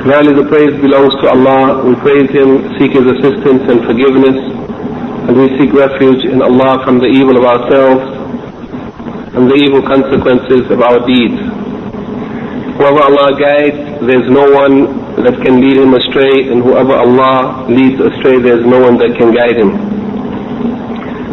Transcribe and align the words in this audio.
Verily 0.00 0.32
the 0.32 0.48
praise 0.48 0.72
belongs 0.80 1.12
to 1.20 1.28
Allah. 1.28 1.84
We 1.84 1.92
praise 2.00 2.30
Him, 2.32 2.72
seek 2.80 2.96
His 2.96 3.04
assistance 3.04 3.68
and 3.68 3.84
forgiveness, 3.84 4.32
and 5.28 5.36
we 5.36 5.52
seek 5.60 5.76
refuge 5.76 6.24
in 6.24 6.40
Allah 6.40 6.80
from 6.88 6.98
the 7.04 7.06
evil 7.06 7.36
of 7.36 7.44
ourselves 7.44 8.00
and 9.36 9.44
the 9.46 9.54
evil 9.60 9.84
consequences 9.84 10.64
of 10.72 10.80
our 10.80 11.04
deeds. 11.04 11.36
Whoever 12.80 13.02
Allah 13.12 13.28
guides, 13.36 13.76
there 14.08 14.18
is 14.24 14.28
no 14.32 14.48
one 14.48 15.20
that 15.20 15.36
can 15.44 15.60
lead 15.60 15.76
him 15.76 15.92
astray, 15.92 16.48
and 16.48 16.64
whoever 16.64 16.96
Allah 16.96 17.68
leads 17.68 18.00
astray, 18.00 18.40
there 18.40 18.56
is 18.56 18.64
no 18.64 18.80
one 18.80 18.96
that 19.04 19.12
can 19.20 19.36
guide 19.36 19.60
him. 19.60 19.76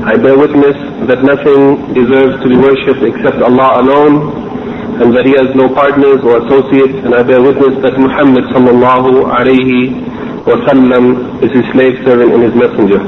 I 0.03 0.19
bear 0.19 0.37
witness 0.37 0.75
that 1.07 1.23
nothing 1.23 1.95
deserves 1.95 2.35
to 2.43 2.47
be 2.51 2.59
worshipped 2.59 2.99
except 2.99 3.39
Allah 3.39 3.79
alone, 3.79 4.36
and 5.01 5.13
that 5.13 5.25
he 5.29 5.33
has 5.37 5.53
no 5.53 5.69
partners 5.73 6.19
or 6.25 6.41
associates, 6.41 6.97
and 7.05 7.13
I 7.13 7.21
bear 7.21 7.41
witness 7.41 7.77
that 7.85 7.93
Muhammad 8.01 8.45
sallallahu 8.49 9.29
alayhi 9.29 9.93
wasallam 10.49 11.37
is 11.45 11.51
his 11.53 11.65
slave 11.71 12.01
servant 12.01 12.33
and 12.33 12.41
his 12.41 12.55
messenger. 12.57 13.01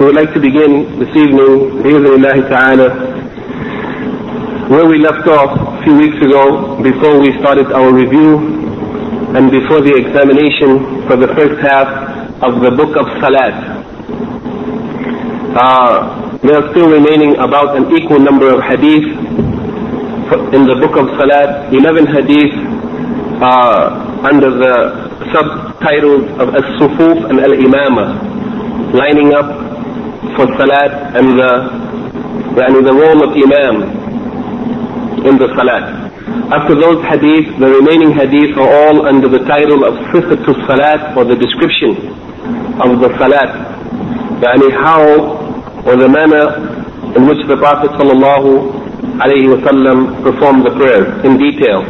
We 0.00 0.06
would 0.06 0.16
like 0.16 0.32
to 0.32 0.40
begin 0.40 0.98
this 0.98 1.12
evening, 1.12 1.84
bi'idhnillahi 1.84 2.48
ta'ala, 2.48 2.88
where 4.72 4.86
we 4.88 4.98
left 4.98 5.28
off 5.28 5.52
a 5.60 5.84
few 5.84 5.96
weeks 5.96 6.16
ago 6.24 6.80
before 6.82 7.20
we 7.20 7.36
started 7.38 7.70
our 7.70 7.92
review 7.92 8.64
and 9.36 9.50
before 9.50 9.82
the 9.84 9.92
examination 9.92 11.04
for 11.06 11.16
the 11.20 11.28
first 11.36 11.60
half 11.60 11.88
of 12.42 12.62
the 12.64 12.70
book 12.70 12.96
of 12.96 13.04
Salat. 13.20 13.54
Uh, 15.52 16.38
there 16.38 16.56
are 16.58 16.70
still 16.72 16.88
remaining 16.88 17.36
about 17.36 17.76
an 17.76 17.92
equal 17.94 18.18
number 18.18 18.48
of 18.52 18.62
hadith 18.64 19.04
in 20.54 20.66
the 20.66 20.76
book 20.82 20.96
of 20.98 21.06
Salat, 21.18 21.72
11 21.72 22.06
hadith 22.06 22.54
uh, 23.42 24.22
under 24.26 24.50
the 24.50 24.74
subtitles 25.32 26.24
of 26.42 26.54
As-Sufuf 26.54 27.28
and 27.30 27.40
Al-Imama, 27.40 28.18
lining 28.94 29.34
up 29.34 29.48
for 30.36 30.46
Salat 30.58 31.16
and 31.16 31.38
the, 31.38 31.52
yani 32.58 32.80
the 32.82 32.94
role 32.94 33.20
of 33.22 33.30
Imam 33.36 33.76
in 35.26 35.38
the 35.38 35.48
Salat. 35.56 36.04
After 36.52 36.74
those 36.74 37.02
hadith, 37.04 37.58
the 37.58 37.68
remaining 37.68 38.12
hadith 38.12 38.56
are 38.58 38.68
all 38.68 39.06
under 39.06 39.28
the 39.28 39.40
title 39.46 39.84
of 39.84 39.94
Sifatu 40.12 40.52
Salat 40.66 41.16
or 41.16 41.24
the 41.24 41.36
description 41.36 41.96
of 42.82 43.00
the 43.00 43.10
Salat. 43.18 43.50
Yani 44.42 44.70
how 44.82 45.44
or 45.86 45.96
the 45.96 46.08
manner 46.08 46.74
in 47.16 47.26
which 47.28 47.38
the 47.46 47.56
Prophet 47.56 47.90
sallallahu 47.92 48.83
alayhi 49.22 49.46
wasallam 49.54 50.22
performed 50.22 50.64
the 50.66 50.70
prayers 50.74 51.08
in 51.24 51.36
detail. 51.38 51.82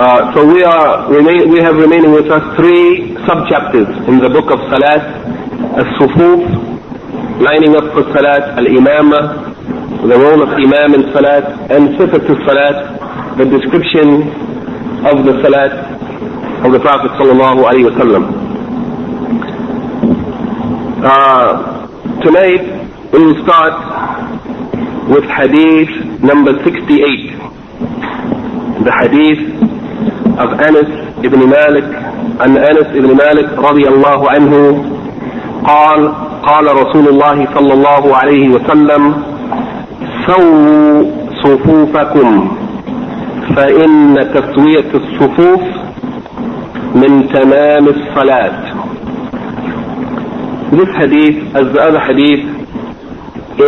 Uh, 0.00 0.32
so 0.34 0.46
we 0.46 0.62
are 0.62 1.10
we 1.10 1.58
have 1.60 1.76
remaining 1.76 2.12
with 2.12 2.30
us 2.30 2.44
three 2.56 3.16
sub-chapters 3.26 3.88
in 4.08 4.18
the 4.20 4.30
book 4.30 4.48
of 4.50 4.60
Salat, 4.72 5.02
As-Sufuf, 5.82 6.40
lining 7.42 7.76
up 7.76 7.92
for 7.92 8.04
Salat, 8.14 8.56
Al-Imama, 8.56 9.50
the 10.08 10.16
role 10.18 10.42
of 10.42 10.50
Imam 10.56 10.94
in 10.94 11.12
Salat, 11.12 11.44
and 11.70 11.96
Sifat 11.98 12.24
Salat, 12.46 13.36
the 13.36 13.44
description 13.44 14.28
of 15.04 15.24
the 15.24 15.34
Salat 15.42 16.00
of 16.64 16.72
the 16.72 16.80
Prophet 16.80 17.10
sallallahu 17.16 17.64
alayhi 17.64 17.88
wasallam. 17.88 18.24
Uh, 21.02 22.20
tonight 22.20 22.64
we 23.12 23.18
will 23.24 23.42
start 23.44 23.72
with 25.12 25.24
hadith 25.38 25.90
number 26.22 26.52
68 26.64 27.34
the 28.86 28.92
hadith 29.00 29.42
of 30.42 30.48
Anas 30.68 30.90
ibn 31.26 31.40
Malik 31.50 31.88
عن 32.40 32.56
أنس 32.56 32.88
ibn 32.96 33.10
Malik 33.16 33.48
رضي 33.58 33.88
الله 33.88 34.30
عنه 34.30 34.52
قال 35.66 36.00
قال 36.42 36.66
رسول 36.82 37.08
الله 37.08 37.46
صلى 37.54 37.72
الله 37.74 38.16
عليه 38.16 38.48
وسلم 38.48 39.02
سووا 40.26 41.04
صفوفكم 41.44 42.56
فإن 43.56 44.14
تسوية 44.34 44.90
الصفوف 44.94 45.60
من 46.94 47.28
تمام 47.28 47.84
الصلاة. 47.88 48.56
This 50.72 50.88
hadith, 50.98 51.36
as 51.56 51.66
the 51.74 51.80
other 51.82 51.98
hadith 52.00 52.42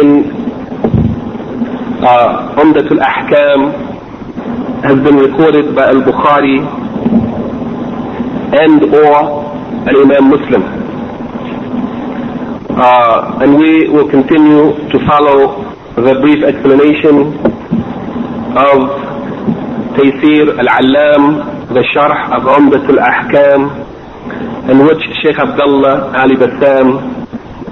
in 0.01 0.42
uh, 2.03 2.55
Umdatul 2.59 2.99
Ahkam, 3.01 3.61
has 4.83 4.97
been 5.05 5.17
recorded 5.17 5.75
by 5.77 5.87
Al-Bukhari 5.89 6.59
and 8.59 8.83
or 8.93 9.55
Al-Imam 9.87 10.29
Muslim. 10.31 10.63
Uh, 12.75 13.39
and 13.43 13.57
we 13.57 13.89
will 13.89 14.09
continue 14.11 14.75
to 14.91 14.99
follow 15.07 15.73
the 15.95 16.19
brief 16.21 16.43
explanation 16.43 17.39
of 18.59 18.79
Taysir 19.95 20.59
Al-Allam, 20.59 21.73
the 21.73 21.85
Sharh 21.95 22.33
of 22.35 22.43
Umdatul 22.43 22.99
Ahkam, 22.99 24.71
in 24.71 24.85
which 24.85 25.03
Sheikh 25.23 25.39
Abdullah 25.39 26.13
Al-Bassam 26.17 27.22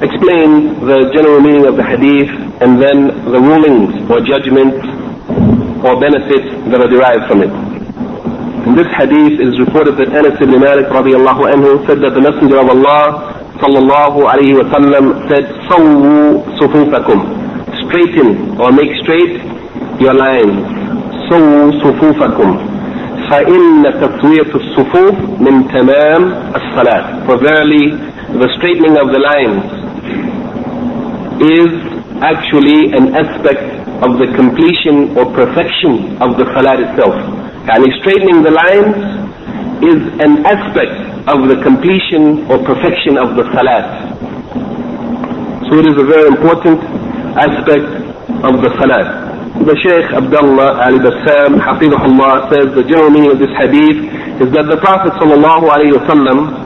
explained 0.01 0.81
the 0.83 1.09
general 1.15 1.39
meaning 1.39 1.65
of 1.65 1.77
the 1.77 1.83
hadith 1.83 2.29
and 2.61 2.81
then 2.81 3.07
the 3.31 3.39
rulings 3.39 3.95
or 4.11 4.19
judgments 4.19 4.83
or 5.85 5.99
benefits 5.99 6.49
that 6.71 6.79
are 6.83 6.91
derived 6.91 7.27
from 7.31 7.43
it. 7.43 7.53
In 8.67 8.73
this 8.75 8.87
hadith 8.97 9.39
is 9.39 9.59
reported 9.59 9.95
that 10.01 10.09
Anas 10.09 10.41
ibn 10.41 10.59
Malik 10.59 10.87
radiallahu 10.89 11.47
anhu 11.53 11.85
said 11.85 12.01
that 12.01 12.17
the 12.17 12.21
Messenger 12.21 12.59
of 12.59 12.69
Allah 12.73 13.37
sallallahu 13.61 14.25
alayhi 14.25 14.57
wa 14.57 14.65
sallam 14.73 15.13
said, 15.29 15.45
Sawu 15.69 16.43
sufufakum. 16.57 17.19
Straighten 17.87 18.59
or 18.59 18.71
make 18.73 18.89
straight 19.05 19.37
your 20.01 20.13
lines. 20.17 20.65
Sawu 21.29 21.77
sufufakum. 21.81 22.73
فإن 23.29 23.83
تسوية 24.01 24.53
الصفوف 24.55 25.15
من 25.41 25.67
تمام 25.67 26.21
الصلاة. 26.55 27.25
For 27.25 27.37
verily 27.37 27.89
the 28.37 28.49
straightening 28.57 28.97
of 28.97 29.09
the 29.13 29.19
lines 29.19 29.78
is 31.40 31.72
actually 32.20 32.92
an 32.92 33.16
aspect 33.16 33.64
of 34.04 34.20
the 34.20 34.28
completion 34.36 35.16
or 35.16 35.24
perfection 35.32 36.20
of 36.20 36.36
the 36.36 36.44
salat 36.52 36.80
itself. 36.80 37.16
And 37.68 37.80
straightening 38.00 38.44
the 38.44 38.52
lines 38.52 38.96
is 39.84 40.00
an 40.20 40.44
aspect 40.44 40.96
of 41.28 41.48
the 41.48 41.56
completion 41.64 42.44
or 42.48 42.60
perfection 42.64 43.16
of 43.16 43.36
the 43.36 43.44
salat. 43.56 43.84
So 45.68 45.80
it 45.80 45.86
is 45.88 45.96
a 45.96 46.04
very 46.04 46.28
important 46.28 46.80
aspect 47.40 47.88
of 48.44 48.60
the 48.64 48.70
salat. 48.80 49.30
The 49.64 49.76
Shaykh 49.84 50.08
Abdullah 50.16 50.80
Al-Bassam, 50.88 51.60
Hafidahullah, 51.60 52.48
says 52.52 52.72
the 52.76 52.84
general 52.84 53.10
meaning 53.10 53.32
of 53.32 53.38
this 53.38 53.52
hadith 53.60 54.00
is 54.40 54.48
that 54.56 54.68
the 54.72 54.80
Prophet 54.80 55.12
wasallam 55.20 56.56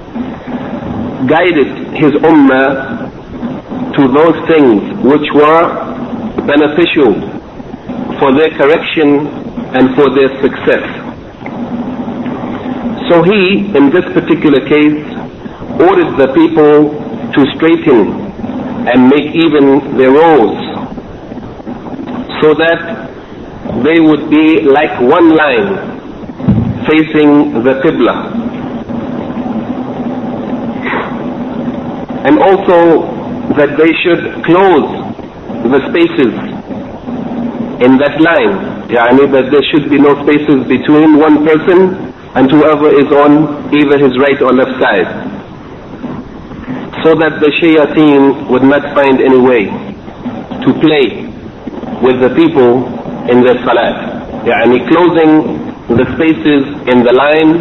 guided 1.27 1.95
his 1.99 2.13
ummah 2.23 3.04
to 3.97 4.09
those 4.09 4.37
things 4.49 4.83
which 5.03 5.27
were 5.35 5.65
beneficial 6.47 7.15
for 8.19 8.33
their 8.35 8.51
correction 8.59 9.27
and 9.77 9.95
for 9.97 10.11
their 10.15 10.31
success. 10.43 10.85
So 13.09 13.23
he, 13.23 13.71
in 13.77 13.91
this 13.91 14.05
particular 14.13 14.61
case, 14.67 15.05
ordered 15.79 16.17
the 16.17 16.33
people 16.35 16.91
to 17.35 17.41
straighten 17.57 18.25
and 18.89 19.09
make 19.09 19.35
even 19.35 19.97
their 19.97 20.11
rows 20.11 20.59
so 22.43 22.55
that 22.55 23.11
they 23.85 24.01
would 24.01 24.31
be 24.31 24.61
like 24.63 25.01
one 25.01 25.35
line 25.35 25.95
facing 26.87 27.63
the 27.63 27.81
Qibla. 27.83 28.43
And 32.27 32.39
also 32.39 33.14
that 33.53 33.77
they 33.77 33.93
should 34.01 34.45
close 34.45 34.89
the 35.69 35.81
spaces 35.93 36.33
in 37.85 37.99
that 38.01 38.17
line. 38.21 38.89
Yani 38.89 39.29
that 39.33 39.53
there 39.53 39.65
should 39.71 39.91
be 39.91 39.99
no 39.99 40.17
spaces 40.25 40.65
between 40.69 41.19
one 41.19 41.45
person 41.45 42.13
and 42.35 42.51
whoever 42.51 42.89
is 42.89 43.09
on 43.13 43.69
either 43.73 43.97
his 43.99 44.17
right 44.19 44.41
or 44.41 44.53
left 44.53 44.75
side. 44.81 45.09
So 47.05 47.15
that 47.21 47.41
the 47.41 47.53
shayateen 47.61 48.49
would 48.49 48.65
not 48.65 48.83
find 48.95 49.21
any 49.21 49.39
way 49.39 49.69
to 50.65 50.71
play 50.81 51.29
with 52.01 52.21
the 52.25 52.33
people 52.35 52.89
in 53.29 53.45
their 53.45 53.61
salat. 53.65 54.25
Yani 54.49 54.89
closing 54.89 55.61
the 55.89 56.05
spaces 56.17 56.65
in 56.89 57.05
the 57.05 57.13
line 57.13 57.61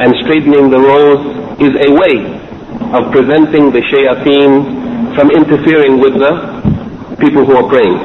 and 0.00 0.14
straightening 0.24 0.70
the 0.70 0.80
rows 0.80 1.20
is 1.60 1.72
a 1.76 1.90
way 1.92 2.16
of 2.96 3.12
preventing 3.12 3.70
the 3.72 3.80
shayateen 3.92 4.81
from 5.14 5.30
interfering 5.30 6.00
with 6.00 6.14
the 6.14 6.32
people 7.20 7.44
who 7.44 7.56
are 7.56 7.68
praying. 7.68 7.96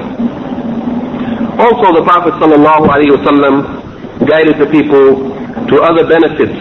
Also 1.57 1.93
the 1.97 2.03
Prophet 2.03 2.33
ﷺ 2.37 4.27
guided 4.27 4.57
the 4.59 4.67
people 4.67 5.33
to 5.67 5.75
other 5.81 6.05
benefits 6.07 6.57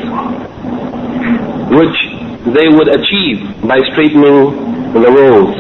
which 1.71 1.97
they 2.55 2.69
would 2.69 2.89
achieve 2.89 3.43
by 3.67 3.79
straightening 3.93 4.55
the 4.95 5.11
rows. 5.11 5.55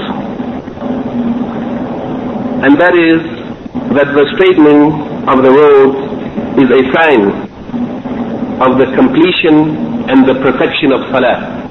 And 2.64 2.80
that 2.80 2.94
is 2.94 3.20
that 3.92 4.08
the 4.14 4.24
straightening 4.34 4.92
of 5.28 5.42
the 5.42 5.50
roads 5.50 5.98
is 6.62 6.68
a 6.70 6.82
sign 6.94 7.22
of 8.62 8.78
the 8.78 8.86
completion 8.96 10.08
and 10.08 10.24
the 10.26 10.34
perfection 10.40 10.92
of 10.92 11.00
salah. 11.12 11.66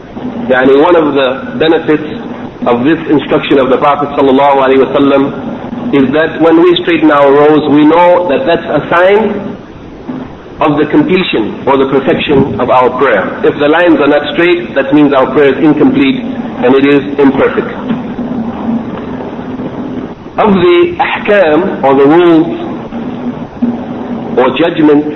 Yani 0.51 0.75
one 0.83 0.95
of 0.95 1.15
the 1.15 1.27
benefits 1.57 2.24
of 2.65 2.83
this 2.83 2.97
instruction 3.09 3.59
of 3.59 3.69
the 3.69 3.77
Prophet 3.77 4.09
ﷺ 4.17 5.93
is 5.93 6.05
that 6.13 6.41
when 6.41 6.61
we 6.61 6.75
straighten 6.81 7.11
our 7.11 7.29
rows, 7.31 7.63
we 7.71 7.85
know 7.85 8.27
that 8.29 8.45
that's 8.49 8.65
a 8.65 8.81
sign 8.89 9.53
of 10.65 10.79
the 10.79 10.87
completion 10.89 11.61
or 11.67 11.77
the 11.77 11.87
perfection 11.91 12.59
of 12.59 12.69
our 12.69 12.89
prayer. 12.97 13.27
If 13.45 13.53
the 13.59 13.69
lines 13.69 13.99
are 14.01 14.09
not 14.09 14.23
straight, 14.33 14.73
that 14.73 14.93
means 14.93 15.13
our 15.13 15.29
prayer 15.33 15.53
is 15.53 15.59
incomplete 15.63 16.19
and 16.63 16.73
it 16.73 16.85
is 16.87 17.03
imperfect 17.19 17.69
of 20.37 20.51
the 20.51 20.99
ahkam 20.99 21.81
or 21.81 21.95
the 21.95 22.03
rules 22.11 22.51
or 24.37 24.51
judgments 24.59 25.15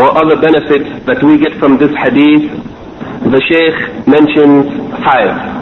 or 0.00 0.16
other 0.16 0.40
benefits 0.40 0.88
that 1.04 1.22
we 1.22 1.36
get 1.36 1.52
from 1.60 1.76
this 1.76 1.92
hadith, 2.00 2.48
the 3.28 3.40
Shaykh 3.44 4.08
mentions 4.08 4.64
five. 5.04 5.61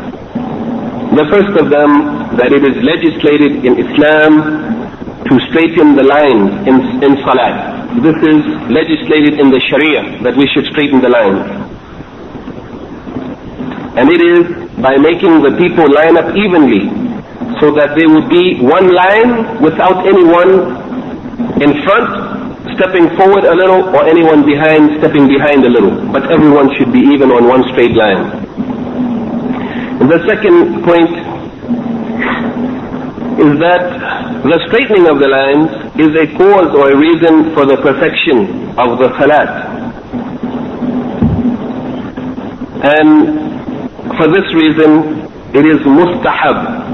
The 1.10 1.26
first 1.26 1.58
of 1.58 1.70
them, 1.74 2.36
that 2.38 2.54
it 2.54 2.62
is 2.62 2.78
legislated 2.86 3.66
in 3.66 3.82
Islam 3.82 4.32
to 5.26 5.34
straighten 5.50 5.98
the 5.98 6.06
line 6.06 6.62
in, 6.70 7.02
in 7.02 7.18
Salat. 7.26 7.98
This 7.98 8.14
is 8.14 8.40
legislated 8.70 9.42
in 9.42 9.50
the 9.50 9.58
Sharia 9.66 10.22
that 10.22 10.38
we 10.38 10.46
should 10.54 10.70
straighten 10.70 11.02
the 11.02 11.10
line. 11.10 11.42
And 13.98 14.06
it 14.06 14.22
is 14.22 14.46
by 14.78 15.02
making 15.02 15.42
the 15.42 15.50
people 15.58 15.90
line 15.90 16.14
up 16.14 16.30
evenly 16.38 16.86
so 17.58 17.74
that 17.74 17.98
there 17.98 18.06
would 18.06 18.30
be 18.30 18.62
one 18.62 18.94
line 18.94 19.58
without 19.58 20.06
anyone 20.06 20.78
in 21.58 21.74
front 21.82 22.06
stepping 22.78 23.10
forward 23.18 23.44
a 23.44 23.54
little 23.54 23.82
or 23.92 24.06
anyone 24.06 24.46
behind 24.46 25.02
stepping 25.02 25.26
behind 25.26 25.66
a 25.66 25.68
little. 25.68 25.92
But 26.12 26.30
everyone 26.30 26.70
should 26.78 26.92
be 26.92 27.00
even 27.12 27.34
on 27.34 27.50
one 27.50 27.66
straight 27.74 27.98
line. 27.98 28.46
The 30.00 30.18
second 30.28 30.82
point 30.84 31.12
is 33.40 33.52
that 33.60 33.84
the 34.44 34.58
straightening 34.66 35.06
of 35.06 35.20
the 35.20 35.28
lines 35.28 35.70
is 36.00 36.12
a 36.16 36.26
cause 36.36 36.74
or 36.74 36.92
a 36.92 36.96
reason 36.96 37.54
for 37.54 37.66
the 37.66 37.76
perfection 37.76 38.72
of 38.78 38.98
the 38.98 39.08
salat. 39.18 39.50
And 42.82 44.16
for 44.16 44.26
this 44.28 44.48
reason, 44.54 45.28
it 45.54 45.66
is 45.66 45.78
mustahab 45.86 46.90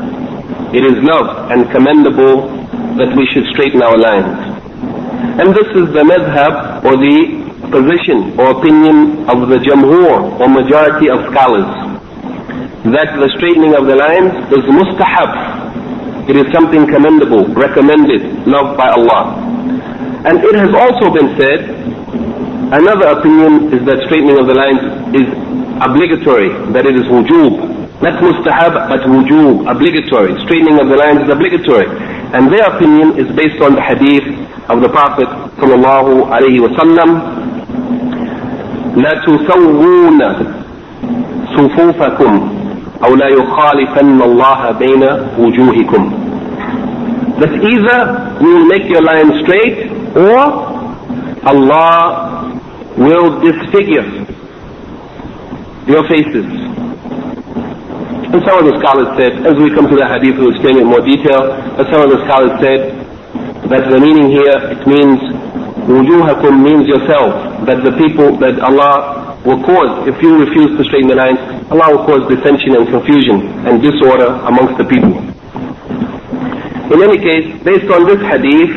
it 0.74 0.84
is 0.84 0.98
love 1.00 1.50
and 1.52 1.70
commendable 1.70 2.48
that 2.98 3.14
we 3.16 3.24
should 3.32 3.46
straighten 3.54 3.82
our 3.82 3.96
lines. 3.96 4.34
And 5.40 5.54
this 5.54 5.68
is 5.72 5.88
the 5.94 6.02
madhab 6.02 6.84
or 6.84 6.98
the 6.98 7.16
position 7.70 8.38
or 8.38 8.50
opinion 8.58 9.24
of 9.30 9.48
the 9.48 9.56
jamhur 9.56 10.40
or 10.40 10.48
majority 10.48 11.08
of 11.08 11.32
scholars 11.32 11.95
That 12.93 13.13
the 13.21 13.29
straightening 13.37 13.73
of 13.77 13.85
the 13.85 13.95
lines 13.95 14.33
is 14.51 14.63
mustahab. 14.65 16.29
It 16.29 16.35
is 16.37 16.45
something 16.53 16.85
commendable, 16.87 17.45
recommended, 17.53 18.47
loved 18.47 18.77
by 18.77 18.89
Allah. 18.93 19.37
And 20.25 20.37
it 20.41 20.55
has 20.55 20.69
also 20.73 21.09
been 21.13 21.33
said, 21.37 21.65
another 22.73 23.17
opinion 23.17 23.73
is 23.73 23.81
that 23.89 24.05
straightening 24.05 24.37
of 24.37 24.45
the 24.45 24.53
lines 24.53 24.81
is 25.17 25.25
obligatory, 25.81 26.53
that 26.73 26.85
it 26.85 26.93
is 26.95 27.05
wujub, 27.09 27.57
not 28.05 28.21
mustahab, 28.21 28.73
but 28.89 29.01
wujub, 29.09 29.65
obligatory. 29.69 30.33
Straightening 30.45 30.77
of 30.79 30.89
the 30.89 30.97
lines 30.97 31.21
is 31.25 31.29
obligatory. 31.33 31.89
And 32.33 32.53
their 32.53 32.65
opinion 32.69 33.17
is 33.17 33.27
based 33.35 33.61
on 33.61 33.73
the 33.75 33.81
hadith 33.81 34.25
of 34.69 34.81
the 34.81 34.89
Prophet 34.89 35.27
sallallahu 35.57 36.29
alayhi 36.29 36.61
wa 36.61 36.69
sallam. 36.77 37.09
لا 38.91 39.11
تسوون 39.25 40.19
صفوفكم 41.55 42.54
أو 43.03 43.15
لا 43.15 43.27
يخالفن 43.27 44.21
الله 44.21 44.71
بين 44.71 45.03
وجوهكم. 45.39 46.03
That 47.39 47.53
either 47.53 48.37
you 48.41 48.49
will 48.55 48.65
make 48.65 48.85
your 48.89 49.01
line 49.01 49.31
straight 49.43 49.91
or 50.15 50.37
Allah 51.43 52.51
will 52.97 53.39
disfigure 53.41 54.05
your 55.87 56.03
faces. 56.07 56.45
And 58.31 58.39
some 58.47 58.63
of 58.63 58.65
the 58.69 58.79
scholars 58.79 59.09
said, 59.19 59.43
as 59.45 59.55
we 59.59 59.73
come 59.75 59.89
to 59.89 59.95
the 59.97 60.07
hadith, 60.07 60.37
we'll 60.39 60.55
explain 60.55 60.77
in 60.79 60.87
more 60.87 61.01
detail, 61.01 61.51
but 61.75 61.89
some 61.91 62.01
of 62.05 62.09
the 62.15 62.21
scholars 62.29 62.55
said 62.63 62.95
that 63.67 63.89
the 63.91 63.99
meaning 63.99 64.29
here, 64.31 64.55
it 64.71 64.85
means 64.87 65.19
wujuhakum 65.89 66.63
means 66.63 66.87
yourself, 66.87 67.65
that 67.65 67.83
the 67.83 67.91
people, 67.99 68.37
that 68.39 68.55
Allah 68.63 69.35
will 69.43 69.59
cause, 69.65 70.07
if 70.07 70.15
you 70.21 70.37
refuse 70.47 70.77
to 70.77 70.83
straighten 70.87 71.09
the 71.09 71.15
lines, 71.19 71.41
Allah 71.70 71.96
will 71.96 72.04
cause 72.06 72.22
dissension 72.30 72.76
and 72.76 72.86
confusion 72.88 73.42
and 73.66 73.82
disorder 73.82 74.30
amongst 74.46 74.78
the 74.78 74.84
people. 74.86 75.18
In 76.94 77.02
any 77.02 77.18
case, 77.18 77.50
based 77.66 77.90
on 77.90 78.06
this 78.06 78.22
hadith, 78.22 78.70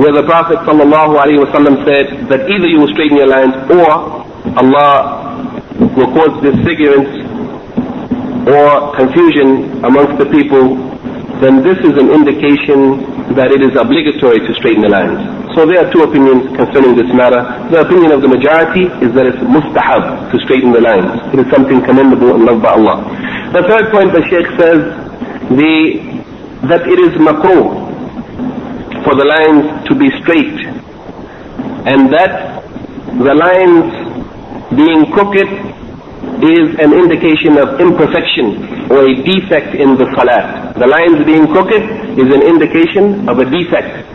where 0.00 0.12
the 0.14 0.22
Prophet 0.24 0.58
ﷺ 0.64 1.84
said 1.84 2.06
that 2.30 2.48
either 2.48 2.68
you 2.68 2.80
will 2.80 2.92
straighten 2.94 3.18
your 3.18 3.26
lines 3.28 3.52
or 3.68 3.90
Allah 4.56 5.28
will 5.98 6.10
cause 6.16 6.32
disfigurance 6.40 7.10
or 8.48 8.96
confusion 8.96 9.84
amongst 9.84 10.16
the 10.22 10.26
people, 10.32 10.78
then 11.40 11.62
this 11.62 11.78
is 11.86 11.94
an 11.94 12.10
indication 12.10 13.34
that 13.38 13.52
it 13.52 13.62
is 13.62 13.76
obligatory 13.78 14.40
to 14.42 14.50
straighten 14.54 14.82
the 14.82 14.88
lines. 14.90 15.18
So 15.54 15.66
there 15.66 15.84
are 15.86 15.90
two 15.92 16.02
opinions 16.02 16.50
concerning 16.56 16.96
this 16.96 17.06
matter. 17.14 17.42
The 17.70 17.80
opinion 17.86 18.12
of 18.12 18.22
the 18.22 18.28
majority 18.28 18.90
is 19.04 19.14
that 19.14 19.26
it's 19.26 19.38
mustahab 19.38 20.30
to 20.32 20.36
straighten 20.42 20.72
the 20.72 20.80
lines. 20.80 21.14
It 21.34 21.40
is 21.46 21.48
something 21.50 21.82
commendable 21.84 22.34
and 22.34 22.44
loved 22.44 22.62
by 22.62 22.74
Allah. 22.74 23.06
The 23.54 23.62
third 23.70 23.90
point 23.94 24.12
the 24.12 24.22
Sheikh 24.26 24.48
says 24.58 24.80
the, 25.54 25.74
that 26.66 26.82
it 26.86 26.98
is 26.98 27.14
makruh 27.22 27.86
for 29.04 29.14
the 29.14 29.24
lines 29.24 29.86
to 29.88 29.94
be 29.94 30.10
straight 30.22 30.58
and 31.86 32.12
that 32.12 32.62
the 33.16 33.34
lines 33.34 33.88
being 34.76 35.10
crooked 35.12 35.48
is 36.42 36.78
an 36.78 36.92
indication 36.92 37.58
of 37.58 37.80
imperfection 37.80 38.90
or 38.90 39.04
a 39.04 39.14
defect 39.14 39.74
in 39.74 39.96
the 39.96 40.06
salat. 40.14 40.74
The 40.78 40.86
lines 40.86 41.24
being 41.26 41.46
crooked 41.48 41.82
is 42.18 42.28
an 42.34 42.42
indication 42.42 43.28
of 43.28 43.38
a 43.38 43.44
defect 43.44 44.06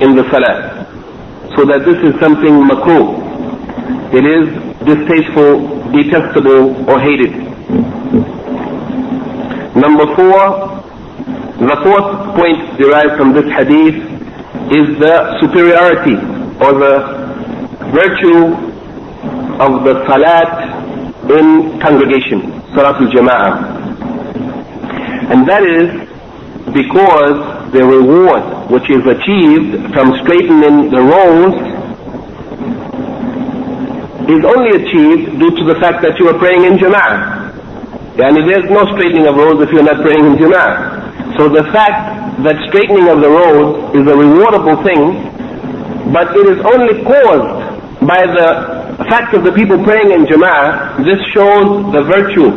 in 0.00 0.14
the 0.16 0.24
salat. 0.30 0.86
So 1.56 1.64
that 1.66 1.84
this 1.84 1.98
is 2.04 2.18
something 2.20 2.64
makruh. 2.68 3.16
It 4.12 4.24
is 4.24 4.44
distasteful, 4.84 5.90
detestable, 5.92 6.88
or 6.88 7.00
hated. 7.00 7.32
Number 9.76 10.06
four, 10.14 10.80
the 11.60 11.76
fourth 11.84 12.36
point 12.36 12.78
derived 12.78 13.16
from 13.16 13.32
this 13.32 13.48
hadith 13.52 13.96
is 14.72 14.86
the 15.00 15.40
superiority 15.40 16.16
or 16.60 16.72
the 16.76 16.94
virtue 17.92 18.54
of 19.60 19.84
the 19.84 20.04
salat 20.06 20.79
in 21.28 21.80
congregation, 21.80 22.40
Salatul 22.72 23.10
Jama'ah. 23.12 23.80
And 25.30 25.46
that 25.48 25.62
is 25.62 26.08
because 26.72 27.72
the 27.72 27.84
reward 27.84 28.70
which 28.70 28.88
is 28.90 29.04
achieved 29.06 29.92
from 29.94 30.14
straightening 30.22 30.90
the 30.90 31.02
rows 31.02 31.54
is 34.30 34.44
only 34.44 34.70
achieved 34.78 35.38
due 35.38 35.50
to 35.56 35.64
the 35.66 35.78
fact 35.80 36.02
that 36.02 36.18
you 36.18 36.28
are 36.28 36.38
praying 36.38 36.64
in 36.64 36.78
Jama'ah. 36.78 37.50
And 38.20 38.36
there's 38.36 38.68
no 38.70 38.84
straightening 38.96 39.26
of 39.26 39.36
rows 39.36 39.62
if 39.62 39.70
you're 39.72 39.82
not 39.82 40.02
praying 40.02 40.24
in 40.26 40.34
Jama'ah. 40.36 41.36
So 41.38 41.48
the 41.48 41.64
fact 41.72 42.42
that 42.42 42.56
straightening 42.68 43.08
of 43.08 43.20
the 43.20 43.28
rows 43.28 43.94
is 43.94 44.02
a 44.06 44.14
rewardable 44.14 44.82
thing, 44.82 46.12
but 46.12 46.36
it 46.36 46.46
is 46.46 46.58
only 46.64 47.02
caused 47.04 48.06
by 48.06 48.26
the 48.26 48.79
the 49.00 49.08
fact 49.08 49.32
of 49.32 49.44
the 49.48 49.52
people 49.56 49.80
praying 49.82 50.12
in 50.12 50.28
Jama'ah, 50.28 51.00
this 51.08 51.16
shows 51.32 51.88
the 51.88 52.04
virtue 52.04 52.52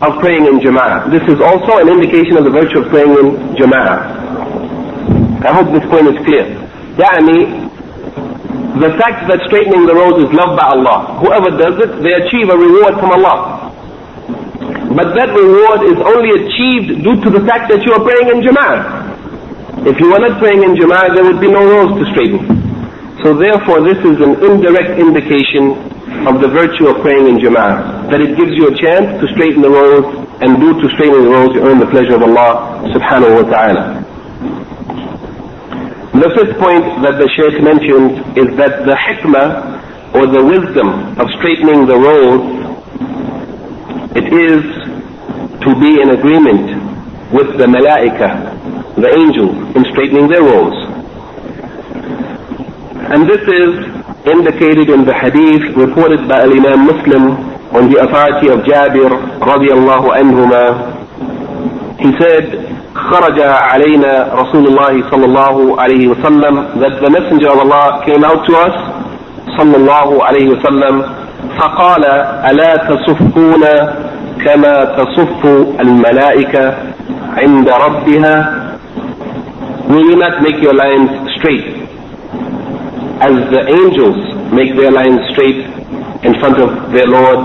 of 0.00 0.10
praying 0.24 0.48
in 0.48 0.56
Jama'ah. 0.56 1.12
This 1.12 1.20
is 1.28 1.36
also 1.36 1.76
an 1.84 1.88
indication 1.92 2.40
of 2.40 2.48
the 2.48 2.50
virtue 2.50 2.80
of 2.80 2.88
praying 2.88 3.12
in 3.12 3.36
Jama'ah. 3.60 5.44
I 5.44 5.52
hope 5.52 5.68
this 5.76 5.84
point 5.92 6.08
is 6.08 6.16
clear. 6.24 6.48
Yani, 6.96 7.68
the 8.80 8.96
fact 8.96 9.28
that 9.28 9.44
straightening 9.52 9.84
the 9.84 9.92
roads 9.92 10.24
is 10.24 10.32
loved 10.32 10.56
by 10.56 10.64
Allah. 10.64 11.20
Whoever 11.20 11.52
does 11.52 11.76
it, 11.76 11.92
they 12.08 12.16
achieve 12.16 12.48
a 12.48 12.56
reward 12.56 12.96
from 12.96 13.12
Allah. 13.20 13.68
But 14.96 15.12
that 15.12 15.28
reward 15.36 15.84
is 15.84 16.00
only 16.00 16.40
achieved 16.40 17.04
due 17.04 17.20
to 17.20 17.28
the 17.28 17.44
fact 17.44 17.68
that 17.68 17.84
you 17.84 17.92
are 17.92 18.00
praying 18.00 18.32
in 18.32 18.40
Jama'ah. 18.48 19.84
If 19.92 20.00
you 20.00 20.08
were 20.08 20.24
not 20.24 20.40
praying 20.40 20.64
in 20.64 20.72
Jama'ah, 20.80 21.12
there 21.12 21.24
would 21.28 21.38
be 21.38 21.52
no 21.52 21.60
roads 21.68 22.00
to 22.00 22.08
straighten. 22.16 22.59
So 23.22 23.36
therefore, 23.36 23.84
this 23.84 23.98
is 24.00 24.16
an 24.24 24.40
indirect 24.40 24.98
indication 24.98 25.76
of 26.26 26.40
the 26.40 26.48
virtue 26.48 26.88
of 26.88 27.02
praying 27.02 27.28
in 27.28 27.36
Jama'ah. 27.36 28.10
That 28.10 28.20
it 28.20 28.36
gives 28.36 28.56
you 28.56 28.68
a 28.68 28.74
chance 28.74 29.20
to 29.20 29.28
straighten 29.36 29.60
the 29.60 29.68
roads, 29.68 30.08
and 30.40 30.56
due 30.56 30.80
to 30.80 30.88
straightening 30.96 31.24
the 31.24 31.30
roads, 31.30 31.54
you 31.54 31.60
earn 31.60 31.78
the 31.78 31.90
pleasure 31.92 32.16
of 32.16 32.22
Allah 32.22 32.80
subhanahu 32.96 33.44
wa 33.44 33.50
ta'ala. 33.52 33.84
The 36.16 36.30
fifth 36.32 36.56
point 36.58 36.84
that 37.04 37.20
the 37.20 37.28
Shaykh 37.36 37.60
mentioned 37.62 38.40
is 38.40 38.56
that 38.56 38.88
the 38.88 38.96
hikmah 38.96 40.16
or 40.16 40.26
the 40.26 40.42
wisdom 40.42 41.16
of 41.20 41.28
straightening 41.38 41.86
the 41.86 41.96
road, 41.96 42.40
it 44.16 44.32
is 44.32 44.64
to 45.60 45.70
be 45.78 46.00
in 46.00 46.10
agreement 46.10 46.72
with 47.32 47.58
the 47.60 47.68
malaika, 47.68 48.56
the 48.96 49.12
angels, 49.12 49.54
in 49.76 49.84
straightening 49.92 50.26
their 50.28 50.42
roads. 50.42 50.79
And 53.10 53.26
this 53.28 53.42
is 53.42 53.70
indicated 54.30 54.88
in 54.88 55.04
the 55.04 55.12
hadith 55.14 55.74
reported 55.76 56.28
by 56.28 56.42
Imam 56.46 56.86
Muslim 56.86 57.24
on 57.74 57.90
the 57.90 57.98
authority 58.06 58.48
of 58.54 58.60
Jabir 58.62 59.10
radiallahu 59.42 60.14
anhuma. 60.14 60.64
He 61.98 62.12
said, 62.22 62.70
خرج 62.94 63.40
علينا 63.40 64.30
رسول 64.34 64.66
الله 64.66 65.10
صلى 65.10 65.24
الله 65.26 65.80
عليه 65.82 66.08
وسلم 66.08 66.54
that 66.80 67.00
the 67.02 67.10
messenger 67.10 67.48
of 67.50 67.58
Allah 67.58 68.02
came 68.06 68.22
out 68.24 68.46
to 68.46 68.54
us 68.56 68.74
صلى 69.58 69.76
الله 69.76 70.24
عليه 70.24 70.48
وسلم 70.48 71.02
فقال 71.58 72.04
ألا 72.50 72.76
تصفون 72.76 73.64
كما 74.44 74.84
تصف 74.98 75.46
الملائكة 75.80 76.74
عند 77.36 77.68
ربها 77.70 78.66
Will 79.88 80.10
you 80.10 80.16
not 80.16 80.42
make 80.42 80.62
your 80.62 80.74
lines 80.74 81.10
straight 81.38 81.79
as 83.27 83.35
the 83.53 83.61
angels 83.79 84.17
make 84.51 84.75
their 84.75 84.91
lines 84.91 85.21
straight 85.31 85.61
in 86.27 86.33
front 86.39 86.57
of 86.59 86.69
their 86.93 87.07
Lord 87.07 87.39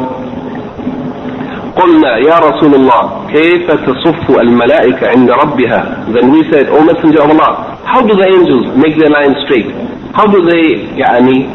قلنا 1.77 2.17
يا 2.17 2.39
رسول 2.39 2.75
الله 2.75 3.03
كيف 3.33 3.71
تصف 3.71 4.31
الملائكة 4.41 5.09
عند 5.09 5.31
ربها 5.31 6.05
then 6.15 6.31
we 6.33 6.43
said 6.51 6.67
O 6.69 6.85
messenger 6.85 7.23
of 7.23 7.31
Allah 7.31 7.79
how 7.85 8.01
do 8.01 8.15
the 8.15 8.27
angels 8.37 8.67
make 8.77 8.99
their 8.99 9.11
lines 9.11 9.37
straight 9.47 9.71
how 10.13 10.27
do 10.27 10.43
they 10.51 10.67
يعني 10.99 11.49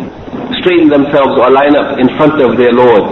straighten 0.60 0.90
themselves 0.90 1.34
or 1.38 1.50
line 1.52 1.76
up 1.76 2.00
in 2.00 2.08
front 2.18 2.42
of 2.42 2.58
their 2.58 2.72
Lord 2.72 3.04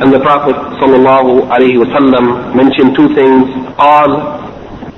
and 0.00 0.12
the 0.12 0.20
Prophet 0.20 0.56
صلى 0.80 0.96
الله 0.96 1.46
عليه 1.50 1.78
وسلم 1.78 2.24
mentioned 2.54 2.96
two 2.96 3.08
things 3.14 3.44
قال 3.78 4.22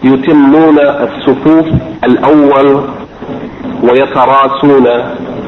يتمون 0.05 0.79
الصفوف 0.79 1.67
الأول 2.05 2.85
ويتراصون 3.83 4.87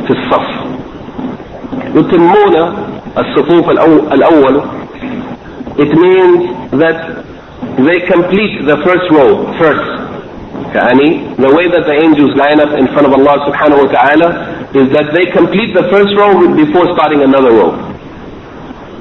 في 0.06 0.10
الصف 0.10 0.48
يتمون 1.94 2.56
الصفوف 3.18 3.70
الأول 4.12 4.62
it 5.78 5.88
means 5.88 6.52
that 6.76 7.24
they 7.80 7.98
complete 8.04 8.60
the 8.68 8.76
first 8.84 9.08
row 9.08 9.48
first. 9.56 9.88
Yani, 10.76 11.32
the 11.40 11.48
way 11.48 11.64
that 11.68 11.84
the 11.88 11.96
angels 11.96 12.36
line 12.36 12.60
up 12.60 12.76
in 12.76 12.88
front 12.92 13.08
of 13.08 13.12
Allah 13.16 13.40
subhanahu 13.48 13.80
wa 13.80 13.90
ta'ala 13.92 14.28
is 14.76 14.92
that 14.92 15.16
they 15.16 15.32
complete 15.32 15.72
the 15.72 15.88
first 15.88 16.12
row 16.12 16.44
before 16.52 16.92
starting 16.92 17.24
another 17.24 17.52
row. 17.56 17.72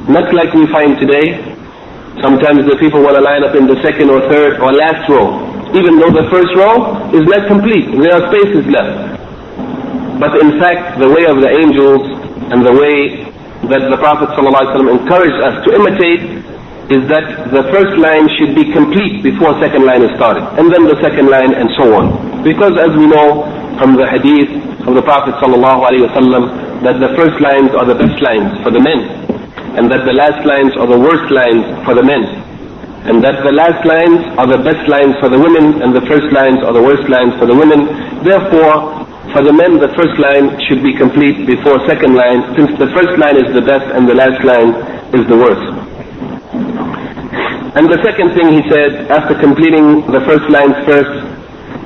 Not 0.08 0.32
like 0.34 0.54
we 0.56 0.68
find 0.72 0.96
today. 1.00 1.44
Sometimes 2.24 2.64
the 2.68 2.76
people 2.80 3.04
want 3.04 3.16
to 3.20 3.24
line 3.24 3.44
up 3.44 3.56
in 3.56 3.68
the 3.68 3.76
second 3.84 4.10
or 4.10 4.24
third 4.32 4.60
or 4.64 4.72
last 4.72 5.08
row. 5.12 5.44
Even 5.76 6.00
though 6.00 6.12
the 6.12 6.28
first 6.32 6.56
row 6.56 6.96
is 7.12 7.24
not 7.28 7.48
complete. 7.52 7.88
There 8.00 8.16
are 8.16 8.32
spaces 8.32 8.64
left. 8.72 9.20
But 10.19 10.41
in 10.41 10.59
fact, 10.59 10.99
the 10.99 11.09
way 11.09 11.29
of 11.29 11.41
the 11.45 11.51
angels 11.53 12.01
and 12.53 12.65
the 12.65 12.73
way 12.73 13.29
that 13.69 13.91
the 13.91 13.99
Prophet 13.99 14.31
ﷺ 14.33 14.85
encouraged 14.89 15.41
us 15.43 15.57
to 15.65 15.75
imitate 15.77 16.23
is 16.87 17.03
that 17.11 17.51
the 17.51 17.67
first 17.75 17.99
line 17.99 18.31
should 18.39 18.55
be 18.55 18.71
complete 18.71 19.21
before 19.27 19.59
second 19.59 19.83
line 19.83 20.07
is 20.07 20.13
started, 20.15 20.47
and 20.55 20.71
then 20.71 20.87
the 20.87 20.95
second 21.03 21.27
line 21.27 21.51
and 21.51 21.67
so 21.75 21.91
on. 21.99 22.15
Because 22.47 22.79
as 22.79 22.95
we 22.95 23.11
know 23.11 23.43
from 23.77 23.99
the 23.99 24.07
hadith 24.07 24.49
of 24.87 24.95
the 24.95 25.03
Prophet 25.03 25.35
wasallam, 25.43 26.45
that 26.87 27.03
the 27.03 27.11
first 27.19 27.37
lines 27.43 27.75
are 27.75 27.85
the 27.85 27.99
best 27.99 28.23
lines 28.23 28.55
for 28.63 28.71
the 28.71 28.79
men, 28.79 29.03
and 29.75 29.91
that 29.91 30.07
the 30.07 30.15
last 30.15 30.47
lines 30.47 30.73
are 30.79 30.87
the 30.87 30.99
worst 30.99 31.27
lines 31.35 31.67
for 31.85 31.99
the 31.99 32.07
men, 32.07 32.23
and 33.11 33.19
that 33.19 33.43
the 33.43 33.51
last 33.51 33.83
lines 33.85 34.23
are 34.39 34.47
the 34.47 34.63
best 34.63 34.87
lines 34.87 35.19
for 35.19 35.29
the 35.29 35.39
women, 35.39 35.83
and 35.83 35.91
the 35.91 36.07
first 36.07 36.31
lines 36.31 36.63
are 36.63 36.73
the 36.73 36.83
worst 36.83 37.05
lines 37.11 37.35
for 37.35 37.51
the 37.51 37.55
women. 37.55 37.91
Therefore, 38.23 38.96
for 39.36 39.46
the 39.46 39.54
men, 39.54 39.80
the 39.80 39.94
first 39.96 40.18
line 40.20 40.60
should 40.68 40.84
be 40.84 40.92
complete 40.98 41.46
before 41.46 41.80
second 41.88 42.16
line, 42.16 42.42
since 42.58 42.74
the 42.82 42.90
first 42.92 43.16
line 43.22 43.38
is 43.38 43.48
the 43.54 43.62
best 43.62 43.86
and 43.96 44.10
the 44.10 44.18
last 44.18 44.44
line 44.44 44.76
is 45.16 45.24
the 45.30 45.38
worst. 45.38 45.68
And 47.78 47.88
the 47.88 48.02
second 48.04 48.36
thing 48.36 48.52
he 48.52 48.60
said, 48.68 49.08
after 49.08 49.32
completing 49.40 50.04
the 50.12 50.20
first 50.28 50.44
lines 50.52 50.76
first, 50.84 51.16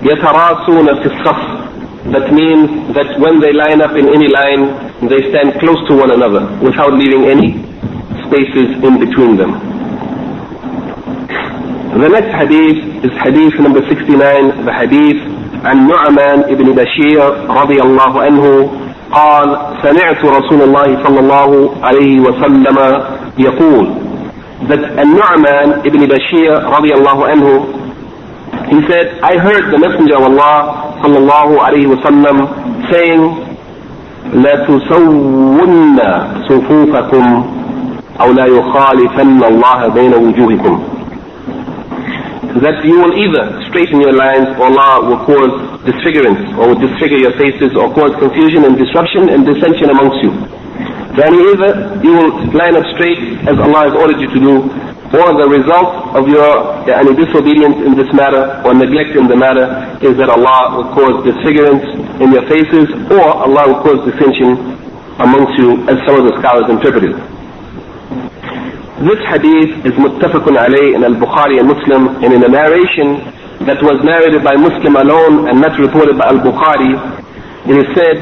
يَتَرَاسُونَ 0.01 0.87
فِي 1.03 1.07
الصَّفْ 1.13 2.13
That 2.17 2.33
means 2.33 2.69
that 2.97 3.19
when 3.21 3.39
they 3.39 3.53
line 3.53 3.81
up 3.81 3.93
in 3.93 4.09
any 4.09 4.29
line, 4.31 4.71
they 5.05 5.21
stand 5.29 5.59
close 5.61 5.77
to 5.89 5.93
one 5.93 6.09
another 6.09 6.49
without 6.65 6.93
leaving 6.97 7.29
any 7.29 7.61
spaces 8.25 8.73
in 8.81 8.97
between 8.97 9.37
them. 9.37 9.53
The 12.01 12.09
next 12.09 12.33
hadith 12.33 13.05
is 13.05 13.11
hadith 13.21 13.53
number 13.61 13.85
69, 13.87 14.65
the 14.65 14.73
hadith 14.73 15.21
عن 15.64 15.88
نعمان 15.88 16.42
بن 16.54 16.72
بشير 16.72 17.32
رضي 17.48 17.82
الله 17.82 18.22
عنه 18.22 18.70
قال 19.12 19.56
سمعت 19.82 20.24
رسول 20.24 20.62
الله 20.62 20.98
صلى 21.06 21.20
الله 21.20 21.70
عليه 21.82 22.20
وسلم 22.20 23.02
يقول 23.38 23.88
that 24.68 24.78
النعمان 25.02 25.80
بن 25.84 26.06
بشير 26.06 26.62
رضي 26.78 26.94
الله 26.94 27.26
عنه 27.26 27.64
he 28.70 28.76
said 28.88 29.06
I 29.22 29.36
heard 29.38 29.64
the 29.72 29.78
messenger 29.78 30.16
of 30.16 30.22
Allah 30.22 30.74
صلى 31.02 31.18
الله 31.18 31.62
عليه 31.62 31.86
وسلم 31.86 32.48
saying 32.90 33.50
لا 34.34 34.54
تسون 34.66 35.98
صفوفكم 36.48 37.44
أو 38.20 38.32
لا 38.32 38.46
يخالفن 38.46 39.44
الله 39.44 39.88
بين 39.88 40.14
وجوهكم 40.14 40.82
that 42.58 42.82
you 42.82 42.98
will 42.98 43.14
either 43.14 43.62
straighten 43.70 44.02
your 44.02 44.10
lines 44.12 44.50
or 44.58 44.66
Allah 44.74 45.06
will 45.06 45.22
cause 45.22 45.54
disfigurance 45.86 46.42
or 46.58 46.74
will 46.74 46.80
disfigure 46.82 47.22
your 47.22 47.34
faces 47.38 47.70
or 47.78 47.86
cause 47.94 48.10
confusion 48.18 48.66
and 48.66 48.74
disruption 48.74 49.30
and 49.30 49.46
dissension 49.46 49.86
amongst 49.94 50.18
you. 50.26 50.34
Then 51.14 51.30
either 51.38 51.70
you 52.02 52.10
will 52.18 52.32
line 52.50 52.74
up 52.74 52.86
straight 52.98 53.18
as 53.46 53.54
Allah 53.58 53.90
has 53.90 53.94
ordered 53.94 54.18
you 54.18 54.30
to 54.34 54.40
do, 54.42 54.54
or 55.10 55.26
the 55.34 55.46
result 55.50 56.14
of 56.14 56.26
your 56.30 56.86
any 56.86 57.14
disobedience 57.18 57.82
in 57.86 57.98
this 57.98 58.06
matter 58.14 58.62
or 58.66 58.74
neglect 58.74 59.14
in 59.18 59.26
the 59.26 59.34
matter 59.34 59.66
is 60.02 60.14
that 60.18 60.30
Allah 60.30 60.74
will 60.74 60.88
cause 60.94 61.22
disfigurance 61.26 61.82
in 62.22 62.30
your 62.34 62.46
faces, 62.50 62.86
or 63.10 63.26
Allah 63.46 63.74
will 63.74 63.82
cause 63.82 63.98
dissension 64.06 64.58
amongst 65.18 65.54
you, 65.58 65.82
as 65.90 65.98
some 66.06 66.14
of 66.18 66.24
the 66.30 66.34
scholars 66.38 66.66
interpreted. 66.70 67.14
This 69.03 69.19
hadith 69.27 69.85
is 69.85 69.93
muttafaqun 69.99 70.55
alayh 70.55 70.95
in 70.95 71.03
al-Bukhari 71.03 71.59
and 71.59 71.67
Muslim, 71.67 72.15
and 72.23 72.31
in 72.33 72.43
a 72.43 72.47
narration 72.47 73.19
that 73.67 73.81
was 73.83 73.99
narrated 74.03 74.43
by 74.43 74.55
Muslim 74.55 74.95
alone 74.95 75.47
and 75.49 75.59
not 75.59 75.77
reported 75.79 76.17
by 76.17 76.27
al-Bukhari, 76.31 76.95
it 77.67 77.75
is 77.75 77.87
said 77.95 78.17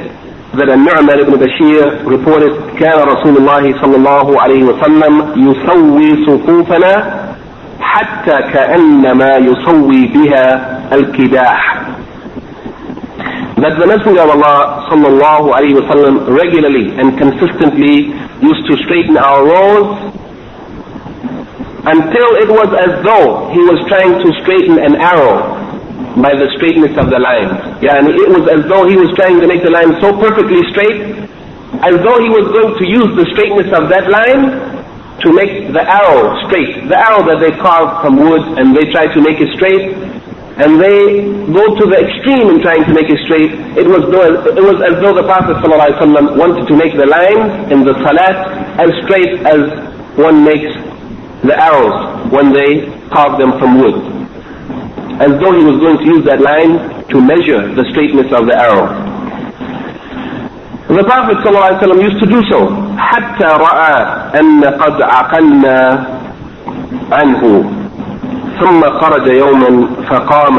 that 0.53 0.69
النعمان 0.69 1.23
بن 1.23 1.35
بشير 1.37 2.05
reported 2.05 2.77
كان 2.79 2.99
رسول 3.07 3.37
الله 3.37 3.81
صلى 3.81 3.95
الله 3.95 4.41
عليه 4.41 4.63
وسلم 4.63 5.13
يسوي 5.35 6.25
صفوفنا 6.25 6.93
حتى 7.81 8.37
كأنما 8.53 9.31
يسوي 9.37 10.05
بها 10.07 10.79
الكداح 10.93 11.83
that 13.57 13.79
the 13.79 13.87
Messenger 13.87 14.21
of 14.21 14.29
Allah 14.29 14.89
صلى 14.89 15.07
الله 15.07 15.55
عليه 15.55 15.73
وسلم 15.75 16.37
regularly 16.37 16.97
and 16.99 17.17
consistently 17.17 18.13
used 18.41 18.65
to 18.69 18.77
straighten 18.83 19.17
our 19.17 19.45
rows 19.45 20.13
until 21.86 22.28
it 22.42 22.50
was 22.50 22.70
as 22.74 22.92
though 23.06 23.50
he 23.54 23.62
was 23.62 23.78
trying 23.86 24.18
to 24.18 24.28
straighten 24.42 24.78
an 24.82 24.96
arrow 24.98 25.54
by 26.18 26.34
the 26.34 26.50
straightness 26.58 26.94
of 26.98 27.10
the 27.10 27.18
line. 27.18 27.54
Yeah, 27.78 28.02
and 28.02 28.08
it 28.10 28.28
was 28.30 28.42
as 28.50 28.66
though 28.66 28.86
he 28.88 28.96
was 28.98 29.10
trying 29.14 29.38
to 29.40 29.46
make 29.46 29.62
the 29.62 29.70
line 29.70 29.94
so 30.02 30.10
perfectly 30.18 30.62
straight 30.74 31.28
as 31.86 31.94
though 32.02 32.18
he 32.18 32.30
was 32.32 32.50
going 32.50 32.74
to 32.80 32.84
use 32.88 33.10
the 33.14 33.26
straightness 33.36 33.70
of 33.76 33.86
that 33.92 34.10
line 34.10 34.50
to 35.22 35.28
make 35.34 35.70
the 35.70 35.82
arrow 35.82 36.34
straight. 36.48 36.86
The 36.90 36.98
arrow 36.98 37.22
that 37.26 37.38
they 37.38 37.54
carve 37.58 38.02
from 38.02 38.18
wood 38.18 38.42
and 38.58 38.74
they 38.74 38.90
try 38.90 39.06
to 39.12 39.20
make 39.22 39.38
it 39.38 39.50
straight, 39.54 39.94
and 40.58 40.78
they 40.82 41.22
go 41.54 41.62
to 41.78 41.84
the 41.86 41.98
extreme 42.02 42.50
in 42.50 42.58
trying 42.62 42.82
to 42.86 42.94
make 42.94 43.06
it 43.10 43.18
straight. 43.26 43.54
It 43.78 43.86
was, 43.86 44.02
it 44.10 44.62
was 44.64 44.78
as 44.82 44.98
though 44.98 45.14
the 45.14 45.22
Prophet 45.26 45.58
ﷺ 45.62 46.34
wanted 46.34 46.66
to 46.66 46.74
make 46.74 46.94
the 46.98 47.06
lines 47.06 47.70
in 47.70 47.86
the 47.86 47.94
salat 48.02 48.38
as 48.78 48.90
straight 49.06 49.38
as 49.46 49.70
one 50.18 50.42
makes 50.42 50.74
the 51.43 51.55
arrows 51.59 52.31
when 52.31 52.53
they 52.53 52.87
carve 53.11 53.37
them 53.39 53.57
from 53.59 53.79
wood. 53.79 53.95
As 55.21 55.31
though 55.39 55.53
he 55.53 55.63
was 55.63 55.77
going 55.79 55.97
to 55.99 56.05
use 56.05 56.23
that 56.25 56.41
line 56.41 56.79
to 57.09 57.21
measure 57.21 57.61
the 57.75 57.85
straightness 57.91 58.31
of 58.33 58.47
the 58.47 58.55
arrow. 58.55 58.87
The 60.87 61.03
Prophet 61.03 61.37
ﷺ 61.37 62.03
used 62.03 62.19
to 62.19 62.27
do 62.29 62.41
so 62.51 62.83
حتى 62.97 63.45
رأى 63.45 63.95
أن 64.39 64.63
قد 64.63 65.01
عقلنا 65.01 66.07
عنه 67.11 67.63
ثم 68.59 68.81
خرج 68.81 69.27
يوما 69.27 69.87
فقام 70.09 70.57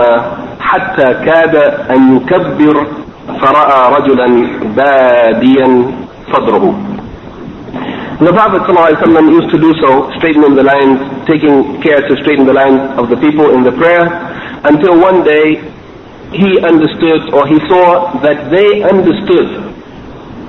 حتى 0.61 1.04
كاد 1.26 1.56
أن 1.90 2.16
يكبر 2.16 2.87
فرأى 3.40 3.94
رجلا 3.97 4.26
باديا 4.76 5.85
صدره 6.33 6.75
the 8.19 8.35
Prophet 8.35 8.67
ﷺ 8.67 9.31
used 9.31 9.47
to 9.55 9.59
do 9.63 9.71
so, 9.79 10.11
straightening 10.19 10.51
the 10.51 10.63
lines, 10.67 10.99
taking 11.23 11.79
care 11.79 12.03
to 12.03 12.13
straighten 12.19 12.43
the 12.43 12.51
lines 12.51 12.99
of 12.99 13.07
the 13.07 13.15
people 13.15 13.55
in 13.55 13.63
the 13.63 13.71
prayer, 13.71 14.11
until 14.67 14.99
one 14.99 15.23
day 15.23 15.63
he 16.35 16.59
understood 16.59 17.31
or 17.31 17.47
he 17.47 17.55
saw 17.71 18.19
that 18.19 18.51
they 18.51 18.83
understood 18.83 19.71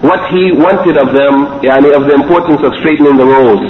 what 0.02 0.18
he 0.34 0.50
wanted 0.50 0.98
of 0.98 1.14
them, 1.14 1.62
yani 1.62 1.94
of 1.94 2.10
the 2.10 2.14
importance 2.18 2.58
of 2.66 2.74
straightening 2.82 3.14
the 3.14 3.24
rows. 3.24 3.62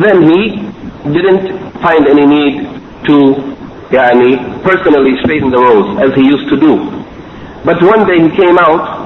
Then 0.00 0.24
he 0.24 0.64
didn't 1.12 1.52
find 1.84 2.08
any 2.08 2.24
need 2.24 2.64
to 3.12 3.44
yani, 3.92 4.40
personally 4.64 5.20
straighten 5.20 5.50
the 5.52 5.60
rows 5.60 6.00
as 6.00 6.16
he 6.16 6.24
used 6.24 6.48
to 6.48 6.56
do. 6.56 6.80
But 7.68 7.76
one 7.84 8.08
day 8.08 8.24
he 8.24 8.32
came 8.32 8.56
out 8.56 8.97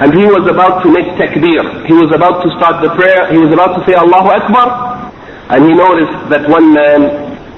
and 0.00 0.14
he 0.14 0.24
was 0.24 0.46
about 0.48 0.82
to 0.82 0.88
make 0.90 1.06
takbir. 1.18 1.86
He 1.86 1.92
was 1.92 2.10
about 2.14 2.42
to 2.42 2.48
start 2.56 2.82
the 2.82 2.90
prayer. 2.94 3.26
He 3.32 3.38
was 3.38 3.52
about 3.52 3.74
to 3.78 3.82
say 3.86 3.94
Allahu 3.98 4.30
Akbar. 4.30 5.10
And 5.50 5.64
he 5.66 5.74
noticed 5.74 6.14
that 6.30 6.48
one 6.48 6.72
man 6.72 7.02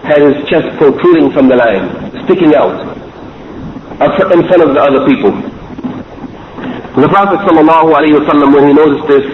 had 0.04 0.22
his 0.22 0.36
chest 0.48 0.68
protruding 0.78 1.30
from 1.32 1.48
the 1.48 1.56
line, 1.56 1.84
sticking 2.24 2.54
out 2.54 2.80
in 4.00 4.40
front 4.48 4.62
of 4.64 4.72
the 4.72 4.80
other 4.80 5.04
people. 5.06 5.32
The 6.96 7.08
Prophet 7.08 7.38
ﷺ, 7.44 8.54
when 8.54 8.68
he 8.68 8.72
noticed 8.72 9.06
this, 9.06 9.26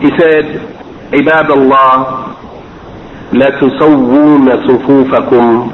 he 0.00 0.10
said, 0.20 0.44
عباد 1.12 1.50
الله 1.50 2.06
لا 3.32 3.48
تسوون 3.60 4.46
صفوفكم 4.68 5.70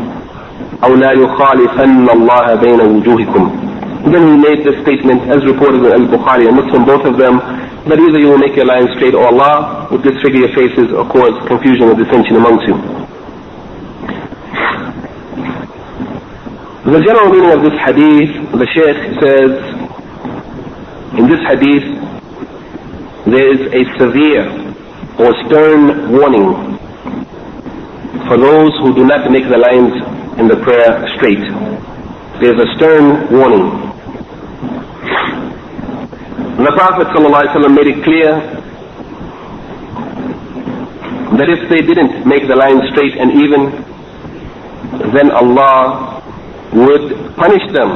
أو 0.85 0.95
لا 0.95 1.13
يخالفن 1.13 2.09
الله 2.11 2.55
بين 2.55 2.81
وجوهكم 2.81 3.68
Then 4.08 4.24
he 4.32 4.36
made 4.40 4.64
this 4.64 4.80
statement 4.82 5.28
as 5.28 5.44
reported 5.46 5.84
in 5.84 5.92
Al-Bukhari 5.92 6.48
and 6.48 6.56
Muslim, 6.56 6.86
both 6.86 7.06
of 7.06 7.18
them, 7.18 7.40
that 7.90 8.00
either 8.00 8.20
you 8.20 8.30
will 8.30 8.38
make 8.38 8.56
your 8.56 8.66
lines 8.66 8.90
straight 8.96 9.14
or 9.14 9.28
Allah 9.28 9.88
will 9.92 10.00
disfigure 10.00 10.48
your 10.48 10.54
faces 10.56 10.92
or 10.94 11.04
cause 11.10 11.36
confusion 11.48 11.90
and 11.90 11.98
dissension 11.98 12.36
amongst 12.38 12.68
you. 12.68 12.76
The 16.90 17.02
general 17.06 17.30
meaning 17.30 17.52
of 17.52 17.62
this 17.62 17.78
hadith, 17.86 18.32
the 18.56 18.68
Shaykh 18.72 19.20
says, 19.20 19.52
in 21.20 21.28
this 21.28 21.42
hadith, 21.46 21.86
there 23.28 23.52
is 23.52 23.62
a 23.74 23.84
severe 24.00 24.48
or 25.20 25.36
stern 25.46 26.12
warning 26.12 26.78
for 28.28 28.38
those 28.38 28.72
who 28.80 28.94
do 28.96 29.06
not 29.06 29.30
make 29.30 29.44
the 29.50 29.58
lines 29.58 29.94
in 30.40 30.48
the 30.48 30.56
prayer 30.64 31.06
straight. 31.18 31.44
There's 32.42 32.58
a 32.62 32.76
stern 32.78 33.30
warning. 33.32 33.89
The 36.60 36.72
Prophet 36.76 37.08
ﷺ 37.16 37.74
made 37.74 37.88
it 37.88 38.04
clear 38.04 38.36
that 41.40 41.48
if 41.48 41.70
they 41.70 41.80
didn't 41.88 42.28
make 42.28 42.50
the 42.50 42.56
lines 42.58 42.84
straight 42.92 43.16
and 43.16 43.32
even, 43.32 43.72
then 45.16 45.32
Allah 45.32 46.20
would 46.74 47.16
punish 47.38 47.64
them 47.72 47.96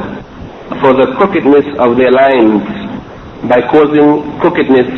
for 0.80 0.94
the 0.96 1.12
crookedness 1.20 1.66
of 1.78 1.98
their 1.98 2.10
lines 2.10 2.64
by 3.52 3.60
causing 3.68 4.24
crookedness 4.40 4.88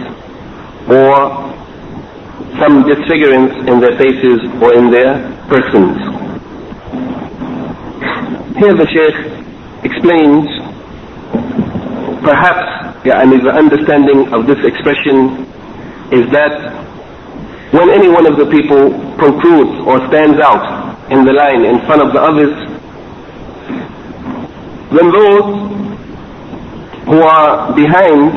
or 0.87 1.51
some 2.63 2.87
disfigurance 2.87 3.51
in 3.67 3.81
their 3.81 3.99
faces 3.99 4.47
or 4.63 4.75
in 4.79 4.93
their 4.95 5.19
persons. 5.51 5.99
Here 8.63 8.75
the 8.79 8.87
Shaykh 8.95 9.19
explains 9.83 10.47
perhaps 12.23 12.86
yeah, 13.07 13.23
the 13.23 13.55
understanding 13.55 14.35
of 14.35 14.51
this 14.51 14.59
expression 14.67 15.47
is 16.11 16.27
that 16.35 16.75
when 17.71 17.89
any 17.91 18.09
one 18.11 18.27
of 18.27 18.35
the 18.35 18.47
people 18.51 18.91
protrudes 19.15 19.79
or 19.87 20.03
stands 20.11 20.43
out 20.43 20.99
in 21.15 21.25
the 21.25 21.33
line 21.33 21.63
in 21.65 21.79
front 21.87 22.03
of 22.03 22.11
the 22.11 22.19
others, 22.19 22.51
then 24.91 25.07
those 25.15 25.47
who 27.07 27.23
are 27.23 27.71
behind 27.79 28.35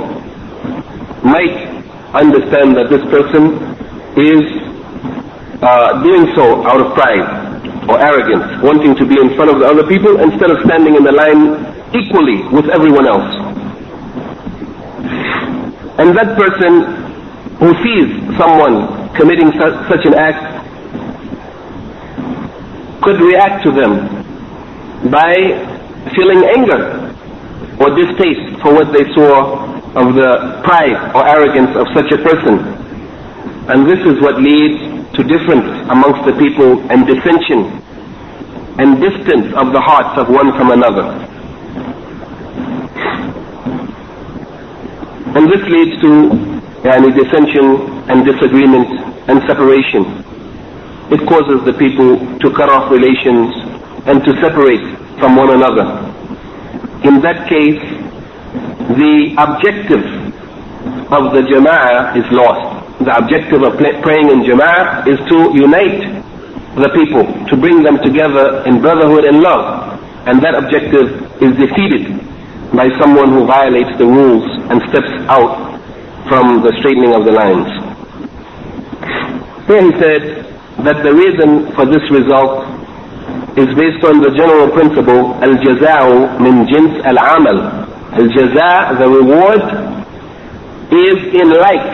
might 1.26 1.66
understand 2.14 2.78
that 2.78 2.94
this 2.94 3.02
person 3.10 3.58
is 4.22 4.46
uh, 5.66 5.98
doing 6.04 6.30
so 6.36 6.62
out 6.70 6.78
of 6.80 6.94
pride 6.94 7.26
or 7.90 7.98
arrogance, 8.06 8.62
wanting 8.62 8.94
to 8.96 9.06
be 9.06 9.18
in 9.18 9.34
front 9.36 9.50
of 9.50 9.58
the 9.60 9.66
other 9.66 9.86
people 9.90 10.22
instead 10.22 10.52
of 10.52 10.62
standing 10.66 10.94
in 10.94 11.04
the 11.04 11.12
line 11.12 11.58
equally 11.98 12.46
with 12.54 12.70
everyone 12.70 13.08
else. 13.08 13.49
And 16.00 16.16
that 16.16 16.32
person 16.40 16.96
who 17.60 17.76
sees 17.84 18.08
someone 18.40 19.12
committing 19.20 19.52
such, 19.60 19.76
such 19.92 20.06
an 20.08 20.16
act 20.16 20.48
could 23.04 23.20
react 23.20 23.66
to 23.68 23.72
them 23.72 24.08
by 25.12 25.36
feeling 26.16 26.44
anger 26.56 27.12
or 27.84 27.92
distaste 28.00 28.62
for 28.64 28.74
what 28.74 28.92
they 28.96 29.04
saw 29.12 29.68
of 30.00 30.16
the 30.16 30.62
pride 30.64 30.96
or 31.16 31.28
arrogance 31.28 31.76
of 31.76 31.88
such 31.94 32.12
a 32.12 32.20
person. 32.24 32.64
And 33.68 33.84
this 33.84 34.00
is 34.08 34.22
what 34.22 34.40
leads 34.40 34.80
to 35.16 35.24
difference 35.24 35.68
amongst 35.92 36.24
the 36.24 36.36
people 36.40 36.80
and 36.92 37.06
dissension 37.08 37.76
and 38.80 39.02
distance 39.04 39.52
of 39.60 39.74
the 39.76 39.82
hearts 39.84 40.16
of 40.16 40.30
one 40.30 40.56
from 40.56 40.72
another. 40.72 41.28
And 45.36 45.50
this 45.50 45.62
leads 45.68 46.02
to 46.02 46.10
yani, 46.88 47.14
dissension 47.14 47.68
and 48.10 48.26
disagreement 48.26 48.90
and 49.30 49.42
separation. 49.48 50.26
It 51.12 51.28
causes 51.28 51.66
the 51.66 51.74
people 51.74 52.18
to 52.40 52.48
cut 52.54 52.70
off 52.70 52.92
relations 52.92 53.54
and 54.08 54.24
to 54.26 54.32
separate 54.42 54.86
from 55.20 55.36
one 55.36 55.54
another 55.54 56.10
in 57.04 57.22
that 57.22 57.48
case, 57.48 57.80
the 59.00 59.34
objective 59.40 60.04
of 61.12 61.32
the 61.32 61.42
jama'ah 61.48 62.18
is 62.18 62.28
lost. 62.32 63.00
The 63.00 63.16
objective 63.16 63.64
of 63.64 63.78
praying 63.78 64.30
in 64.30 64.44
jama'ah 64.44 65.08
is 65.08 65.20
to 65.32 65.38
unite 65.56 66.24
the 66.76 66.90
people, 66.92 67.24
to 67.48 67.56
bring 67.56 67.84
them 67.84 68.00
together 68.04 68.64
in 68.68 68.82
brotherhood 68.82 69.24
and 69.24 69.40
love. 69.40 69.96
And 70.28 70.44
that 70.44 70.56
objective 70.56 71.24
is 71.42 71.56
defeated 71.56 72.20
by 72.76 72.90
someone 73.00 73.34
who 73.34 73.46
violates 73.46 73.98
the 73.98 74.06
rules 74.06 74.46
and 74.70 74.82
steps 74.90 75.10
out 75.28 75.70
from 76.30 76.62
the 76.62 76.72
straightening 76.80 77.14
of 77.14 77.26
the 77.26 77.32
lines. 77.32 77.66
Here 79.68 79.82
he 79.82 79.92
said 80.00 80.24
that 80.86 81.04
the 81.04 81.14
reason 81.14 81.72
for 81.74 81.86
this 81.86 82.04
result 82.12 82.66
is 83.58 83.68
based 83.76 84.04
on 84.06 84.22
the 84.22 84.32
general 84.38 84.70
principle 84.72 85.34
al-jaza'u 85.42 86.40
min 86.40 86.68
jins 86.70 87.02
al-amal. 87.06 87.60
Al-jaza' 88.14 88.98
the 89.00 89.08
reward 89.10 89.62
is 90.94 91.18
in 91.34 91.50
like. 91.58 91.94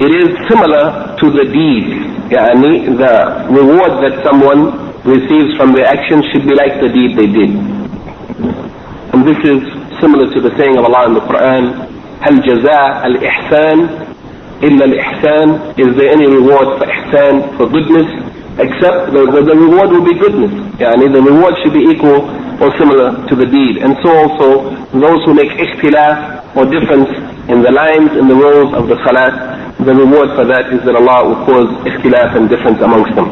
It 0.00 0.10
is 0.10 0.28
similar 0.48 1.16
to 1.20 1.26
the 1.30 1.44
deed. 1.52 1.86
The 2.30 3.46
reward 3.52 3.92
that 4.02 4.24
someone 4.24 4.92
receives 5.04 5.56
from 5.56 5.72
their 5.72 5.86
action 5.86 6.22
should 6.32 6.48
be 6.48 6.54
like 6.54 6.80
the 6.80 6.88
deed 6.88 7.16
they 7.16 7.26
did. 7.28 7.52
And 9.23 9.27
this 9.27 9.37
is 9.43 9.59
similar 9.99 10.31
to 10.33 10.39
the 10.41 10.55
saying 10.57 10.77
of 10.77 10.85
Allah 10.85 11.07
in 11.07 11.13
the 11.13 11.21
Quran, 11.21 11.85
هل 12.21 12.41
جزاء 12.41 13.05
الإحسان 13.07 13.89
إلا 14.61 14.85
الإحسان 14.85 15.79
Is 15.79 15.95
there 15.95 16.11
any 16.11 16.27
reward 16.27 16.77
for 16.77 16.85
ihsan, 16.85 17.55
for 17.57 17.67
goodness? 17.69 18.07
except 18.59 19.15
the, 19.15 19.23
the, 19.31 19.39
the, 19.47 19.55
reward 19.55 19.87
will 19.89 20.03
be 20.03 20.15
goodness. 20.19 20.51
Yani 20.83 21.07
the 21.15 21.23
reward 21.23 21.55
should 21.63 21.71
be 21.71 21.87
equal 21.87 22.27
or 22.59 22.67
similar 22.77 23.15
to 23.31 23.33
the 23.35 23.47
deed. 23.47 23.79
And 23.79 23.95
so 24.03 24.11
also 24.11 24.47
those 24.91 25.23
who 25.23 25.33
make 25.33 25.47
ikhtilaf 25.55 26.43
or 26.59 26.67
difference 26.67 27.07
in 27.47 27.63
the 27.63 27.71
lines 27.71 28.11
in 28.19 28.27
the 28.27 28.35
rows 28.35 28.73
of 28.75 28.91
the 28.91 28.99
salat, 29.07 29.31
the 29.79 29.95
reward 29.95 30.35
for 30.35 30.43
that 30.43 30.73
is 30.75 30.83
that 30.83 30.91
Allah 30.95 31.23
will 31.31 31.39
cause 31.47 31.71
ikhtilaf 31.87 32.35
and 32.35 32.49
difference 32.51 32.83
amongst 32.83 33.15
them. 33.15 33.31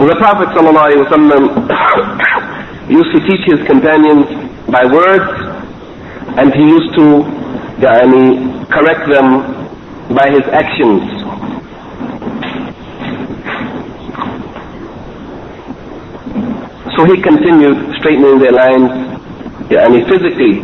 The 0.00 0.16
Prophet 0.18 0.48
ﷺ 0.56 2.33
used 2.89 3.11
to 3.13 3.19
teach 3.27 3.43
his 3.45 3.65
companions 3.65 4.25
by 4.69 4.85
words 4.85 5.55
and 6.37 6.53
he 6.53 6.63
used 6.63 6.93
to 6.95 7.23
yani, 7.81 8.69
correct 8.69 9.09
them 9.09 9.41
by 10.15 10.29
his 10.29 10.43
actions. 10.53 11.01
So 16.95 17.03
he 17.05 17.21
continued 17.21 17.95
straightening 17.97 18.39
their 18.39 18.53
lines 18.53 18.91
yani, 19.69 20.07
physically, 20.07 20.61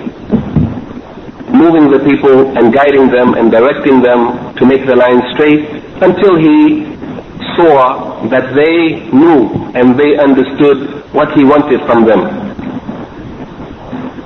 moving 1.52 1.90
the 1.92 2.00
people 2.08 2.56
and 2.58 2.74
guiding 2.74 3.10
them 3.10 3.34
and 3.34 3.52
directing 3.52 4.02
them 4.02 4.56
to 4.56 4.66
make 4.66 4.86
the 4.86 4.96
lines 4.96 5.24
straight 5.34 5.68
until 6.02 6.38
he 6.38 6.86
saw 7.56 8.28
that 8.30 8.54
they 8.56 9.10
knew 9.12 9.72
and 9.76 10.00
they 10.00 10.18
understood 10.18 11.01
what 11.14 11.32
he 11.38 11.44
wanted 11.44 11.82
from 11.86 12.06
them. 12.06 12.22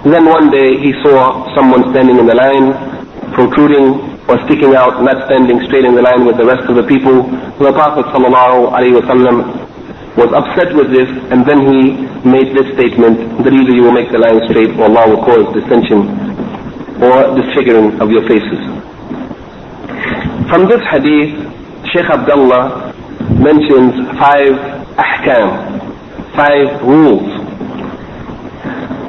Then 0.06 0.26
one 0.26 0.52
day 0.52 0.78
he 0.78 0.94
saw 1.02 1.50
someone 1.56 1.90
standing 1.92 2.20
in 2.20 2.26
the 2.28 2.36
line, 2.36 2.74
protruding 3.34 4.16
or 4.30 4.38
sticking 4.46 4.76
out, 4.76 5.02
not 5.02 5.26
standing 5.26 5.62
straight 5.66 5.86
in 5.86 5.96
the 5.96 6.02
line 6.02 6.26
with 6.26 6.38
the 6.38 6.46
rest 6.46 6.64
of 6.70 6.76
the 6.76 6.84
people. 6.84 7.24
The 7.58 7.74
Prophet 7.74 8.06
was 10.16 10.32
upset 10.32 10.74
with 10.76 10.92
this 10.92 11.10
and 11.32 11.46
then 11.46 11.60
he 11.68 11.82
made 12.24 12.56
this 12.56 12.70
statement 12.78 13.18
that 13.44 13.52
either 13.54 13.74
you 13.76 13.84
will 13.84 13.92
make 13.92 14.10
the 14.12 14.18
line 14.18 14.40
straight 14.50 14.72
or 14.80 14.86
Allah 14.88 15.10
will 15.12 15.24
cause 15.26 15.46
dissension 15.54 16.08
or 17.04 17.36
disfiguring 17.36 18.00
of 18.00 18.10
your 18.10 18.24
faces. 18.30 18.62
From 20.50 20.70
this 20.70 20.80
hadith, 20.90 21.36
Sheikh 21.92 22.06
Abdullah 22.10 22.94
mentions 23.42 23.94
five 24.18 24.56
ahkam, 24.96 25.75
five 26.36 26.68
rules. 26.84 27.26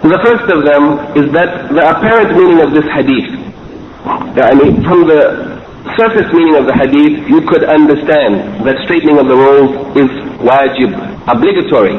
The 0.06 0.20
first 0.22 0.46
of 0.54 0.62
them 0.62 0.82
is 1.18 1.26
that 1.34 1.66
the 1.74 1.82
apparent 1.82 2.30
meaning 2.38 2.62
of 2.62 2.70
this 2.70 2.86
hadith, 2.94 3.26
I 4.38 4.54
mean, 4.54 4.78
from 4.86 5.10
the 5.10 5.58
surface 5.98 6.30
meaning 6.30 6.54
of 6.54 6.66
the 6.70 6.74
hadith, 6.78 7.26
you 7.26 7.42
could 7.50 7.66
understand 7.66 8.62
that 8.62 8.78
straightening 8.86 9.18
of 9.18 9.26
the 9.26 9.34
rows 9.34 9.74
is 9.98 10.06
wajib, 10.46 10.94
obligatory, 11.26 11.98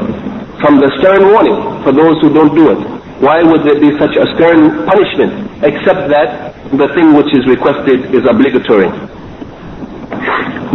from 0.64 0.80
the 0.80 0.88
stern 1.00 1.28
warning 1.36 1.60
for 1.84 1.92
those 1.92 2.16
who 2.24 2.32
don't 2.32 2.54
do 2.56 2.72
it. 2.72 2.80
Why 3.20 3.42
would 3.42 3.68
there 3.68 3.76
be 3.78 3.92
such 3.98 4.16
a 4.16 4.24
stern 4.36 4.88
punishment, 4.88 5.60
except 5.60 6.08
that 6.08 6.56
the 6.72 6.88
thing 6.96 7.12
which 7.12 7.28
is 7.36 7.44
requested 7.44 8.14
is 8.14 8.24
obligatory? 8.24 8.88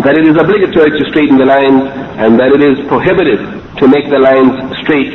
that 0.04 0.18
it 0.18 0.28
is 0.28 0.36
obligatory 0.36 0.92
to 1.00 1.04
straighten 1.10 1.38
the 1.38 1.46
lines 1.46 1.88
and 2.20 2.36
that 2.40 2.52
it 2.52 2.62
is 2.62 2.76
prohibited 2.92 3.40
to 3.78 3.88
make 3.88 4.10
the 4.10 4.20
lines 4.20 4.78
straight 4.82 5.14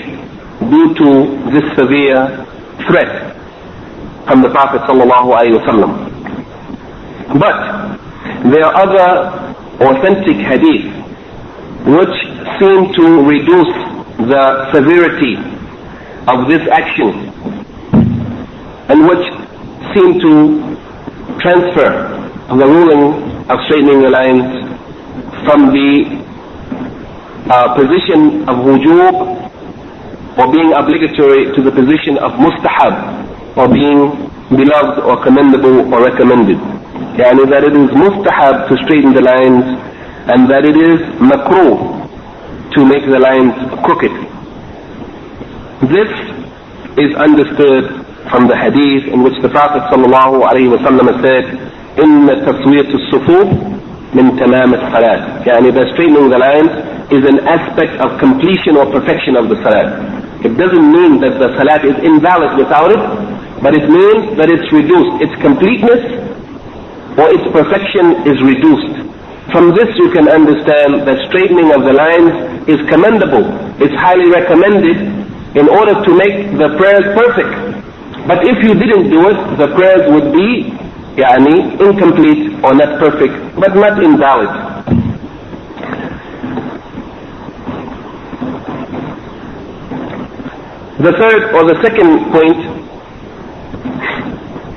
due 0.71 0.94
to 0.94 1.09
this 1.53 1.64
severe 1.77 2.27
threat 2.87 3.35
from 4.27 4.42
the 4.42 4.51
Prophet 4.51 4.83
ﷺ. 4.83 6.18
But 7.38 7.59
there 8.53 8.64
are 8.64 8.75
other 8.75 9.09
authentic 9.85 10.37
hadith 10.37 10.85
which 11.87 12.16
seem 12.59 12.92
to 12.94 13.23
reduce 13.25 13.73
the 14.29 14.73
severity 14.75 15.37
of 16.27 16.49
this 16.49 16.66
action 16.68 17.31
and 18.90 19.07
which 19.07 19.25
seem 19.94 20.18
to 20.21 20.77
transfer 21.40 21.90
the 22.49 22.66
ruling 22.66 23.23
of 23.51 23.59
straightening 23.64 24.01
the 24.03 24.11
lines 24.11 24.44
from 25.44 25.66
the 25.73 26.28
uh, 27.49 27.76
position 27.76 28.47
of 28.47 28.63
wujub 28.63 29.15
or 30.38 30.52
being 30.52 30.73
obligatory 30.73 31.52
to 31.56 31.62
the 31.62 31.71
position 31.71 32.17
of 32.17 32.32
mustahab 32.39 33.58
or 33.58 33.67
being 33.67 34.10
beloved 34.56 34.99
or 35.04 35.21
commendable 35.23 35.93
or 35.93 36.04
recommended. 36.04 36.58
Yani 37.19 37.45
that 37.49 37.63
it 37.63 37.76
is 37.76 37.89
mustahab 37.93 38.67
to 38.69 38.73
straighten 38.86 39.13
the 39.13 39.21
lines 39.21 39.65
and 40.34 40.49
that 40.49 40.65
it 40.65 40.76
is 40.78 40.99
makruh 41.19 42.02
to 42.73 42.86
make 42.86 43.06
the 43.06 43.19
lines 43.19 43.54
crooked. 43.86 44.13
This 45.91 46.10
is 46.97 47.13
understood 47.15 48.04
from 48.32 48.47
the 48.47 48.56
hadith 48.56 49.12
in 49.13 49.21
which 49.21 49.36
the 49.41 49.49
Prophet 49.49 49.84
ﷺ 49.91 51.21
said, 51.21 51.45
إن 51.93 52.26
تسوية 52.45 52.89
الصفوف 52.93 53.49
من 54.14 54.38
tamam 54.40 54.73
al-salat. 54.73 55.44
Yani 55.44 55.68
straightening 55.92 56.31
the 56.31 56.38
lines 56.38 56.73
is 57.12 57.25
an 57.29 57.44
aspect 57.44 57.92
of 58.01 58.18
completion 58.18 58.77
or 58.77 58.88
perfection 58.88 59.37
of 59.37 59.49
the 59.49 59.57
salat. 59.61 60.01
It 60.44 60.57
doesn't 60.57 60.87
mean 60.92 61.21
that 61.21 61.37
the 61.37 61.53
salat 61.61 61.85
is 61.85 61.97
invalid 62.01 62.57
without 62.57 62.88
it, 62.88 63.03
but 63.61 63.75
it 63.75 63.85
means 63.90 64.37
that 64.38 64.49
it's 64.49 64.64
reduced. 64.73 65.21
Its 65.21 65.35
completeness 65.44 66.01
or 67.21 67.27
its 67.37 67.44
perfection 67.53 68.25
is 68.25 68.40
reduced. 68.40 68.97
From 69.53 69.77
this 69.77 69.88
you 70.01 70.09
can 70.12 70.29
understand 70.29 71.05
that 71.05 71.18
straightening 71.29 71.73
of 71.73 71.85
the 71.85 71.92
lines 71.92 72.33
is 72.68 72.81
commendable. 72.88 73.44
It's 73.81 73.97
highly 74.01 74.31
recommended 74.33 75.05
in 75.57 75.68
order 75.68 75.97
to 76.01 76.11
make 76.16 76.53
the 76.57 76.77
prayers 76.81 77.05
perfect. 77.12 77.53
But 78.29 78.44
if 78.44 78.57
you 78.64 78.73
didn't 78.73 79.09
do 79.09 79.29
it, 79.33 79.38
the 79.57 79.68
prayers 79.73 80.05
would 80.12 80.33
be 80.33 80.73
يعني 81.17 81.78
incomplete 81.80 82.43
or 82.63 82.73
not 82.73 82.99
perfect 82.99 83.36
but 83.60 83.76
not 83.76 84.02
invalid 84.04 84.49
the 91.06 91.12
third 91.19 91.54
or 91.54 91.63
the 91.67 91.78
second 91.84 92.32
point 92.32 92.60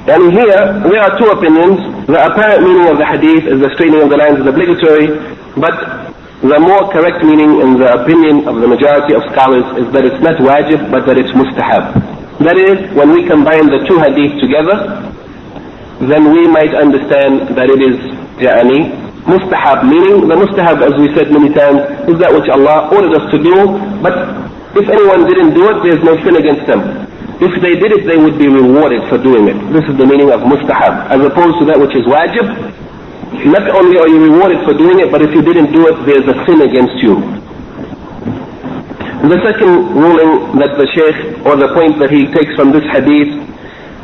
and 0.09 0.23
here 0.33 0.61
there 0.91 1.03
are 1.07 1.13
two 1.19 1.29
opinions 1.37 1.79
the 2.07 2.19
apparent 2.19 2.63
meaning 2.63 2.87
of 2.89 2.99
the 2.99 3.07
hadith 3.07 3.45
is 3.47 3.59
the 3.61 3.71
straightening 3.75 4.03
of 4.03 4.11
the 4.11 4.17
lines 4.17 4.39
is 4.39 4.47
obligatory 4.47 5.09
but 5.57 5.77
the 6.43 6.59
more 6.61 6.91
correct 6.93 7.25
meaning 7.25 7.61
in 7.65 7.79
the 7.81 7.89
opinion 8.01 8.47
of 8.47 8.61
the 8.61 8.69
majority 8.69 9.15
of 9.15 9.23
scholars 9.33 9.65
is 9.81 9.87
that 9.93 10.05
it's 10.05 10.21
not 10.23 10.37
wajib 10.49 10.79
but 10.91 11.07
that 11.07 11.17
it's 11.17 11.33
mustahab 11.33 11.97
that 12.45 12.59
is 12.61 12.77
when 12.95 13.11
we 13.17 13.25
combine 13.27 13.67
the 13.73 13.81
two 13.89 13.97
hadith 14.05 14.37
together 14.41 14.77
then 16.01 16.33
we 16.33 16.47
might 16.47 16.75
understand 16.75 17.57
that 17.57 17.71
it 17.71 17.81
is 17.81 17.97
يعني 18.37 19.07
mustahab, 19.27 19.89
meaning 19.89 20.29
the 20.29 20.37
mustahab 20.37 20.85
as 20.85 20.95
we 21.01 21.09
said 21.17 21.33
many 21.33 21.51
times 21.53 21.81
is 22.07 22.17
that 22.21 22.31
which 22.33 22.49
Allah 22.49 22.89
ordered 22.95 23.15
us 23.17 23.27
to 23.33 23.39
do, 23.43 23.57
but 24.05 24.15
if 24.77 24.87
anyone 24.89 25.25
didn't 25.27 25.55
do 25.57 25.65
it, 25.73 25.83
there's 25.83 26.03
no 26.05 26.15
sin 26.23 26.37
against 26.37 26.67
them. 26.69 27.09
If 27.41 27.53
they 27.61 27.77
did 27.77 27.93
it, 27.93 28.07
they 28.07 28.17
would 28.17 28.39
be 28.39 28.49
rewarded 28.49 29.09
for 29.09 29.17
doing 29.17 29.49
it. 29.49 29.57
This 29.73 29.85
is 29.89 29.97
the 29.97 30.07
meaning 30.07 30.33
of 30.33 30.41
mustahab, 30.41 31.11
as 31.13 31.21
opposed 31.21 31.59
to 31.61 31.65
that 31.73 31.81
which 31.81 31.93
is 31.97 32.05
wajib. 32.05 32.45
Not 33.45 33.69
only 33.73 33.99
are 33.99 34.09
you 34.09 34.33
rewarded 34.33 34.65
for 34.65 34.73
doing 34.73 35.01
it, 35.01 35.11
but 35.11 35.21
if 35.21 35.33
you 35.35 35.43
didn't 35.43 35.73
do 35.73 35.89
it, 35.89 35.97
there's 36.07 36.25
a 36.29 36.37
sin 36.47 36.63
against 36.63 36.97
you. 37.03 37.21
The 39.27 39.41
second 39.43 39.97
ruling 39.97 40.61
that 40.61 40.79
the 40.79 40.87
Shaykh, 40.95 41.45
or 41.45 41.57
the 41.57 41.73
point 41.75 41.99
that 41.99 42.13
he 42.13 42.31
takes 42.31 42.55
from 42.55 42.71
this 42.71 42.85
hadith, 42.89 43.33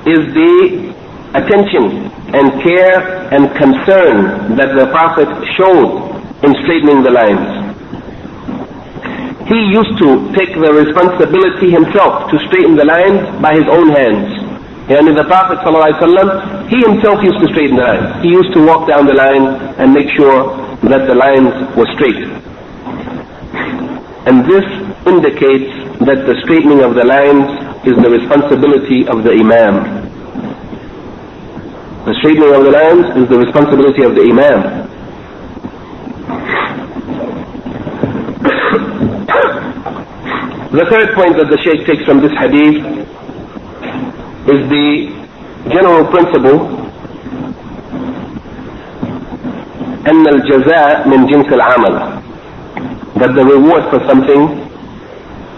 is 0.04 0.20
the 0.34 0.92
attention 1.35 2.11
and 2.35 2.51
care 2.61 3.27
and 3.33 3.49
concern 3.55 4.55
that 4.55 4.75
the 4.75 4.87
Prophet 4.91 5.27
showed 5.55 6.15
in 6.43 6.53
straightening 6.63 7.03
the 7.03 7.11
lines. 7.11 7.67
He 9.47 9.71
used 9.71 9.97
to 10.03 10.27
take 10.35 10.51
the 10.59 10.71
responsibility 10.75 11.71
himself 11.71 12.29
to 12.31 12.35
straighten 12.47 12.75
the 12.75 12.83
lines 12.83 13.23
by 13.41 13.55
his 13.55 13.67
own 13.67 13.89
hands. 13.95 14.43
And 14.91 15.07
in 15.07 15.15
the 15.15 15.23
Prophet 15.23 15.59
ﷺ, 15.63 16.69
he 16.69 16.79
himself 16.83 17.23
used 17.23 17.39
to 17.39 17.47
straighten 17.55 17.75
the 17.75 17.83
lines. 17.83 18.23
He 18.23 18.29
used 18.29 18.51
to 18.53 18.65
walk 18.65 18.87
down 18.87 19.05
the 19.07 19.13
line 19.15 19.47
and 19.79 19.93
make 19.93 20.09
sure 20.15 20.51
that 20.91 21.07
the 21.07 21.15
lines 21.15 21.51
were 21.75 21.87
straight. 21.95 22.23
And 24.27 24.43
this 24.43 24.67
indicates 25.07 25.71
that 26.03 26.27
the 26.27 26.35
straightening 26.43 26.83
of 26.83 26.95
the 26.95 27.05
lines 27.07 27.47
is 27.87 27.95
the 28.03 28.11
responsibility 28.11 29.07
of 29.07 29.23
the 29.23 29.31
Imam. 29.31 30.06
The 32.06 32.14
straightening 32.18 32.54
of 32.54 32.64
the 32.64 32.70
lines 32.70 33.06
is 33.16 33.28
the 33.28 33.38
responsibility 33.38 34.02
of 34.02 34.14
the 34.14 34.22
Imam. 34.22 34.82
the 40.72 40.86
third 40.88 41.14
point 41.14 41.36
that 41.36 41.48
the 41.50 41.58
Shaykh 41.62 41.84
takes 41.86 42.02
from 42.04 42.20
this 42.22 42.32
hadith 42.32 42.80
is 44.48 44.60
the 44.72 45.12
general 45.70 46.04
principle 46.10 46.82
أن 50.08 50.26
الجزاء 50.28 51.08
من 51.08 51.26
جنس 51.26 51.52
العمل 51.52 52.22
that 53.16 53.34
the 53.34 53.44
reward 53.44 53.84
for 53.90 54.00
something 54.08 54.42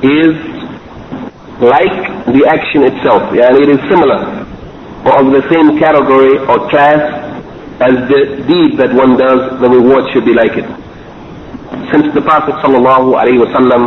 is 0.02 0.34
like 1.62 2.26
the 2.34 2.44
action 2.50 2.82
itself 2.82 3.22
يعني 3.32 3.62
it 3.62 3.68
is 3.70 3.78
similar 3.88 4.37
or 5.05 5.13
of 5.21 5.31
the 5.31 5.43
same 5.51 5.79
category 5.79 6.37
or 6.49 6.69
class 6.69 7.29
as 7.81 7.95
the 8.11 8.43
deed 8.47 8.77
that 8.77 8.93
one 8.93 9.15
does, 9.15 9.59
the 9.61 9.69
reward 9.69 10.03
should 10.11 10.25
be 10.25 10.33
like 10.33 10.51
it. 10.57 10.67
Since 11.91 12.13
the 12.13 12.21
Prophet 12.21 12.55
wasallam 12.59 13.83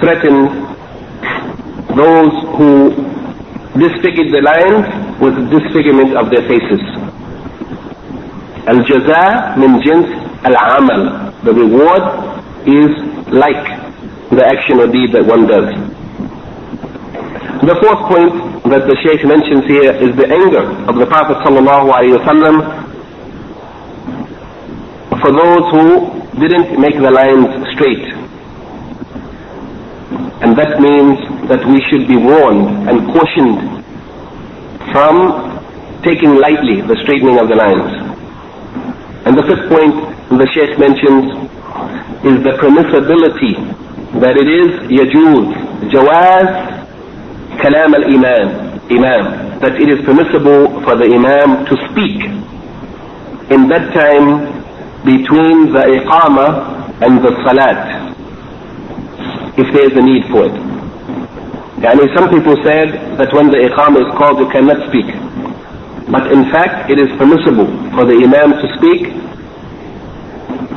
threatened 0.00 0.48
those 1.96 2.34
who 2.60 2.90
disfigured 3.80 4.32
the 4.36 4.42
lions 4.44 4.84
with 5.20 5.34
disfigurement 5.50 6.14
of 6.16 6.28
their 6.30 6.44
faces. 6.48 6.80
Al-jaza 8.68 9.56
min 9.56 9.80
jins 9.82 10.06
al-amal. 10.44 11.32
The 11.44 11.52
reward 11.54 12.04
is 12.68 12.92
like 13.32 13.64
the 14.30 14.44
action 14.44 14.80
or 14.80 14.88
deed 14.88 15.12
that 15.12 15.24
one 15.24 15.46
does. 15.46 15.72
The 17.66 17.74
fourth 17.82 17.98
point 18.06 18.62
that 18.70 18.86
the 18.86 18.94
Shaykh 19.02 19.26
mentions 19.26 19.66
here 19.66 19.90
is 19.90 20.14
the 20.14 20.30
anger 20.30 20.70
of 20.86 20.94
the 21.02 21.06
Prophet 21.06 21.42
wasallam 21.42 22.62
for 25.18 25.32
those 25.34 25.66
who 25.74 26.14
didn't 26.38 26.78
make 26.78 26.94
the 26.94 27.10
lines 27.10 27.50
straight. 27.74 28.06
And 30.46 30.54
that 30.54 30.78
means 30.78 31.18
that 31.50 31.66
we 31.66 31.82
should 31.90 32.06
be 32.06 32.14
warned 32.16 32.86
and 32.88 33.02
cautioned 33.10 33.58
from 34.94 35.58
taking 36.04 36.38
lightly 36.38 36.82
the 36.82 36.94
straightening 37.02 37.40
of 37.40 37.48
the 37.48 37.56
lines. 37.56 37.90
And 39.26 39.36
the 39.36 39.42
fifth 39.42 39.66
point 39.66 40.14
the 40.38 40.46
Shaykh 40.54 40.78
mentions 40.78 41.34
is 42.30 42.44
the 42.46 42.54
permissibility 42.62 43.58
that 44.22 44.38
it 44.38 44.46
is 44.46 44.70
yajuz, 44.86 45.90
jawaz, 45.90 46.75
kalam 47.62 47.94
al-imam, 47.94 48.80
imam, 48.90 49.58
that 49.60 49.74
it 49.80 49.88
is 49.88 50.04
permissible 50.04 50.80
for 50.82 50.96
the 50.96 51.06
imam 51.08 51.64
to 51.66 51.74
speak 51.90 52.20
in 53.50 53.68
that 53.68 53.92
time 53.94 54.52
between 55.06 55.70
the 55.72 55.82
iqama 56.02 56.46
and 57.02 57.22
the 57.22 57.30
salat 57.46 58.02
if 59.58 59.66
there 59.72 59.86
is 59.88 59.94
a 59.96 60.02
need 60.04 60.24
for 60.28 60.44
it. 60.46 60.56
Yani 61.80 62.04
some 62.16 62.28
people 62.28 62.56
said 62.64 62.92
that 63.16 63.32
when 63.32 63.48
the 63.48 63.60
iqama 63.70 64.02
is 64.04 64.10
called 64.18 64.38
you 64.38 64.48
cannot 64.50 64.82
speak. 64.90 65.06
But 66.10 66.30
in 66.32 66.50
fact 66.50 66.90
it 66.90 66.98
is 66.98 67.08
permissible 67.16 67.70
for 67.94 68.04
the 68.04 68.18
imam 68.18 68.58
to 68.60 68.66
speak 68.76 69.14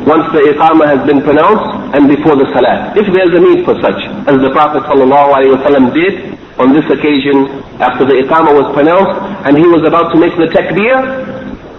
once 0.08 0.26
the 0.32 0.42
iqama 0.56 0.88
has 0.88 1.02
been 1.10 1.22
pronounced 1.22 1.70
and 1.98 2.08
before 2.08 2.38
the 2.38 2.48
salat. 2.54 2.96
If 2.96 3.10
there 3.14 3.26
is 3.28 3.34
a 3.36 3.42
need 3.42 3.66
for 3.66 3.76
such, 3.82 4.00
as 4.30 4.38
the 4.40 4.50
Prophet 4.54 4.84
ﷺ 4.88 5.94
did 5.94 6.39
on 6.60 6.76
this 6.76 6.84
occasion 6.92 7.48
after 7.80 8.04
the 8.04 8.20
iqama 8.20 8.52
was 8.52 8.68
pronounced 8.76 9.16
and 9.48 9.56
he 9.56 9.64
was 9.64 9.80
about 9.88 10.12
to 10.12 10.20
make 10.20 10.36
the 10.36 10.52
takbir, 10.52 11.00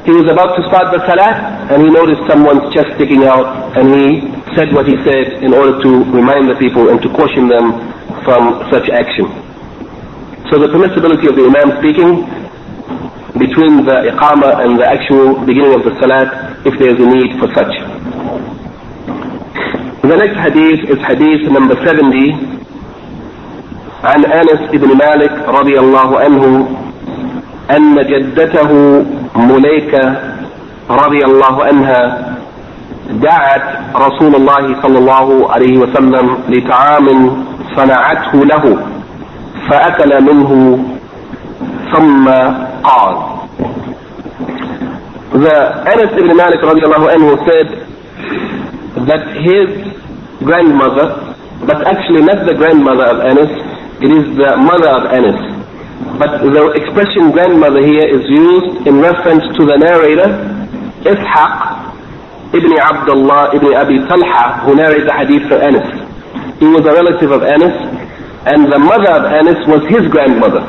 he 0.08 0.12
was 0.16 0.24
about 0.32 0.56
to 0.56 0.64
start 0.72 0.88
the 0.88 1.00
salat 1.04 1.36
and 1.68 1.84
he 1.84 1.92
noticed 1.92 2.24
someone's 2.24 2.64
chest 2.72 2.88
sticking 2.96 3.28
out 3.28 3.44
and 3.76 3.92
he 3.92 4.24
said 4.56 4.72
what 4.72 4.88
he 4.88 4.96
said 5.04 5.44
in 5.44 5.52
order 5.52 5.76
to 5.84 5.90
remind 6.16 6.48
the 6.48 6.56
people 6.56 6.88
and 6.88 6.96
to 7.04 7.08
caution 7.12 7.44
them 7.46 7.76
from 8.24 8.64
such 8.72 8.88
action. 8.88 9.28
So 10.48 10.56
the 10.56 10.72
permissibility 10.72 11.28
of 11.28 11.36
the 11.36 11.44
imam 11.44 11.76
speaking 11.84 12.24
between 13.36 13.84
the 13.84 14.08
iqama 14.16 14.64
and 14.64 14.80
the 14.80 14.88
actual 14.88 15.36
beginning 15.44 15.76
of 15.76 15.84
the 15.84 15.92
salat 16.00 16.56
if 16.64 16.72
there 16.80 16.96
is 16.96 16.98
a 16.98 17.06
need 17.06 17.36
for 17.36 17.52
such. 17.52 17.72
The 20.00 20.16
next 20.16 20.40
hadith 20.40 20.88
is 20.88 20.98
hadith 21.04 21.44
number 21.52 21.76
70 21.84 22.59
عن 24.04 24.24
أنس 24.24 24.70
بن 24.72 24.88
مالك 24.96 25.48
رضي 25.48 25.78
الله 25.78 26.18
عنه 26.20 26.68
أن 27.76 27.94
جدته 27.94 28.70
مليكة 29.36 30.16
رضي 30.90 31.24
الله 31.24 31.64
عنها 31.64 32.34
دعت 33.10 33.62
رسول 33.96 34.34
الله 34.34 34.82
صلى 34.82 34.98
الله 34.98 35.52
عليه 35.52 35.78
وسلم 35.78 36.36
لطعام 36.48 37.06
صنعته 37.76 38.32
له 38.44 38.76
فأكل 39.70 40.22
منه 40.24 40.78
ثم 41.92 42.28
قال. 42.82 43.16
The 45.32 45.56
Anas 45.86 46.10
ibn 46.18 46.34
Malik 46.36 46.58
radiallahu 46.58 47.06
anhu 47.14 47.38
said 47.46 47.68
that 49.06 49.22
his 49.46 49.68
grandmother, 50.42 51.06
but 51.66 51.86
actually 51.86 52.22
not 52.22 52.42
the 52.46 52.54
grandmother 52.54 53.06
of 53.14 53.18
Anas, 53.30 53.69
it 54.01 54.11
is 54.11 54.25
the 54.35 54.57
mother 54.57 54.89
of 54.91 55.03
Anas. 55.11 55.39
But 56.19 56.43
the 56.43 56.71
expression 56.75 57.31
grandmother 57.31 57.79
here 57.83 58.07
is 58.07 58.23
used 58.27 58.87
in 58.87 58.99
reference 58.99 59.43
to 59.55 59.65
the 59.65 59.77
narrator, 59.79 60.29
Ishaq 61.03 62.55
ibn 62.55 62.71
Abdullah 62.79 63.55
ibn 63.55 63.73
Abi 63.75 63.99
Talha, 64.07 64.63
who 64.63 64.75
narrated 64.75 65.07
the 65.07 65.15
hadith 65.15 65.47
for 65.47 65.59
Anas. 65.59 65.87
He 66.59 66.67
was 66.67 66.85
a 66.87 66.93
relative 66.95 67.31
of 67.31 67.43
Anas, 67.43 67.75
and 68.47 68.71
the 68.71 68.79
mother 68.79 69.11
of 69.11 69.23
Anas 69.27 69.59
was 69.67 69.83
his 69.91 70.07
grandmother. 70.11 70.63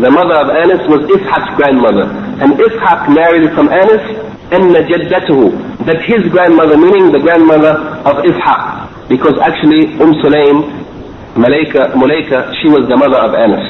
The 0.00 0.10
mother 0.10 0.34
of 0.34 0.48
Anas 0.50 0.82
was 0.88 1.04
Ishaq's 1.14 1.52
grandmother. 1.56 2.08
And 2.40 2.54
Ishaq 2.58 3.12
narrated 3.14 3.52
from 3.54 3.68
Anas, 3.68 4.02
أن 4.50 4.72
جدته, 4.88 5.84
that 5.86 6.00
his 6.02 6.26
grandmother, 6.32 6.76
meaning 6.76 7.12
the 7.12 7.20
grandmother 7.20 7.76
of 8.08 8.16
Ishaq. 8.24 9.08
Because 9.08 9.38
actually 9.38 9.92
Umm 10.00 10.14
Sulaim, 10.24 10.82
Malaika, 11.37 11.93
Mulaika, 11.93 12.49
she 12.61 12.67
was 12.67 12.89
the 12.89 12.97
mother 12.97 13.21
of 13.21 13.33
Anas. 13.37 13.61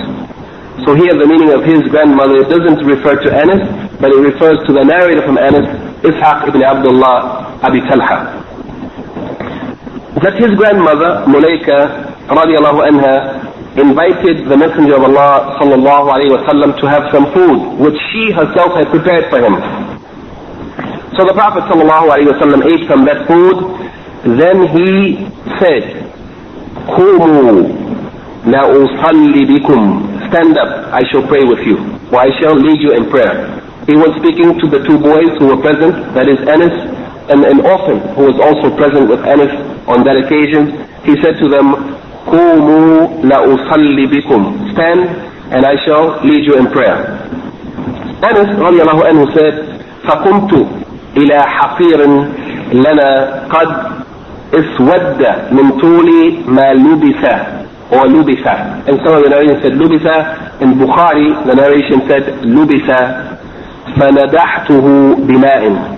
So 0.88 0.96
here 0.96 1.12
the 1.12 1.28
meaning 1.28 1.52
of 1.52 1.66
his 1.68 1.84
grandmother 1.92 2.48
doesn't 2.48 2.80
refer 2.88 3.20
to 3.20 3.30
Anas, 3.36 3.60
but 4.00 4.12
it 4.16 4.22
refers 4.24 4.56
to 4.68 4.72
the 4.72 4.84
narrator 4.88 5.20
from 5.28 5.38
Anas, 5.38 5.68
Ishaq 6.00 6.48
ibn 6.48 6.64
Abdullah 6.64 7.60
Abi 7.68 7.82
Talha. 7.92 8.40
That 10.24 10.40
his 10.40 10.56
grandmother, 10.56 11.28
Mulaika, 11.28 12.16
radiallahu 12.32 12.88
anha, 12.88 13.44
invited 13.78 14.48
the 14.48 14.56
Messenger 14.58 14.96
of 14.96 15.04
Allah 15.12 15.60
sallallahu 15.60 16.08
alaihi 16.08 16.34
wasallam 16.40 16.80
to 16.80 16.88
have 16.88 17.12
some 17.12 17.28
food 17.36 17.84
which 17.84 18.00
she 18.16 18.32
herself 18.32 18.74
had 18.80 18.88
prepared 18.90 19.28
for 19.30 19.44
him. 19.44 19.60
So 21.20 21.28
the 21.28 21.34
Prophet 21.36 21.68
sallallahu 21.68 22.16
alaihi 22.16 22.32
wasallam 22.32 22.64
ate 22.64 22.88
from 22.88 23.04
that 23.06 23.28
food. 23.28 23.60
Then 24.40 24.66
he 24.72 25.28
said, 25.60 26.07
"Qumu 26.87 27.71
la 28.47 28.63
usalli 28.69 29.47
bikum." 29.47 30.09
Stand 30.29 30.57
up, 30.59 30.93
I 30.93 31.03
shall 31.11 31.27
pray 31.27 31.45
with 31.45 31.61
you, 31.67 31.77
or 32.11 32.21
I 32.21 32.31
shall 32.41 32.55
lead 32.57 32.81
you 32.81 32.93
in 32.93 33.11
prayer. 33.11 33.61
He 33.87 33.97
was 33.97 34.15
speaking 34.17 34.59
to 34.61 34.67
the 34.69 34.81
two 34.87 34.99
boys 34.99 35.29
who 35.39 35.47
were 35.49 35.61
present, 35.61 36.15
that 36.15 36.29
is 36.29 36.39
Anas 36.49 36.73
and 37.31 37.45
an 37.45 37.61
orphan 37.67 37.99
who 38.17 38.25
was 38.31 38.39
also 38.41 38.75
present 38.77 39.09
with 39.09 39.21
Anas 39.25 39.53
on 39.87 40.05
that 40.05 40.17
occasion. 40.17 40.89
He 41.05 41.15
said 41.23 41.37
to 41.43 41.49
them, 41.49 41.99
قوموا 42.27 43.09
لأصلي 43.25 44.07
بكم 44.07 44.71
stand 44.73 45.01
and 45.53 45.67
I 45.67 45.75
shall 45.85 46.21
lead 46.25 46.45
you 46.47 46.55
in 46.59 46.67
prayer 46.71 47.19
Anas 48.23 48.51
رضي 48.59 48.83
الله 48.83 49.05
عنه 49.07 49.27
said 49.35 49.55
فقمت 50.09 50.67
إلى 51.17 51.43
حصير 51.43 51.99
لنا 52.73 53.43
قد 53.51 53.69
اسود 54.54 55.26
من 55.52 55.72
طول 55.82 56.10
ما 56.48 56.74
لبس 56.74 57.24
or 57.92 58.06
لبس 58.08 58.44
and 58.88 59.00
some 59.04 59.14
of 59.16 59.24
the 59.24 59.30
narration 59.30 59.62
said 59.62 59.74
لبس 59.74 60.06
in 60.62 60.74
Bukhari 60.80 61.46
the 61.46 61.56
narration 61.56 62.02
said 62.08 62.24
لبس 62.44 62.90
فندحته 64.00 65.16
بماء 65.28 65.98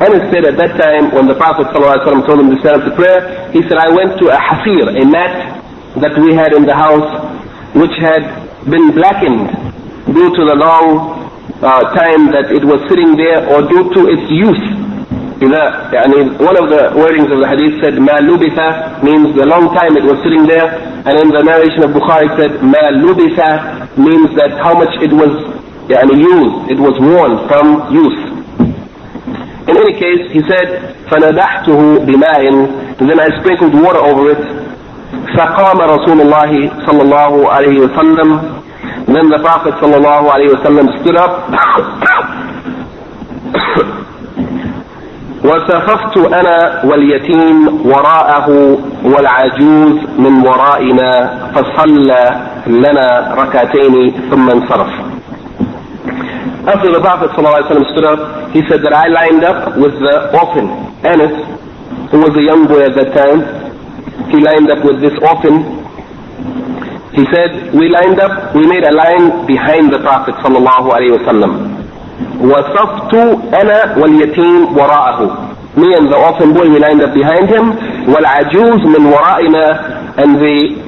Anas 0.00 0.24
said 0.32 0.44
at 0.46 0.56
that 0.56 0.72
time 0.80 1.12
when 1.14 1.28
the 1.28 1.34
Prophet 1.36 1.66
ﷺ 1.68 2.26
told 2.26 2.40
him 2.40 2.50
to 2.50 2.58
stand 2.60 2.80
up 2.82 2.88
to 2.88 2.94
prayer, 2.96 3.52
he 3.52 3.60
said, 3.68 3.76
I 3.78 3.90
went 3.92 4.18
to 4.18 4.32
a 4.34 4.38
hafir, 4.40 4.88
a 4.88 5.04
mat 5.06 5.62
that 6.00 6.16
we 6.18 6.34
had 6.34 6.54
in 6.54 6.64
the 6.64 6.74
house 6.74 7.06
which 7.76 7.92
had 8.00 8.24
been 8.68 8.90
blackened 8.96 9.46
due 10.10 10.30
to 10.34 10.42
the 10.48 10.56
long 10.56 11.22
uh, 11.62 11.92
time 11.94 12.32
that 12.32 12.50
it 12.50 12.64
was 12.64 12.80
sitting 12.88 13.14
there 13.16 13.46
or 13.52 13.62
due 13.68 13.92
to 13.94 14.00
its 14.10 14.26
use. 14.32 14.64
إذا 15.41 15.89
يعني 15.93 16.37
one 16.39 16.57
of 16.57 16.69
the 16.69 16.91
wordings 16.97 17.29
of 17.31 17.39
the 17.39 17.47
hadith 17.47 17.75
said 17.83 17.93
ما 17.99 18.17
لبث 18.19 18.57
means 19.03 19.35
the 19.37 19.45
long 19.45 19.73
time 19.75 19.95
it 19.97 20.03
was 20.03 20.17
sitting 20.23 20.45
there 20.47 20.67
and 21.05 21.15
in 21.23 21.29
the 21.29 21.43
narration 21.43 21.83
of 21.83 21.91
Bukhari 21.91 22.29
said 22.37 22.51
ما 22.61 22.89
لبث 22.91 23.39
means 23.97 24.29
that 24.35 24.51
how 24.63 24.73
much 24.73 24.93
it 25.01 25.11
was 25.13 25.57
يعني 25.89 26.13
used, 26.19 26.71
it 26.71 26.79
was 26.79 26.95
worn 26.99 27.47
from 27.47 27.93
use. 27.93 28.19
In 29.67 29.75
any 29.75 29.93
case, 29.99 30.31
he 30.31 30.41
said, 30.47 30.95
فَنَدَحْتُهُ 31.07 32.05
بِمَاءٍ 32.05 32.99
and 32.99 33.09
then 33.09 33.19
I 33.19 33.27
sprinkled 33.39 33.73
water 33.73 33.99
over 33.99 34.31
it. 34.31 34.37
فَقَامَ 35.35 35.77
رَسُولُ 35.79 36.21
اللَّهِ 36.21 36.85
صلى 36.87 37.01
الله 37.01 37.49
عليه 37.49 37.79
وسلم 37.79 38.57
Then 39.07 39.29
the 39.29 39.39
Prophet 39.41 39.73
صلى 39.81 39.95
الله 39.97 40.31
عليه 40.31 40.49
وسلم 40.55 40.87
stood 41.01 41.15
up. 41.17 41.49
وسخفت 45.44 46.16
أنا 46.18 46.84
واليتيم 46.84 47.86
وراءه 47.86 48.48
والعجوز 49.04 49.96
من 50.18 50.46
ورائنا 50.46 51.10
فصلى 51.54 52.40
لنا 52.66 53.34
ركعتين 53.38 54.12
ثم 54.30 54.50
انصرف 54.50 54.88
After 56.64 56.92
the 56.92 57.00
Prophet 57.00 57.30
ﷺ 57.30 57.90
stood 57.92 58.04
up, 58.06 58.52
he 58.52 58.62
said 58.68 58.82
that 58.84 58.92
I 58.94 59.08
lined 59.08 59.42
up 59.42 59.76
with 59.76 59.98
the 59.98 60.30
orphan, 60.30 60.68
Anas, 61.02 61.34
who 62.12 62.18
was 62.20 62.30
a 62.38 62.42
young 62.42 62.68
boy 62.68 62.82
at 62.86 62.94
that 62.94 63.10
time. 63.18 63.40
He 64.30 64.38
lined 64.38 64.70
up 64.70 64.84
with 64.84 65.00
this 65.00 65.12
orphan 65.26 65.82
he 67.12 67.26
said, 67.28 67.74
we 67.74 67.90
lined 67.90 68.18
up, 68.20 68.54
we 68.54 68.66
made 68.66 68.84
a 68.84 68.90
line 68.92 69.44
behind 69.46 69.92
the 69.92 69.98
Prophet 70.00 70.32
sallallahu 70.40 70.88
alayhi 70.96 71.12
wasallam. 71.12 71.71
وصفت 72.42 73.14
أنا 73.62 73.98
واليتيم 73.98 74.76
وراءه. 74.78 75.48
Me 75.76 75.94
and 75.96 76.06
the 76.12 76.16
orphan 76.16 76.52
boy, 76.52 76.68
we 76.68 76.78
lined 76.78 77.00
up 77.02 77.14
behind 77.14 77.48
him. 77.48 77.72
والعجوز 78.08 78.80
من 78.86 79.06
ورائنا 79.06 79.64
and 80.18 80.36
the 80.36 80.82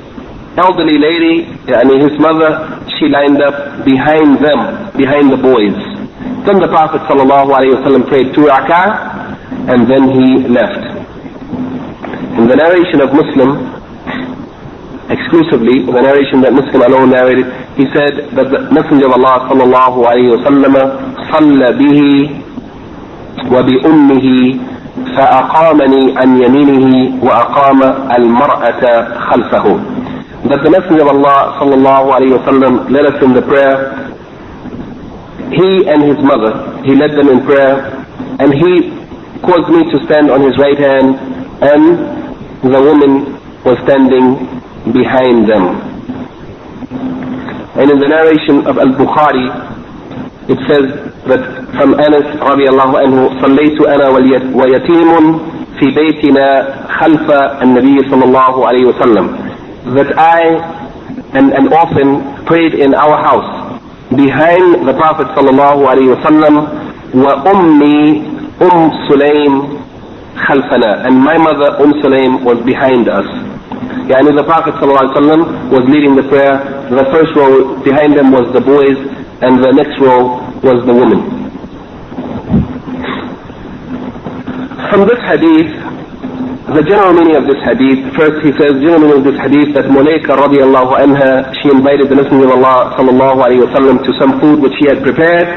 elderly 0.57 0.99
lady, 0.99 1.47
and 1.67 1.91
his 2.03 2.19
mother, 2.21 2.79
she 2.99 3.09
lined 3.09 3.43
up 3.43 3.85
behind 3.85 4.39
them, 4.39 4.93
behind 4.97 5.31
the 5.33 5.37
boys. 5.41 5.75
Then 6.47 6.61
the 6.61 6.69
Prophet 6.69 7.01
sallallahu 7.09 7.51
alayhi 7.57 7.75
wasallam 7.81 8.07
prayed 8.07 8.35
two 8.35 8.47
rak'ah 8.47 9.35
and 9.73 9.89
then 9.91 10.05
he 10.13 10.47
left. 10.47 10.85
In 12.39 12.47
the 12.47 12.57
narration 12.57 13.01
of 13.01 13.11
Muslim, 13.17 13.65
exclusively, 15.11 15.85
the 15.89 16.01
narration 16.05 16.41
that 16.43 16.53
Muslim 16.53 16.83
alone 16.83 17.11
narrated, 17.11 17.47
he 17.77 17.85
said 17.97 18.31
that 18.37 18.49
the 18.53 18.61
Messenger 18.71 19.07
of 19.09 19.13
Allah 19.19 19.49
sallallahu 19.49 20.05
alayhi 20.05 20.37
wa 20.37 20.45
sallam 20.45 20.75
صلى 21.35 21.73
به 21.73 22.31
وبأمه 23.53 24.27
فأقامني 25.17 26.19
عن 26.19 26.43
يمينه 26.43 26.87
وأقام 27.25 27.81
المرأة 28.19 28.83
خلفه. 29.19 29.67
That 30.49 30.63
the 30.63 30.71
Messenger 30.71 31.03
of 31.03 31.09
Allah 31.09 31.57
sallallahu 31.59 32.07
alayhi 32.17 32.37
wa 32.37 32.45
sallam 32.45 32.91
led 32.91 33.07
us 33.07 33.23
in 33.23 33.33
the 33.33 33.43
prayer. 33.43 33.97
He 35.51 35.89
and 35.89 36.03
his 36.05 36.19
mother, 36.23 36.53
he 36.85 36.95
led 36.95 37.13
them 37.13 37.29
in 37.29 37.41
prayer, 37.45 38.05
and 38.41 38.53
he 38.53 38.93
caused 39.41 39.69
me 39.73 39.89
to 39.91 40.05
stand 40.05 40.31
on 40.31 40.41
his 40.43 40.57
right 40.59 40.79
hand, 40.79 41.17
and 41.65 41.83
the 42.73 42.81
woman 42.81 43.41
was 43.65 43.77
standing 43.85 44.37
behind 44.93 45.49
them. 45.49 45.81
And 47.81 47.91
in 47.91 47.99
the 47.99 48.09
narration 48.09 48.67
of 48.67 48.79
Al-Bukhari, 48.79 49.74
it 50.48 50.60
says 50.68 50.86
that 51.30 51.42
from 51.78 51.94
Anas 52.00 52.26
رضي 52.42 52.66
الله 52.70 53.00
عنه 53.00 53.30
صليت 53.42 53.82
أنا 53.82 54.08
ويتيم 54.56 55.40
في 55.80 55.86
بيتنا 55.96 56.68
خلف 56.90 57.32
النبي 57.62 58.10
صلى 58.10 58.24
الله 58.26 58.68
عليه 58.68 58.86
وسلم 58.86 59.26
that 59.96 60.18
I 60.18 60.40
and 61.34 61.54
an 61.54 61.72
orphan 61.74 62.44
prayed 62.46 62.74
in 62.74 62.94
our 62.96 63.18
house 63.18 63.80
behind 64.16 64.88
the 64.88 64.94
Prophet 64.94 65.28
صلى 65.36 65.50
الله 65.50 65.90
عليه 65.90 66.08
وسلم 66.18 66.56
وأمي 67.14 68.24
أم 68.62 68.92
سليم 69.10 69.64
خلفنا 70.46 71.06
and 71.08 71.16
my 71.24 71.38
mother 71.38 71.78
أم 71.84 71.94
سليم 72.02 72.44
was 72.46 72.58
behind 72.66 73.08
us 73.10 73.28
Yani 74.10 74.34
the 74.36 74.44
Prophet 74.44 74.74
ﷺ 74.82 75.70
was 75.70 75.86
leading 75.86 76.16
the 76.16 76.24
prayer. 76.24 76.58
The 76.90 77.06
first 77.14 77.30
row 77.38 77.78
behind 77.86 78.18
them 78.18 78.32
was 78.32 78.50
the 78.58 78.60
boys, 78.62 78.98
and 79.43 79.63
the 79.63 79.73
next 79.73 79.99
row 80.01 80.39
was 80.63 80.85
the 80.87 80.95
women. 80.95 81.45
From 84.91 85.09
this 85.09 85.19
hadith, 85.27 85.75
the 86.71 86.83
general 86.87 87.13
meaning 87.13 87.37
of 87.37 87.45
this 87.45 87.59
hadith, 87.67 88.01
first 88.17 88.41
he 88.47 88.53
says, 88.57 88.79
general 88.81 89.01
meaning 89.05 89.19
of 89.21 89.25
this 89.27 89.37
hadith 89.43 89.75
that 89.75 89.85
Mulaika 89.91 90.33
radiallahu 90.39 90.97
anha, 90.97 91.53
she 91.61 91.69
invited 91.69 92.09
the 92.09 92.17
Messenger 92.17 92.47
of 92.47 92.63
Allah 92.63 92.95
sallallahu 92.97 93.43
alayhi 93.43 93.67
wa 93.67 94.03
to 94.07 94.13
some 94.23 94.41
food 94.41 94.61
which 94.63 94.73
he 94.81 94.87
had 94.87 95.03
prepared. 95.03 95.51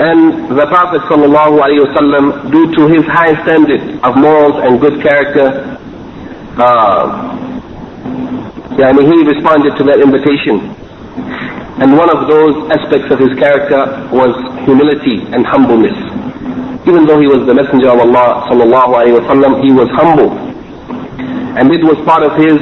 And 0.00 0.50
the 0.58 0.66
Prophet 0.66 1.02
sallallahu 1.06 1.60
alayhi 1.60 1.86
wa 1.86 2.50
due 2.50 2.66
to 2.74 2.82
his 2.88 3.04
high 3.06 3.36
standard 3.44 4.00
of 4.02 4.16
morals 4.18 4.58
and 4.64 4.80
good 4.80 5.00
character, 5.00 5.78
uh, 6.58 7.36
yani 8.80 9.02
he 9.06 9.16
responded 9.22 9.76
to 9.78 9.84
that 9.84 10.00
invitation. 10.00 10.74
And 11.82 11.96
one 11.96 12.08
of 12.08 12.26
those 12.28 12.54
aspects 12.72 13.12
of 13.12 13.18
his 13.20 13.32
character 13.38 13.84
was 14.12 14.32
humility 14.64 15.20
and 15.34 15.44
humbleness. 15.44 15.96
Even 16.88 17.04
though 17.06 17.20
he 17.20 17.26
was 17.26 17.44
the 17.46 17.54
messenger 17.54 17.90
of 17.90 18.00
Allah 18.00 18.46
sallallahu 18.48 18.92
alaihi 18.96 19.18
wasallam, 19.20 19.60
he 19.64 19.72
was 19.72 19.88
humble. 19.92 20.32
And 21.58 21.72
it 21.72 21.84
was 21.84 21.98
part 22.06 22.22
of 22.22 22.32
his 22.40 22.56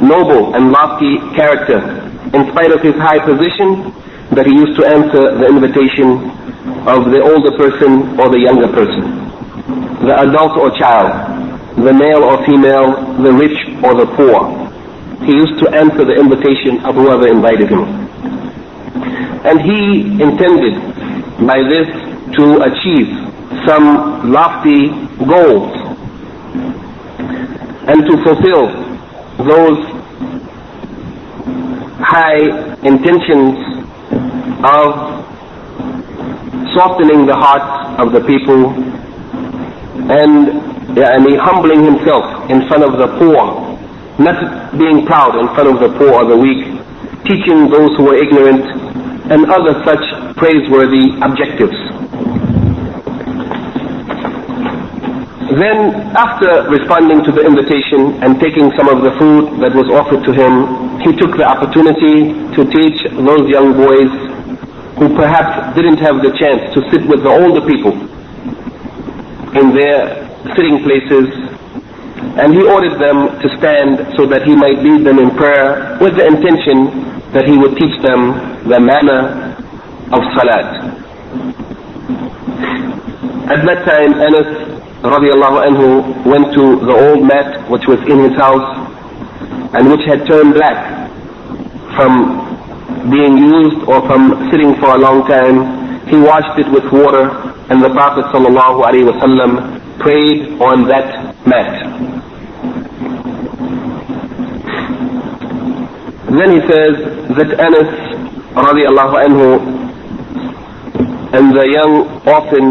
noble 0.00 0.54
and 0.54 0.72
lofty 0.72 1.18
character. 1.36 1.80
In 2.32 2.48
spite 2.52 2.72
of 2.72 2.80
his 2.82 2.94
high 2.96 3.18
position, 3.20 3.92
that 4.34 4.46
he 4.46 4.54
used 4.54 4.76
to 4.80 4.84
answer 4.86 5.36
the 5.38 5.46
invitation 5.46 6.18
of 6.88 7.10
the 7.12 7.20
older 7.22 7.52
person 7.56 8.18
or 8.18 8.28
the 8.28 8.40
younger 8.40 8.68
person, 8.72 9.04
the 10.04 10.14
adult 10.18 10.56
or 10.58 10.70
child 10.76 11.36
the 11.76 11.92
male 11.92 12.24
or 12.24 12.40
female, 12.46 12.96
the 13.22 13.32
rich 13.32 13.58
or 13.84 13.92
the 13.94 14.08
poor. 14.16 14.48
He 15.28 15.32
used 15.36 15.60
to 15.60 15.68
answer 15.76 16.04
the 16.08 16.16
invitation 16.16 16.80
of 16.88 16.94
whoever 16.96 17.28
invited 17.28 17.68
him. 17.68 17.84
And 19.44 19.60
he 19.60 20.22
intended 20.22 20.74
by 21.46 21.62
this 21.68 21.88
to 22.36 22.62
achieve 22.62 23.08
some 23.66 24.32
lofty 24.32 24.88
goals 25.24 25.72
and 27.88 28.04
to 28.04 28.14
fulfill 28.24 28.66
those 29.38 29.78
high 32.02 32.40
intentions 32.82 33.56
of 34.64 35.16
softening 36.74 37.26
the 37.26 37.34
hearts 37.34 38.00
of 38.00 38.12
the 38.12 38.20
people 38.26 38.72
and 40.10 40.48
yani 40.96 41.36
humbling 41.38 41.84
himself 41.84 42.50
in 42.50 42.66
front 42.68 42.84
of 42.84 42.98
the 42.98 43.08
poor, 43.18 43.76
not 44.18 44.78
being 44.78 45.04
proud 45.06 45.36
in 45.36 45.46
front 45.54 45.68
of 45.68 45.80
the 45.80 45.98
poor 45.98 46.12
or 46.12 46.24
the 46.26 46.36
weak, 46.36 46.80
teaching 47.24 47.70
those 47.70 47.96
who 47.96 48.04
were 48.04 48.16
ignorant, 48.16 48.64
and 49.30 49.50
other 49.50 49.74
such 49.84 50.04
praiseworthy 50.36 51.16
objectives. 51.22 51.74
Then, 55.56 55.94
after 56.12 56.68
responding 56.68 57.24
to 57.24 57.32
the 57.32 57.40
invitation 57.46 58.20
and 58.22 58.38
taking 58.38 58.70
some 58.76 58.90
of 58.90 59.00
the 59.02 59.14
food 59.16 59.62
that 59.62 59.72
was 59.72 59.88
offered 59.88 60.20
to 60.26 60.32
him, 60.34 61.00
he 61.00 61.16
took 61.16 61.38
the 61.38 61.46
opportunity 61.46 62.34
to 62.54 62.60
teach 62.66 62.98
those 63.14 63.48
young 63.48 63.72
boys 63.72 64.10
who 64.98 65.14
perhaps 65.16 65.74
didn't 65.74 65.98
have 65.98 66.20
the 66.20 66.34
chance 66.36 66.60
to 66.74 66.82
sit 66.90 67.06
with 67.08 67.22
the 67.22 67.30
older 67.30 67.64
people 67.64 67.94
in 69.56 69.72
their 69.72 70.28
sitting 70.54 70.82
places, 70.84 71.30
and 72.36 72.52
he 72.54 72.62
ordered 72.68 73.00
them 73.00 73.32
to 73.40 73.48
stand 73.56 73.96
so 74.16 74.26
that 74.26 74.42
he 74.44 74.54
might 74.54 74.76
lead 74.84 75.04
them 75.06 75.18
in 75.18 75.30
prayer 75.36 75.96
with 76.00 76.16
the 76.16 76.26
intention 76.26 76.92
that 77.32 77.48
he 77.48 77.56
would 77.56 77.76
teach 77.76 77.96
them 78.04 78.36
the 78.68 78.78
manner 78.80 79.56
of 80.12 80.20
salat. 80.36 80.68
At 83.48 83.64
that 83.64 83.80
time, 83.88 84.12
Anas 84.20 84.50
radiallahu 85.00 85.56
anhu 85.64 85.86
went 86.26 86.52
to 86.52 86.64
the 86.84 86.92
old 86.92 87.24
mat 87.24 87.70
which 87.70 87.86
was 87.86 88.00
in 88.10 88.18
his 88.28 88.34
house 88.36 88.68
and 89.74 89.88
which 89.88 90.04
had 90.04 90.26
turned 90.26 90.54
black 90.54 91.08
from 91.96 92.44
being 93.10 93.38
used 93.38 93.80
or 93.88 94.04
from 94.06 94.50
sitting 94.50 94.74
for 94.76 94.92
a 94.94 94.98
long 94.98 95.24
time. 95.26 96.04
He 96.08 96.16
washed 96.20 96.58
it 96.58 96.68
with 96.70 96.84
water 96.92 97.32
and 97.70 97.82
the 97.82 97.90
Prophet 97.90 98.24
sallallahu 98.34 98.84
alaihi 98.84 99.08
wasallam 99.10 99.80
prayed 99.98 100.60
on 100.60 100.86
that 100.88 101.34
mat. 101.46 102.15
Then 106.26 106.50
he 106.50 106.60
says 106.66 106.94
that 107.38 107.50
Anas 107.60 107.90
radiallahu 108.54 109.14
anhu 109.26 109.46
and 111.36 111.54
the 111.54 111.66
young 111.70 111.92
orphan 112.26 112.66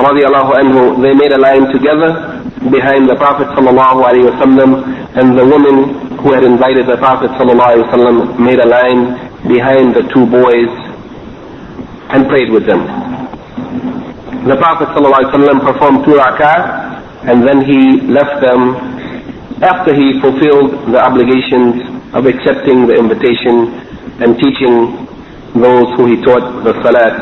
radiallahu 0.00 0.52
anhu, 0.60 1.02
they 1.02 1.12
made 1.14 1.32
a 1.32 1.38
line 1.40 1.68
together 1.72 2.40
behind 2.70 3.08
the 3.08 3.16
Prophet 3.16 3.48
sallallahu 3.56 4.04
alaihi 4.08 4.30
wasallam 4.32 4.84
and 5.16 5.36
the 5.36 5.44
woman 5.44 6.16
who 6.20 6.32
had 6.32 6.44
invited 6.44 6.86
the 6.86 6.96
Prophet 6.96 7.30
sallallahu 7.36 7.76
alaihi 7.76 7.88
wasallam 7.90 8.38
made 8.38 8.58
a 8.60 8.68
line 8.68 9.30
behind 9.48 9.94
the 9.94 10.02
two 10.12 10.24
boys 10.26 10.68
and 12.12 12.26
prayed 12.28 12.50
with 12.50 12.66
them. 12.66 12.82
The 14.46 14.56
Prophet 14.56 14.88
ﷺ 14.96 15.60
performed 15.60 16.04
two 16.04 16.16
rak'ah 16.16 17.28
and 17.28 17.46
then 17.46 17.60
he 17.60 18.00
left 18.08 18.40
them 18.40 18.74
after 19.62 19.92
he 19.94 20.18
fulfilled 20.20 20.72
the 20.92 20.98
obligations 20.98 21.89
of 22.13 22.25
accepting 22.25 22.87
the 22.87 22.95
invitation 22.95 23.73
and 24.21 24.37
teaching 24.39 25.05
those 25.55 25.87
who 25.95 26.05
he 26.07 26.21
taught 26.23 26.63
the 26.63 26.73
salat. 26.83 27.15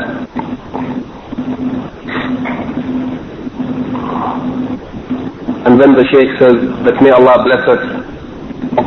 And 5.66 5.80
then 5.80 5.94
the 5.94 6.04
Shaykh 6.12 6.38
says 6.38 6.56
that 6.84 7.02
may 7.02 7.10
Allah 7.10 7.42
bless 7.44 7.64
us. 7.68 8.04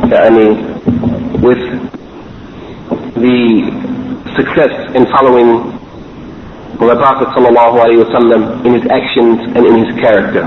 يعني 0.08 1.42
with 1.42 1.58
the 3.14 3.38
success 4.36 4.72
in 4.94 5.04
following 5.06 5.74
the 6.78 6.94
Prophet 6.96 7.28
ﷺ 7.34 8.64
in 8.64 8.72
his 8.74 8.86
actions 8.90 9.40
and 9.56 9.66
in 9.66 9.84
his 9.84 9.90
character. 10.00 10.42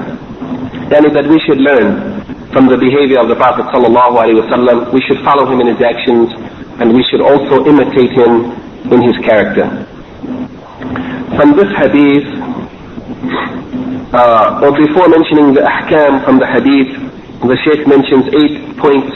Yani 0.89 1.13
that 1.13 1.27
we 1.27 1.39
should 1.45 1.59
learn 1.59 2.21
from 2.56 2.72
the 2.72 2.80
behavior 2.80 3.20
of 3.20 3.28
the 3.28 3.36
Prophet 3.36 3.68
ﷺ, 3.68 4.88
we 4.88 5.04
should 5.04 5.20
follow 5.20 5.44
him 5.44 5.60
in 5.60 5.76
his 5.76 5.76
actions 5.84 6.32
and 6.80 6.88
we 6.96 7.04
should 7.12 7.20
also 7.20 7.60
imitate 7.68 8.08
him 8.16 8.48
in 8.88 9.04
his 9.04 9.12
character. 9.20 9.68
From 11.36 11.52
this 11.52 11.68
hadith, 11.76 12.24
uh, 14.16 14.64
or 14.64 14.72
before 14.72 15.04
mentioning 15.12 15.52
the 15.52 15.68
ahkam 15.68 16.24
from 16.24 16.40
the 16.40 16.48
hadith, 16.48 16.96
the 17.44 17.60
Shaykh 17.60 17.84
mentions 17.84 18.24
eight 18.32 18.56
points 18.80 19.12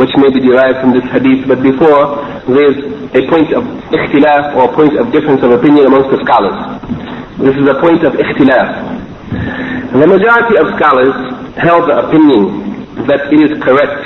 which 0.00 0.16
may 0.16 0.32
be 0.32 0.40
derived 0.40 0.80
from 0.80 0.96
this 0.96 1.04
hadith, 1.12 1.44
but 1.44 1.60
before 1.60 2.24
there's 2.48 2.80
a 3.12 3.20
point 3.28 3.52
of 3.52 3.68
ikhtilaf 3.92 4.56
or 4.56 4.64
a 4.64 4.72
point 4.72 4.96
of 4.96 5.12
difference 5.12 5.44
of 5.44 5.52
opinion 5.52 5.92
amongst 5.92 6.08
the 6.08 6.24
scholars. 6.24 6.56
This 7.36 7.52
is 7.52 7.68
a 7.68 7.76
point 7.84 8.00
of 8.08 8.16
ikhtilaf. 8.16 9.92
The 9.92 10.08
majority 10.08 10.56
of 10.56 10.72
scholars 10.80 11.12
held 11.60 11.84
the 11.84 12.08
opinion 12.08 12.67
that 13.06 13.32
it 13.32 13.40
is 13.50 13.62
correct 13.62 14.02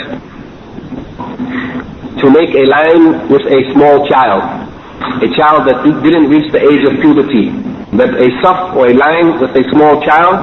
to 2.20 2.30
make 2.30 2.54
a 2.54 2.64
line 2.66 3.28
with 3.28 3.42
a 3.46 3.72
small 3.72 4.06
child, 4.08 4.42
a 5.22 5.28
child 5.36 5.66
that 5.66 5.82
didn't 5.84 6.28
reach 6.28 6.52
the 6.52 6.60
age 6.60 6.84
of 6.86 7.00
puberty, 7.00 7.50
that 7.96 8.14
a 8.14 8.28
saf 8.42 8.74
or 8.76 8.88
a 8.88 8.94
line 8.94 9.40
with 9.40 9.50
a 9.56 9.64
small 9.70 10.00
child 10.02 10.38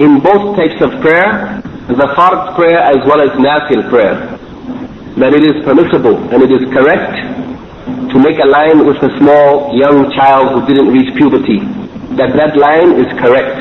in 0.00 0.20
both 0.20 0.56
types 0.56 0.80
of 0.80 1.00
prayer, 1.02 1.60
the 1.88 2.08
fard 2.16 2.54
prayer 2.54 2.78
as 2.78 2.98
well 3.06 3.20
as 3.20 3.30
nafil 3.36 3.88
prayer 3.90 4.38
that 5.18 5.34
it 5.34 5.44
is 5.44 5.62
permissible 5.64 6.16
and 6.32 6.42
it 6.42 6.50
is 6.50 6.62
correct 6.72 7.12
to 8.12 8.18
make 8.18 8.38
a 8.38 8.46
line 8.46 8.86
with 8.86 8.96
a 9.02 9.10
small 9.18 9.76
young 9.76 10.10
child 10.12 10.54
who 10.54 10.66
didn't 10.66 10.88
reach 10.88 11.14
puberty. 11.16 11.60
That 12.16 12.32
that 12.40 12.56
line 12.56 12.96
is 12.96 13.06
correct 13.18 13.60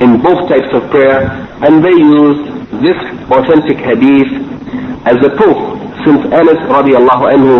in 0.00 0.20
both 0.20 0.48
types 0.48 0.68
of 0.72 0.90
prayer 0.90 1.45
and 1.64 1.84
they 1.84 1.96
used 1.96 2.44
this 2.84 2.98
authentic 3.30 3.78
hadith 3.78 4.28
as 5.06 5.16
a 5.24 5.30
proof 5.36 5.56
since 6.04 6.20
Anas 6.32 6.60
radiallahu 6.76 7.24
anhu 7.34 7.56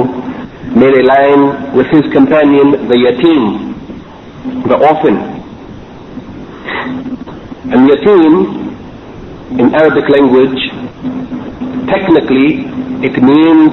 made 0.76 0.94
a 1.00 1.04
line 1.04 1.74
with 1.76 1.86
his 1.86 2.04
companion 2.12 2.72
the 2.88 2.96
yatim, 3.06 3.42
the 4.68 4.76
orphan. 4.76 5.16
And 7.72 7.88
yatim 7.88 9.58
in 9.60 9.74
Arabic 9.74 10.08
language 10.10 10.60
technically 11.88 12.66
it 13.08 13.16
means 13.22 13.72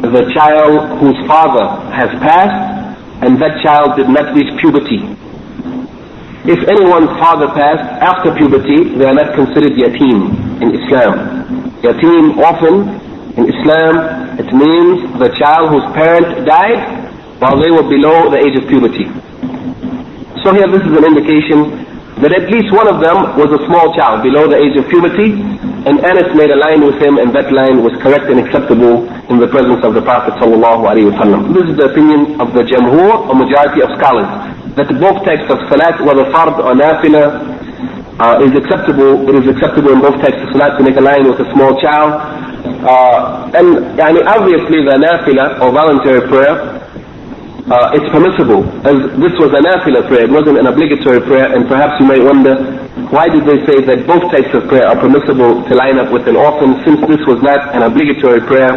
the 0.00 0.30
child 0.32 0.98
whose 1.00 1.18
father 1.26 1.66
has 1.92 2.08
passed 2.20 2.74
and 3.22 3.40
that 3.40 3.62
child 3.62 3.96
did 3.96 4.08
not 4.08 4.34
reach 4.34 4.50
puberty. 4.60 5.00
If 6.44 6.60
anyone's 6.68 7.08
father 7.16 7.48
passed 7.48 7.88
after 8.04 8.28
puberty, 8.36 8.92
they 9.00 9.06
are 9.08 9.16
not 9.16 9.32
considered 9.34 9.72
yatim 9.80 10.60
in 10.60 10.76
Islam. 10.76 11.72
Yatim 11.80 12.36
often 12.36 12.84
in 13.40 13.48
Islam, 13.48 14.36
it 14.38 14.52
means 14.52 15.08
the 15.18 15.32
child 15.40 15.72
whose 15.72 15.86
parent 15.96 16.44
died 16.44 16.84
while 17.40 17.56
they 17.56 17.72
were 17.72 17.88
below 17.88 18.28
the 18.28 18.36
age 18.36 18.60
of 18.60 18.68
puberty. 18.68 19.08
So 20.44 20.52
here 20.52 20.68
this 20.68 20.84
is 20.84 20.92
an 20.92 21.04
indication 21.08 21.80
that 22.20 22.36
at 22.36 22.52
least 22.52 22.68
one 22.76 22.92
of 22.92 23.00
them 23.00 23.40
was 23.40 23.48
a 23.48 23.64
small 23.64 23.96
child 23.96 24.22
below 24.22 24.44
the 24.46 24.60
age 24.60 24.76
of 24.76 24.84
puberty 24.92 25.32
and 25.84 26.00
Anas 26.00 26.32
made 26.32 26.48
a 26.48 26.56
line 26.56 26.80
with 26.80 26.96
him, 26.96 27.20
and 27.20 27.28
that 27.36 27.52
line 27.52 27.84
was 27.84 27.92
correct 28.00 28.24
and 28.32 28.40
acceptable 28.40 29.04
in 29.28 29.36
the 29.36 29.46
presence 29.46 29.84
of 29.84 29.92
the 29.92 30.00
Prophet 30.00 30.32
wasallam. 30.40 31.52
This 31.52 31.68
is 31.68 31.76
the 31.76 31.92
opinion 31.92 32.40
of 32.40 32.56
the 32.56 32.64
Jamhur, 32.64 33.28
a 33.28 33.34
majority 33.36 33.84
of 33.84 33.92
scholars, 34.00 34.24
that 34.76 34.88
the 34.88 34.98
both 34.98 35.24
types 35.24 35.46
of 35.50 35.58
salat, 35.70 36.00
whether 36.02 36.24
fard 36.30 36.58
or 36.58 36.74
nafila, 36.74 37.42
uh, 38.18 38.44
is 38.46 38.52
acceptable. 38.54 39.28
It 39.28 39.34
is 39.42 39.46
acceptable 39.50 39.92
in 39.92 40.00
both 40.00 40.20
types 40.20 40.38
of 40.38 40.48
salat 40.54 40.78
to 40.78 40.84
make 40.84 40.96
a 40.96 41.04
line 41.04 41.26
with 41.26 41.40
a 41.40 41.48
small 41.54 41.78
child. 41.80 42.18
Uh, 42.84 43.50
and 43.54 43.98
yani, 43.98 44.24
obviously 44.26 44.84
the 44.84 44.96
nafila 44.98 45.60
or 45.60 45.72
voluntary 45.72 46.26
prayer 46.28 46.84
uh, 47.64 47.96
it's 47.96 48.04
permissible. 48.12 48.60
As 48.84 49.00
this 49.16 49.32
was 49.40 49.48
a 49.56 49.60
nafila 49.64 50.04
prayer, 50.04 50.28
it 50.28 50.30
wasn't 50.30 50.58
an 50.60 50.66
obligatory 50.66 51.20
prayer, 51.24 51.48
and 51.48 51.64
perhaps 51.66 51.96
you 51.96 52.06
may 52.06 52.20
wonder, 52.20 52.60
why 53.08 53.24
did 53.28 53.48
they 53.48 53.64
say 53.64 53.80
that 53.88 54.06
both 54.06 54.20
types 54.28 54.52
of 54.52 54.68
prayer 54.68 54.84
are 54.84 55.00
permissible 55.00 55.64
to 55.64 55.72
line 55.72 55.96
up 55.96 56.12
with 56.12 56.28
an 56.28 56.36
orphan, 56.36 56.76
since 56.84 57.00
this 57.08 57.24
was 57.24 57.40
not 57.40 57.72
an 57.74 57.80
obligatory 57.80 58.44
prayer? 58.44 58.76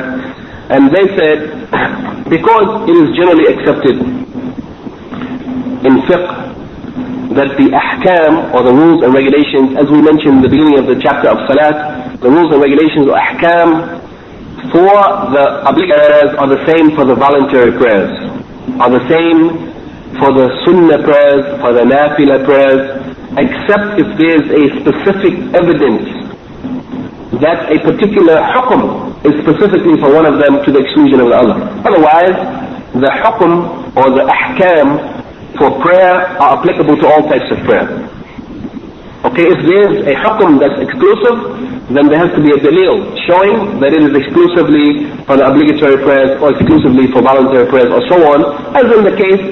And 0.72 0.88
they 0.88 1.04
said, 1.20 1.68
because 2.32 2.88
it 2.88 2.95
is 2.95 3.12
generally 3.12 3.52
accepted 3.52 4.00
in 5.86 6.01
fiqh 6.07 7.36
that 7.36 7.53
the 7.59 7.67
ahkam 7.69 8.53
or 8.53 8.63
the 8.63 8.73
rules 8.73 9.03
and 9.03 9.13
regulations, 9.13 9.78
as 9.78 9.86
we 9.91 10.01
mentioned 10.01 10.41
in 10.41 10.41
the 10.41 10.49
beginning 10.49 10.80
of 10.80 10.88
the 10.88 10.97
chapter 11.01 11.30
of 11.30 11.38
salat, 11.45 12.17
the 12.21 12.30
rules 12.30 12.49
and 12.53 12.61
regulations 12.61 13.05
or 13.05 13.17
ahkam 13.17 14.01
for 14.73 14.89
the 15.36 15.45
obligatory 15.69 16.07
prayers 16.09 16.34
are 16.39 16.47
the 16.49 16.61
same 16.65 16.95
for 16.95 17.05
the 17.05 17.15
voluntary 17.15 17.71
prayers 17.78 18.09
are 18.80 18.91
the 18.91 19.05
same 19.09 19.67
for 20.19 20.34
the 20.34 20.47
sunnah 20.65 21.01
prayers, 21.03 21.45
for 21.61 21.73
the 21.73 21.82
nafila 21.88 22.43
prayers, 22.45 22.84
except 23.38 23.97
if 24.01 24.07
there 24.17 24.38
is 24.38 24.45
a 24.51 24.63
specific 24.82 25.34
evidence 25.55 26.05
that 27.41 27.69
a 27.71 27.78
particular 27.82 28.38
hukum 28.53 29.13
is 29.25 29.34
specifically 29.41 29.97
for 30.01 30.13
one 30.13 30.25
of 30.25 30.39
them 30.39 30.63
to 30.65 30.71
the 30.71 30.80
exclusion 30.80 31.19
of 31.21 31.30
the 31.30 31.38
other. 31.38 31.57
Otherwise, 31.86 32.38
the 32.93 33.11
hukum 33.23 33.93
or 33.97 34.09
the 34.13 34.25
ahkam 34.25 35.16
for 35.58 35.70
prayer 35.82 36.38
are 36.39 36.58
applicable 36.60 36.95
to 36.97 37.05
all 37.08 37.24
types 37.30 37.49
of 37.51 37.60
prayer. 37.66 37.88
Okay, 39.26 39.49
if 39.49 39.60
there's 39.66 39.95
a 40.05 40.14
hukum 40.14 40.62
that's 40.62 40.78
exclusive, 40.78 41.38
then 41.89 42.08
there 42.08 42.20
has 42.22 42.30
to 42.38 42.41
be 42.43 42.51
a 42.53 42.60
dalil 42.62 43.18
showing 43.26 43.80
that 43.82 43.91
it 43.91 44.03
is 44.05 44.14
exclusively 44.14 45.10
for 45.26 45.36
the 45.38 45.45
obligatory 45.47 45.97
prayers 46.03 46.38
or 46.39 46.53
exclusively 46.53 47.10
for 47.12 47.22
voluntary 47.26 47.66
prayers 47.68 47.89
or 47.89 48.01
so 48.08 48.18
on, 48.30 48.39
as 48.78 48.86
in 48.86 49.01
the 49.03 49.16
case 49.18 49.43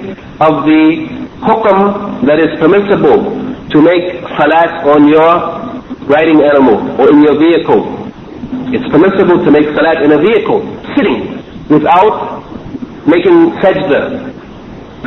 of 0.43 0.67
the 0.69 1.09
hukum 1.41 2.21
that 2.27 2.37
is 2.39 2.53
permissible 2.61 3.33
to 3.73 3.77
make 3.81 4.21
salat 4.37 4.85
on 4.85 5.07
your 5.09 5.33
riding 6.05 6.43
animal 6.45 6.77
or 7.01 7.09
in 7.09 7.23
your 7.25 7.35
vehicle. 7.39 8.05
It's 8.69 8.85
permissible 8.93 9.43
to 9.43 9.49
make 9.49 9.65
salat 9.73 10.03
in 10.05 10.11
a 10.13 10.19
vehicle, 10.21 10.61
sitting, 10.93 11.41
without 11.73 12.45
making 13.07 13.57
sajda 13.63 14.34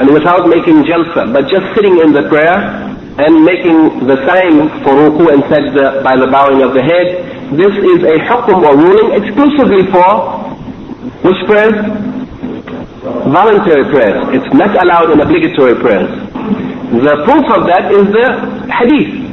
and 0.00 0.12
without 0.14 0.48
making 0.48 0.84
jalsa, 0.84 1.32
but 1.32 1.48
just 1.50 1.66
sitting 1.74 1.98
in 1.98 2.12
the 2.12 2.22
prayer 2.28 2.54
and 3.18 3.44
making 3.44 4.06
the 4.06 4.14
sign 4.30 4.70
for 4.86 4.94
ruku 4.94 5.32
and 5.32 5.42
sajda 5.50 6.02
by 6.04 6.14
the 6.16 6.26
bowing 6.30 6.62
of 6.62 6.72
the 6.72 6.82
head. 6.82 7.18
This 7.58 7.74
is 7.74 7.98
a 8.06 8.16
hukum 8.30 8.62
or 8.62 8.76
ruling 8.76 9.18
exclusively 9.18 9.90
for 9.90 10.46
which 11.26 11.40
prayers? 11.46 11.74
Voluntary 13.26 13.90
prayers. 13.90 14.22
It's 14.38 14.54
not 14.54 14.70
allowed 14.82 15.10
in 15.10 15.20
obligatory 15.20 15.74
prayers. 15.82 16.08
The 16.94 17.14
proof 17.26 17.44
of 17.58 17.66
that 17.66 17.90
is 17.90 18.06
the 18.14 18.26
hadith. 18.70 19.28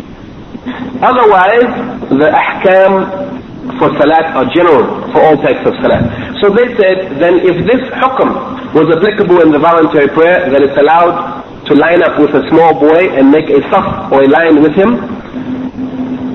Otherwise, 1.05 1.69
the 2.09 2.29
ahkam 2.33 3.77
for 3.77 3.89
salat 3.99 4.33
are 4.35 4.45
general 4.53 5.11
for 5.11 5.21
all 5.21 5.37
types 5.37 5.61
of 5.67 5.73
salat. 5.81 6.09
So 6.41 6.49
they 6.49 6.73
said, 6.75 7.19
then 7.21 7.39
if 7.45 7.65
this 7.69 7.81
hukum 8.01 8.54
was 8.75 8.91
applicable 8.91 9.39
in 9.39 9.55
the 9.55 9.59
voluntary 9.59 10.11
prayer, 10.11 10.51
then 10.51 10.59
it's 10.59 10.75
allowed 10.75 11.47
to 11.63 11.73
line 11.79 12.03
up 12.03 12.19
with 12.19 12.35
a 12.35 12.43
small 12.51 12.75
boy 12.75 13.07
and 13.15 13.31
make 13.31 13.47
a 13.47 13.63
saf 13.71 14.11
or 14.11 14.21
a 14.21 14.27
line 14.27 14.61
with 14.61 14.75
him, 14.75 14.99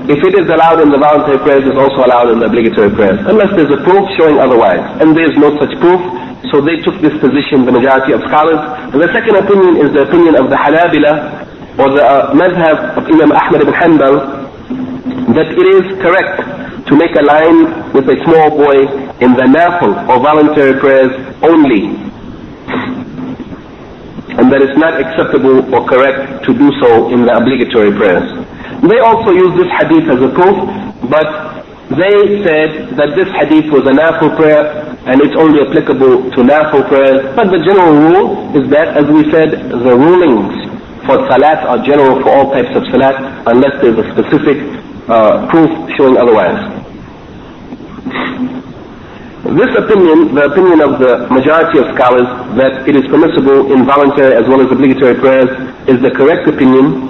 if 0.09 0.19
it 0.25 0.33
is 0.33 0.49
allowed 0.49 0.81
in 0.81 0.89
the 0.89 0.97
voluntary 0.97 1.37
prayers, 1.37 1.63
it's 1.69 1.77
also 1.77 2.03
allowed 2.03 2.33
in 2.33 2.41
the 2.41 2.49
obligatory 2.49 2.89
prayers, 2.89 3.21
unless 3.29 3.53
there's 3.53 3.69
a 3.69 3.79
proof 3.85 4.03
showing 4.17 4.41
otherwise. 4.41 4.81
And 4.99 5.15
there's 5.15 5.37
no 5.37 5.53
such 5.61 5.71
proof, 5.79 6.01
so 6.49 6.59
they 6.59 6.81
took 6.81 6.97
this 6.99 7.13
position, 7.21 7.63
the 7.63 7.71
majority 7.71 8.17
of 8.17 8.25
scholars. 8.25 8.59
And 8.91 8.97
the 8.97 9.13
second 9.13 9.37
opinion 9.37 9.77
is 9.77 9.93
the 9.93 10.09
opinion 10.09 10.35
of 10.35 10.49
the 10.49 10.57
Hanabila, 10.57 11.77
or 11.77 11.93
the 11.93 12.03
uh, 12.03 12.33
madhab 12.33 12.97
of 12.97 13.05
Imam 13.07 13.31
Ahmad 13.31 13.61
ibn 13.61 13.71
Hanbal, 13.77 14.15
that 15.37 15.47
it 15.53 15.67
is 15.79 15.85
correct 16.01 16.43
to 16.89 16.93
make 16.97 17.13
a 17.15 17.23
line 17.23 17.93
with 17.93 18.09
a 18.09 18.17
small 18.25 18.49
boy 18.51 18.83
in 19.21 19.37
the 19.37 19.47
nafil 19.47 19.93
or 20.09 20.19
voluntary 20.19 20.75
prayers 20.81 21.13
only 21.45 22.10
and 24.39 24.51
that 24.51 24.61
it's 24.61 24.77
not 24.77 24.99
acceptable 24.99 25.59
or 25.73 25.87
correct 25.87 26.45
to 26.45 26.53
do 26.53 26.71
so 26.79 27.09
in 27.11 27.25
the 27.25 27.33
obligatory 27.35 27.91
prayers. 27.91 28.27
They 28.87 28.99
also 28.99 29.31
use 29.31 29.53
this 29.59 29.69
hadith 29.77 30.07
as 30.09 30.19
a 30.23 30.31
proof, 30.31 30.57
but 31.11 31.27
they 31.91 32.39
said 32.47 32.95
that 32.95 33.15
this 33.19 33.27
hadith 33.35 33.67
was 33.71 33.83
a 33.83 33.93
nafil 33.93 34.31
prayer 34.39 34.95
and 35.05 35.19
it's 35.21 35.35
only 35.35 35.59
applicable 35.61 36.31
to 36.31 36.39
nafil 36.39 36.87
prayers. 36.87 37.19
But 37.35 37.51
the 37.51 37.59
general 37.59 37.91
rule 37.91 38.55
is 38.55 38.69
that, 38.71 38.95
as 38.95 39.05
we 39.11 39.29
said, 39.29 39.51
the 39.69 39.93
rulings 39.97 40.55
for 41.05 41.17
salat 41.27 41.59
are 41.67 41.83
general 41.83 42.21
for 42.21 42.29
all 42.29 42.51
types 42.53 42.71
of 42.75 42.85
salat 42.91 43.17
unless 43.47 43.75
there's 43.81 43.97
a 43.97 44.07
specific 44.13 44.57
uh, 45.09 45.49
proof 45.49 45.69
showing 45.97 46.15
otherwise. 46.17 46.61
This 49.41 49.73
opinion, 49.73 50.37
the 50.37 50.53
opinion 50.53 50.85
of 50.85 51.01
the 51.01 51.25
majority 51.33 51.81
of 51.81 51.89
scholars, 51.97 52.29
that 52.61 52.85
it 52.85 52.93
is 52.93 53.01
permissible 53.09 53.73
in 53.73 53.89
voluntary 53.89 54.37
as 54.37 54.45
well 54.45 54.61
as 54.61 54.69
obligatory 54.69 55.17
prayers, 55.17 55.49
is 55.89 55.97
the 55.97 56.13
correct 56.13 56.45
opinion. 56.45 57.09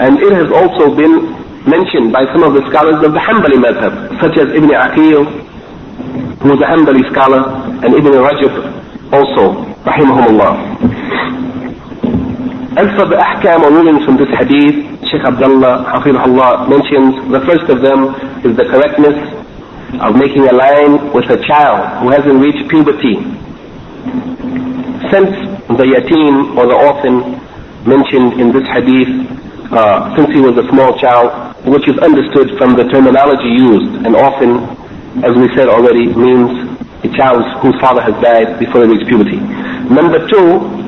And 0.00 0.16
it 0.24 0.32
has 0.32 0.48
also 0.48 0.96
been 0.96 1.36
mentioned 1.68 2.16
by 2.16 2.24
some 2.32 2.48
of 2.48 2.56
the 2.56 2.64
scholars 2.72 3.04
of 3.04 3.12
the 3.12 3.20
Hanbali 3.20 3.60
madhab, 3.60 3.92
such 4.24 4.40
as 4.40 4.48
Ibn 4.56 4.72
Aqil, 4.72 5.20
who 6.40 6.48
was 6.48 6.60
a 6.64 6.68
Hanbali 6.72 7.04
scholar, 7.12 7.44
and 7.84 7.92
Ibn 7.92 8.08
Rajab 8.08 8.54
also, 9.12 9.60
rahimahumullah. 9.84 10.52
As 12.80 12.88
for 12.96 13.04
the 13.04 13.20
ahkam 13.20 13.68
or 13.68 13.70
rulings 13.70 14.00
from 14.08 14.16
this 14.16 14.32
hadith, 14.32 14.80
Sheikh 15.12 15.28
Abdullah, 15.28 15.92
Hafizullah, 15.92 16.70
mentions 16.72 17.20
the 17.28 17.44
first 17.44 17.68
of 17.68 17.82
them 17.84 18.16
is 18.48 18.56
the 18.56 18.64
correctness 18.64 19.39
of 19.98 20.14
making 20.14 20.46
a 20.46 20.54
line 20.54 21.12
with 21.12 21.26
a 21.30 21.38
child 21.46 22.02
who 22.02 22.10
hasn't 22.10 22.38
reached 22.40 22.68
puberty. 22.70 23.16
Since 25.10 25.34
the 25.74 25.86
yatim 25.90 26.56
or 26.56 26.66
the 26.70 26.76
orphan 26.78 27.34
mentioned 27.88 28.38
in 28.40 28.52
this 28.52 28.66
hadith, 28.68 29.10
uh, 29.72 30.14
since 30.16 30.30
he 30.30 30.40
was 30.40 30.54
a 30.58 30.66
small 30.70 30.98
child, 30.98 31.56
which 31.66 31.86
is 31.88 31.98
understood 31.98 32.56
from 32.58 32.76
the 32.76 32.84
terminology 32.90 33.50
used, 33.50 34.06
an 34.06 34.14
orphan, 34.14 34.62
as 35.24 35.34
we 35.36 35.48
said 35.56 35.68
already, 35.68 36.06
means 36.14 36.50
a 37.02 37.08
child 37.16 37.42
whose 37.60 37.74
father 37.80 38.02
has 38.02 38.14
died 38.22 38.58
before 38.58 38.84
he 38.86 38.92
reached 38.94 39.08
puberty. 39.08 39.38
Number 39.90 40.22
two, 40.28 40.80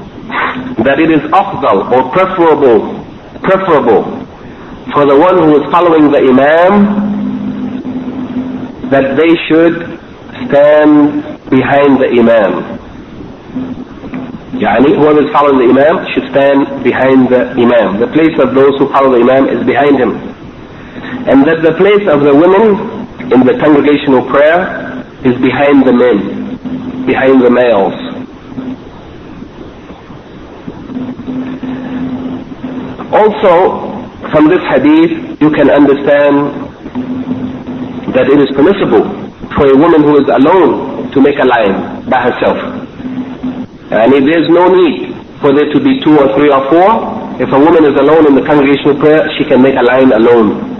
that 0.84 0.98
it 0.98 1.10
is 1.10 1.20
afdal 1.30 1.90
or 1.90 2.10
preferable, 2.12 3.02
preferable 3.42 4.22
for 4.92 5.06
the 5.06 5.16
one 5.16 5.36
who 5.38 5.62
is 5.62 5.70
following 5.70 6.10
the 6.10 6.18
imam 6.18 7.11
that 8.92 9.16
they 9.16 9.32
should 9.48 9.98
stand 10.44 11.24
behind 11.48 11.96
the 11.96 12.08
Imam. 12.12 12.52
Yani 14.60 14.94
whoever 14.94 15.24
is 15.24 15.32
following 15.32 15.64
the 15.64 15.72
Imam 15.72 16.06
should 16.12 16.28
stand 16.30 16.84
behind 16.84 17.28
the 17.28 17.50
Imam. 17.56 17.98
The 17.98 18.08
place 18.08 18.36
of 18.38 18.54
those 18.54 18.76
who 18.78 18.88
follow 18.92 19.16
the 19.16 19.24
Imam 19.24 19.48
is 19.48 19.64
behind 19.66 19.98
him. 19.98 20.12
And 21.26 21.46
that 21.48 21.62
the 21.62 21.72
place 21.80 22.04
of 22.06 22.20
the 22.20 22.34
women 22.34 23.02
in 23.32 23.40
the 23.48 23.56
congregational 23.58 24.28
prayer 24.28 25.02
is 25.24 25.40
behind 25.40 25.86
the 25.86 25.92
men, 25.92 27.06
behind 27.06 27.40
the 27.40 27.50
males. 27.50 27.96
Also, 33.12 33.88
from 34.30 34.48
this 34.48 34.60
hadith, 34.68 35.40
you 35.40 35.50
can 35.50 35.70
understand 35.70 36.61
that 38.12 38.28
it 38.28 38.38
is 38.40 38.48
permissible 38.56 39.04
for 39.56 39.66
a 39.68 39.76
woman 39.76 40.02
who 40.02 40.20
is 40.20 40.28
alone 40.28 41.10
to 41.12 41.18
make 41.20 41.38
a 41.40 41.44
line 41.48 42.04
by 42.08 42.20
herself. 42.20 42.56
And 43.92 44.12
if 44.14 44.24
there's 44.24 44.48
no 44.48 44.72
need 44.72 45.12
for 45.40 45.52
there 45.52 45.68
to 45.72 45.78
be 45.80 46.00
two 46.00 46.16
or 46.16 46.32
three 46.36 46.48
or 46.52 46.64
four, 46.72 46.88
if 47.40 47.48
a 47.52 47.58
woman 47.58 47.84
is 47.84 47.96
alone 47.96 48.26
in 48.28 48.34
the 48.36 48.44
congregational 48.44 48.96
prayer, 49.00 49.28
she 49.36 49.44
can 49.44 49.60
make 49.60 49.74
a 49.76 49.82
line 49.84 50.12
alone. 50.12 50.72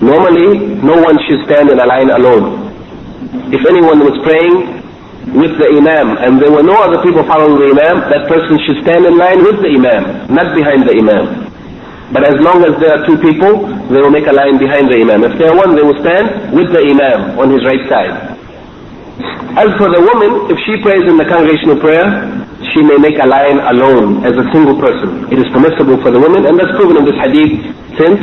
Normally, 0.00 0.80
no 0.82 0.96
one 1.00 1.16
should 1.28 1.44
stand 1.46 1.70
in 1.70 1.78
a 1.78 1.86
line 1.86 2.10
alone. 2.10 2.72
If 3.54 3.64
anyone 3.64 4.00
was 4.00 4.16
praying 4.26 4.82
with 5.38 5.54
the 5.56 5.68
Imam 5.78 6.18
and 6.18 6.42
there 6.42 6.50
were 6.50 6.62
no 6.64 6.74
other 6.82 7.00
people 7.06 7.22
following 7.24 7.54
the 7.56 7.70
Imam, 7.70 8.02
that 8.10 8.26
person 8.28 8.58
should 8.66 8.82
stand 8.82 9.06
in 9.06 9.16
line 9.16 9.44
with 9.44 9.62
the 9.62 9.70
Imam, 9.78 10.26
not 10.34 10.54
behind 10.56 10.88
the 10.88 10.92
Imam. 10.98 11.41
But 12.12 12.28
as 12.28 12.36
long 12.44 12.60
as 12.68 12.76
there 12.76 12.92
are 12.92 13.02
two 13.08 13.16
people, 13.24 13.64
they 13.88 14.00
will 14.00 14.12
make 14.12 14.28
a 14.28 14.36
line 14.36 14.60
behind 14.60 14.92
the 14.92 15.00
Imam. 15.00 15.24
If 15.24 15.40
there 15.40 15.48
are 15.48 15.56
one, 15.56 15.72
they 15.74 15.80
will 15.82 15.96
stand 16.04 16.52
with 16.52 16.68
the 16.68 16.84
Imam 16.84 17.40
on 17.40 17.48
his 17.48 17.64
right 17.64 17.80
side. 17.88 18.36
As 19.56 19.68
for 19.80 19.88
the 19.88 20.00
woman, 20.00 20.48
if 20.52 20.56
she 20.68 20.76
prays 20.84 21.04
in 21.08 21.16
the 21.16 21.24
congregational 21.24 21.80
prayer, 21.80 22.04
she 22.72 22.80
may 22.84 22.96
make 23.00 23.16
a 23.20 23.24
line 23.28 23.60
alone 23.64 24.24
as 24.28 24.32
a 24.36 24.44
single 24.52 24.76
person. 24.76 25.28
It 25.32 25.40
is 25.40 25.48
permissible 25.52 26.00
for 26.04 26.12
the 26.12 26.20
woman, 26.20 26.44
and 26.44 26.56
that's 26.60 26.72
proven 26.76 27.00
in 27.00 27.04
this 27.08 27.16
hadith 27.20 27.60
since 28.00 28.20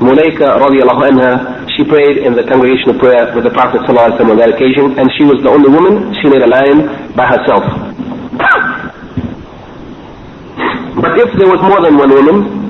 Mulaika 0.00 0.60
radiallahu 0.60 1.02
anha, 1.08 1.64
she 1.76 1.84
prayed 1.84 2.18
in 2.18 2.34
the 2.34 2.44
congregational 2.44 2.98
prayer 2.98 3.32
with 3.34 3.44
the 3.44 3.50
Prophet 3.50 3.80
ﷺ 3.88 4.20
on 4.20 4.36
that 4.36 4.52
occasion, 4.52 4.98
and 4.98 5.08
she 5.16 5.24
was 5.24 5.40
the 5.44 5.48
only 5.48 5.68
woman, 5.68 6.12
she 6.20 6.28
made 6.28 6.42
a 6.42 6.48
line 6.48 7.12
by 7.16 7.24
herself. 7.24 7.64
But 10.94 11.18
if 11.18 11.26
there 11.36 11.50
was 11.50 11.58
more 11.60 11.82
than 11.82 11.98
one 11.98 12.08
woman, 12.14 12.63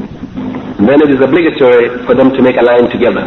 then 0.88 1.00
it 1.02 1.10
is 1.10 1.20
obligatory 1.20 2.04
for 2.06 2.14
them 2.14 2.30
to 2.32 2.42
make 2.42 2.56
a 2.56 2.62
line 2.62 2.90
together. 2.90 3.24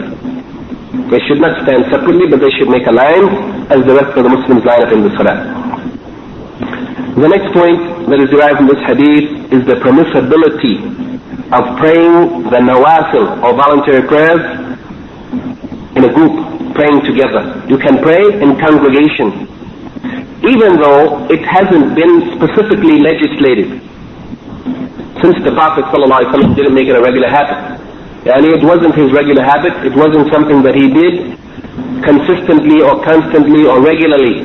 They 1.10 1.20
should 1.28 1.40
not 1.40 1.56
stand 1.64 1.86
separately, 1.92 2.28
but 2.28 2.40
they 2.40 2.52
should 2.52 2.70
make 2.70 2.86
a 2.88 2.92
line 2.92 3.28
as 3.72 3.80
the 3.86 3.96
rest 3.96 4.18
of 4.18 4.24
the 4.24 4.30
Muslims 4.30 4.64
line 4.66 4.82
up 4.84 4.92
in 4.92 5.04
the 5.04 5.12
Salah. 5.16 5.38
The 7.16 7.30
next 7.30 7.54
point 7.54 8.10
that 8.10 8.20
is 8.20 8.30
derived 8.30 8.58
from 8.58 8.68
this 8.68 8.84
hadith 8.86 9.52
is 9.52 9.66
the 9.66 9.80
permissibility 9.82 10.78
of 11.50 11.64
praying 11.80 12.44
the 12.52 12.60
nawafil 12.60 13.42
or 13.42 13.56
voluntary 13.56 14.06
prayers 14.06 14.44
in 15.96 16.04
a 16.04 16.14
group, 16.14 16.76
praying 16.76 17.02
together. 17.06 17.42
You 17.68 17.78
can 17.80 18.04
pray 18.04 18.22
in 18.22 18.60
congregation, 18.60 19.48
even 20.46 20.78
though 20.78 21.26
it 21.32 21.42
hasn't 21.42 21.96
been 21.96 22.36
specifically 22.38 23.00
legislated 23.00 23.82
since 25.22 25.38
the 25.44 25.52
Prophet 25.52 25.86
ﷺ 25.90 26.56
didn't 26.56 26.74
make 26.74 26.88
it 26.88 26.96
a 26.96 27.02
regular 27.02 27.30
habit. 27.30 27.82
And 28.28 28.46
it 28.46 28.64
wasn't 28.64 28.96
his 28.96 29.12
regular 29.14 29.44
habit, 29.44 29.74
it 29.86 29.96
wasn't 29.96 30.32
something 30.34 30.62
that 30.64 30.76
he 30.76 30.92
did 30.92 31.38
consistently 32.04 32.82
or 32.82 33.02
constantly 33.04 33.66
or 33.66 33.82
regularly. 33.82 34.44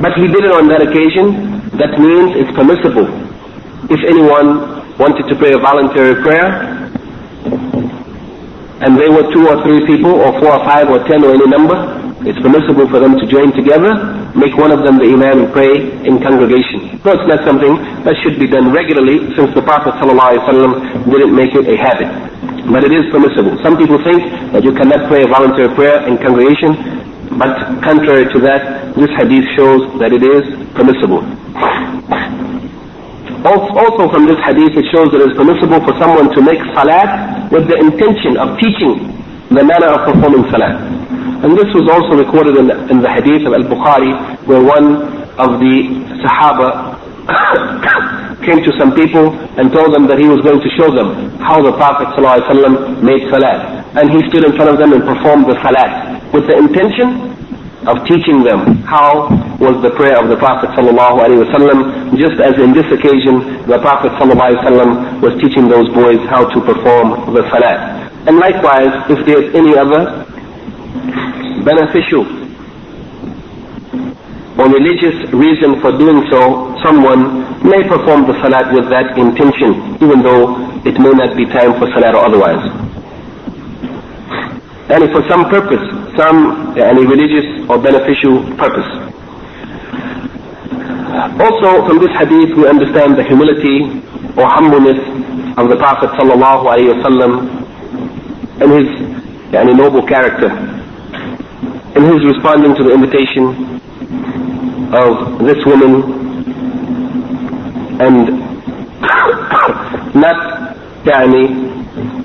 But 0.00 0.12
he 0.18 0.26
did 0.28 0.44
it 0.44 0.52
on 0.52 0.68
that 0.68 0.82
occasion, 0.82 1.64
that 1.80 1.96
means 1.98 2.36
it's 2.36 2.52
permissible. 2.52 3.08
If 3.88 4.02
anyone 4.04 4.84
wanted 4.98 5.28
to 5.28 5.34
pray 5.36 5.52
a 5.52 5.58
voluntary 5.58 6.20
prayer, 6.22 6.84
and 8.84 8.98
they 9.00 9.08
were 9.08 9.24
two 9.32 9.48
or 9.48 9.62
three 9.64 9.86
people, 9.86 10.12
or 10.20 10.36
four 10.40 10.52
or 10.52 10.62
five 10.68 10.90
or 10.90 11.00
ten 11.08 11.24
or 11.24 11.30
any 11.32 11.46
number, 11.48 11.95
it's 12.24 12.40
permissible 12.40 12.88
for 12.88 12.96
them 12.98 13.12
to 13.20 13.24
join 13.28 13.52
together, 13.52 13.92
make 14.32 14.56
one 14.56 14.72
of 14.72 14.80
them 14.88 14.96
the 14.96 15.04
imam 15.04 15.44
and 15.44 15.52
pray 15.52 15.84
in 16.08 16.16
congregation. 16.24 16.96
No, 17.04 17.12
it's 17.12 17.28
not 17.28 17.44
something 17.44 17.76
that 18.08 18.16
should 18.24 18.40
be 18.40 18.48
done 18.48 18.72
regularly 18.72 19.20
since 19.36 19.52
the 19.52 19.60
Prophet 19.60 19.92
ﷺ 20.00 21.12
didn't 21.12 21.34
make 21.36 21.52
it 21.52 21.68
a 21.68 21.76
habit. 21.76 22.08
But 22.72 22.88
it 22.88 22.92
is 22.96 23.04
permissible. 23.12 23.60
Some 23.60 23.76
people 23.76 24.00
think 24.00 24.24
that 24.56 24.64
you 24.64 24.72
cannot 24.72 25.04
pray 25.12 25.22
a 25.22 25.28
voluntary 25.28 25.68
prayer 25.76 26.08
in 26.08 26.16
congregation, 26.16 26.72
but 27.36 27.52
contrary 27.84 28.32
to 28.32 28.38
that, 28.48 28.96
this 28.96 29.12
hadith 29.12 29.44
shows 29.52 29.84
that 30.00 30.08
it 30.16 30.24
is 30.24 30.42
permissible. 30.72 31.20
Also 33.46 34.08
from 34.10 34.24
this 34.26 34.40
hadith 34.42 34.72
it 34.74 34.88
shows 34.90 35.12
that 35.12 35.20
it 35.20 35.30
is 35.30 35.36
permissible 35.36 35.78
for 35.84 35.92
someone 36.00 36.32
to 36.34 36.40
make 36.40 36.58
salat 36.74 37.46
with 37.52 37.68
the 37.68 37.76
intention 37.78 38.34
of 38.40 38.56
teaching 38.58 39.12
the 39.52 39.62
manner 39.62 39.92
of 39.94 40.02
performing 40.08 40.42
salat. 40.50 40.74
And 41.45 41.57
this 41.57 41.69
was 41.73 41.89
also 41.89 42.13
recorded 42.17 42.57
in 42.57 42.67
the, 42.67 42.77
in 42.89 43.01
the 43.01 43.09
hadith 43.09 43.45
of 43.47 43.53
Al-Bukhari 43.53 44.13
where 44.45 44.61
one 44.61 45.05
of 45.41 45.57
the 45.59 45.75
Sahaba 46.21 46.99
came 48.45 48.61
to 48.65 48.71
some 48.77 48.93
people 48.97 49.33
and 49.57 49.71
told 49.71 49.93
them 49.93 50.05
that 50.09 50.17
he 50.17 50.27
was 50.27 50.41
going 50.41 50.59
to 50.61 50.69
show 50.77 50.89
them 50.89 51.37
how 51.39 51.61
the 51.61 51.71
Prophet 51.77 52.09
ﷺ 52.17 53.01
made 53.05 53.21
salat. 53.29 53.85
And 53.97 54.09
he 54.09 54.19
stood 54.29 54.45
in 54.45 54.53
front 54.57 54.69
of 54.73 54.77
them 54.77 54.93
and 54.93 55.01
performed 55.05 55.45
the 55.45 55.57
salat 55.61 56.21
with 56.33 56.47
the 56.49 56.57
intention 56.57 57.29
of 57.89 57.97
teaching 58.05 58.43
them 58.45 58.81
how 58.85 59.29
was 59.57 59.77
the 59.81 59.89
prayer 59.97 60.17
of 60.21 60.29
the 60.29 60.37
Prophet 60.37 60.69
ﷺ, 60.77 62.17
just 62.17 62.37
as 62.41 62.53
in 62.61 62.73
this 62.73 62.85
occasion 62.93 63.65
the 63.65 63.77
Prophet 63.81 64.11
ﷺ 64.21 65.21
was 65.21 65.33
teaching 65.41 65.67
those 65.69 65.89
boys 65.93 66.21
how 66.29 66.45
to 66.45 66.57
perform 66.61 67.33
the 67.33 67.41
salat. 67.49 68.09
And 68.27 68.37
likewise, 68.37 68.93
if 69.09 69.25
there 69.25 69.41
is 69.41 69.49
any 69.57 69.73
other 69.77 70.25
beneficial 71.66 72.22
or 74.56 74.66
religious 74.72 75.16
reason 75.34 75.80
for 75.82 75.92
doing 75.98 76.24
so, 76.30 76.72
someone 76.82 77.44
may 77.60 77.82
perform 77.84 78.24
the 78.26 78.32
salat 78.40 78.72
with 78.72 78.88
that 78.88 79.18
intention, 79.18 79.74
even 80.00 80.22
though 80.22 80.56
it 80.88 80.96
may 80.98 81.12
not 81.12 81.36
be 81.36 81.44
time 81.44 81.76
for 81.78 81.86
salat 81.92 82.14
or 82.14 82.24
otherwise. 82.24 82.64
And 84.88 85.02
for 85.12 85.20
some 85.28 85.50
purpose, 85.50 85.82
some 86.16 86.72
any 86.78 87.04
religious 87.04 87.44
or 87.68 87.76
beneficial 87.82 88.40
purpose. 88.56 88.88
Also 91.42 91.84
from 91.86 91.98
this 91.98 92.12
hadith 92.16 92.56
we 92.56 92.66
understand 92.68 93.18
the 93.18 93.24
humility 93.24 94.00
or 94.40 94.46
humbleness 94.48 95.00
of 95.58 95.68
the 95.68 95.76
Prophet 95.76 96.10
sallallahu 96.16 96.64
alaihi 96.64 96.94
wasallam 96.96 97.32
and 98.62 98.72
his 98.72 98.88
yani, 99.52 99.76
noble 99.76 100.06
character 100.06 100.75
in 101.96 102.04
his 102.12 102.24
responding 102.24 102.74
to 102.76 102.84
the 102.84 102.92
invitation 102.92 103.80
of 104.92 105.38
this 105.40 105.64
woman 105.64 105.94
and 108.00 108.28
not 110.14 110.76
yani, 111.04 111.46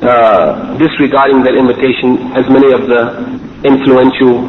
uh, 0.04 0.78
disregarding 0.78 1.44
that 1.44 1.56
invitation 1.56 2.18
as 2.36 2.44
many 2.50 2.74
of 2.74 2.88
the 2.88 3.16
influential 3.64 4.44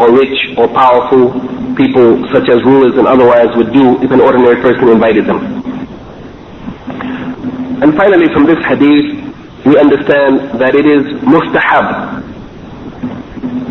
or 0.00 0.12
rich 0.12 0.36
or 0.58 0.68
powerful 0.68 1.32
people 1.76 2.26
such 2.32 2.48
as 2.50 2.62
rulers 2.64 2.98
and 2.98 3.06
otherwise 3.06 3.48
would 3.56 3.72
do 3.72 3.96
if 4.02 4.10
an 4.10 4.20
ordinary 4.20 4.60
person 4.60 4.88
invited 4.88 5.24
them. 5.24 5.40
And 7.82 7.96
finally 7.96 8.28
from 8.32 8.44
this 8.44 8.58
hadith 8.64 9.24
we 9.64 9.78
understand 9.78 10.60
that 10.60 10.74
it 10.74 10.86
is 10.86 11.02
mustahab 11.24 12.22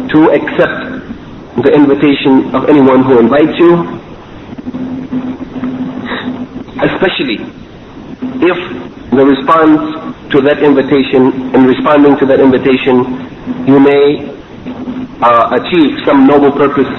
to 0.10 0.30
accept 0.32 0.85
the 1.64 1.72
invitation 1.72 2.54
of 2.54 2.68
anyone 2.68 3.04
who 3.04 3.20
invites 3.20 3.56
you, 3.60 3.72
especially 6.84 7.40
if 8.44 8.58
the 9.12 9.24
response 9.24 9.80
to 10.32 10.42
that 10.42 10.60
invitation, 10.62 11.56
in 11.56 11.64
responding 11.64 12.18
to 12.20 12.26
that 12.26 12.40
invitation, 12.40 13.08
you 13.68 13.80
may 13.80 14.36
uh, 15.22 15.56
achieve 15.56 15.96
some 16.06 16.28
noble 16.28 16.52
purpose 16.52 16.92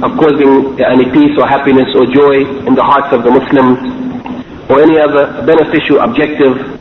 of 0.00 0.16
causing 0.16 0.78
any 0.80 1.04
peace 1.10 1.36
or 1.36 1.46
happiness 1.46 1.88
or 1.94 2.06
joy 2.06 2.46
in 2.64 2.74
the 2.74 2.82
hearts 2.82 3.12
of 3.12 3.24
the 3.24 3.30
Muslims 3.30 3.76
or 4.70 4.80
any 4.80 4.98
other 4.98 5.44
beneficial 5.44 6.00
objective. 6.00 6.77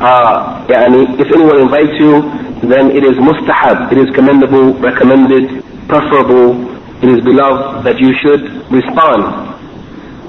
Uh, 0.00 0.64
if 0.68 1.28
anyone 1.28 1.60
invites 1.60 1.92
you, 2.00 2.22
then 2.64 2.90
it 2.90 3.04
is 3.04 3.16
mustahab, 3.20 3.92
it 3.92 3.98
is 3.98 4.08
commendable, 4.16 4.72
recommended, 4.80 5.62
preferable, 5.88 6.56
it 7.04 7.08
is 7.08 7.20
beloved 7.24 7.84
that 7.84 8.00
you 8.00 8.14
should 8.16 8.40
respond. 8.72 9.50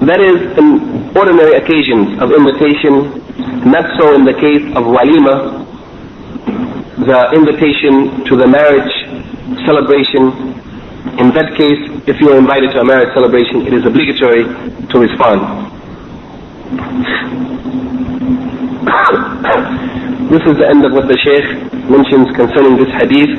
That 0.04 0.20
is 0.20 0.36
in 0.60 1.08
ordinary 1.16 1.56
occasions 1.56 2.20
of 2.20 2.32
invitation, 2.32 3.16
not 3.64 3.88
so 3.96 4.12
in 4.14 4.24
the 4.24 4.34
case 4.36 4.60
of 4.76 4.84
walima, 4.84 5.64
the 7.06 7.32
invitation 7.32 8.24
to 8.28 8.36
the 8.36 8.46
marriage 8.46 8.92
celebration. 9.64 10.52
In 11.16 11.32
that 11.32 11.56
case, 11.56 11.80
if 12.06 12.20
you 12.20 12.28
are 12.32 12.36
invited 12.36 12.72
to 12.72 12.80
a 12.80 12.84
marriage 12.84 13.12
celebration, 13.14 13.66
it 13.66 13.72
is 13.72 13.86
obligatory 13.86 14.44
to 14.88 14.98
respond 15.00 15.40
this 20.31 20.43
is 20.49 20.57
the 20.57 20.67
end 20.67 20.85
of 20.85 20.91
what 20.93 21.07
the 21.07 21.17
Shaykh 21.23 21.47
mentions 21.89 22.27
concerning 22.35 22.77
this 22.77 22.89
hadith. 22.97 23.33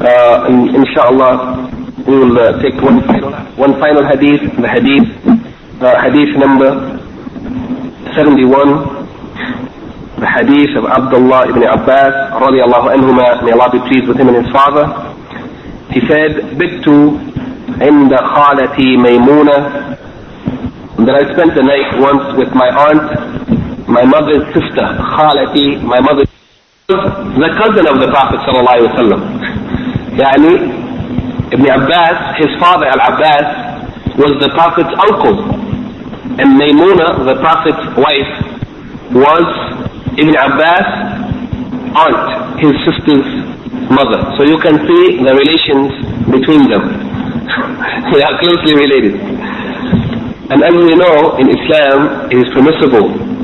Uh, 0.00 0.46
and 0.48 0.74
inshallah, 0.74 1.68
we 2.06 2.14
will 2.18 2.38
uh, 2.38 2.60
take 2.62 2.74
one 2.82 3.02
final, 3.06 3.32
one 3.56 3.74
final 3.80 4.04
hadith, 4.06 4.42
the 4.60 4.68
hadith, 4.68 5.06
uh, 5.82 6.00
hadith 6.00 6.36
number 6.36 6.70
71 8.14 8.96
the 10.16 10.24
hadith 10.26 10.72
of 10.80 10.84
Abdullah 10.88 11.44
ibn 11.52 11.60
Abbas 11.62 12.32
radiallahu 12.40 12.88
anhuma, 12.88 13.44
may 13.44 13.52
Allah 13.52 13.68
be 13.70 13.78
pleased 13.84 14.08
with 14.08 14.16
him 14.16 14.28
and 14.32 14.40
his 14.44 14.48
father. 14.52 14.88
He 15.92 16.00
said, 16.08 16.56
بِتُّ 16.56 16.86
عند 17.80 18.14
خالتي 18.16 18.96
ميمونة 18.96 19.56
that 21.04 21.14
I 21.14 21.24
spent 21.34 21.54
the 21.54 21.62
night 21.62 22.00
once 22.00 22.24
with 22.38 22.48
my 22.54 22.68
aunt, 22.72 23.04
my 23.91 24.03
mother's 24.07 24.47
sister, 24.55 24.85
Khalati, 25.11 25.83
my 25.83 25.99
mother's 25.99 26.27
the 26.87 27.51
cousin 27.59 27.87
of 27.87 27.99
the 28.03 28.07
Prophet 28.11 28.39
sallallahu 28.47 28.75
alaihi 28.75 28.91
wasallam. 28.91 29.21
Ibn 31.51 31.65
Abbas, 31.67 32.17
his 32.39 32.51
father 32.59 32.87
Al-Abbas 32.87 34.15
was 34.15 34.31
the 34.39 34.49
Prophet's 34.55 34.91
uncle 34.95 35.43
and 36.39 36.55
Maymuna, 36.59 37.27
the 37.27 37.35
Prophet's 37.43 37.83
wife, 37.99 38.31
was 39.11 39.47
Ibn 40.15 40.35
Abbas' 40.35 40.91
aunt, 41.95 42.59
his 42.63 42.71
sister's 42.87 43.27
mother. 43.91 44.23
So 44.39 44.43
you 44.47 44.55
can 44.63 44.79
see 44.87 45.19
the 45.23 45.35
relations 45.35 45.91
between 46.31 46.71
them. 46.71 46.83
they 48.15 48.23
are 48.23 48.35
closely 48.39 48.75
related. 48.75 49.19
And 50.51 50.63
as 50.63 50.75
we 50.75 50.95
know, 50.95 51.35
in 51.39 51.47
Islam, 51.51 52.31
it 52.31 52.37
is 52.39 52.47
permissible 52.55 53.40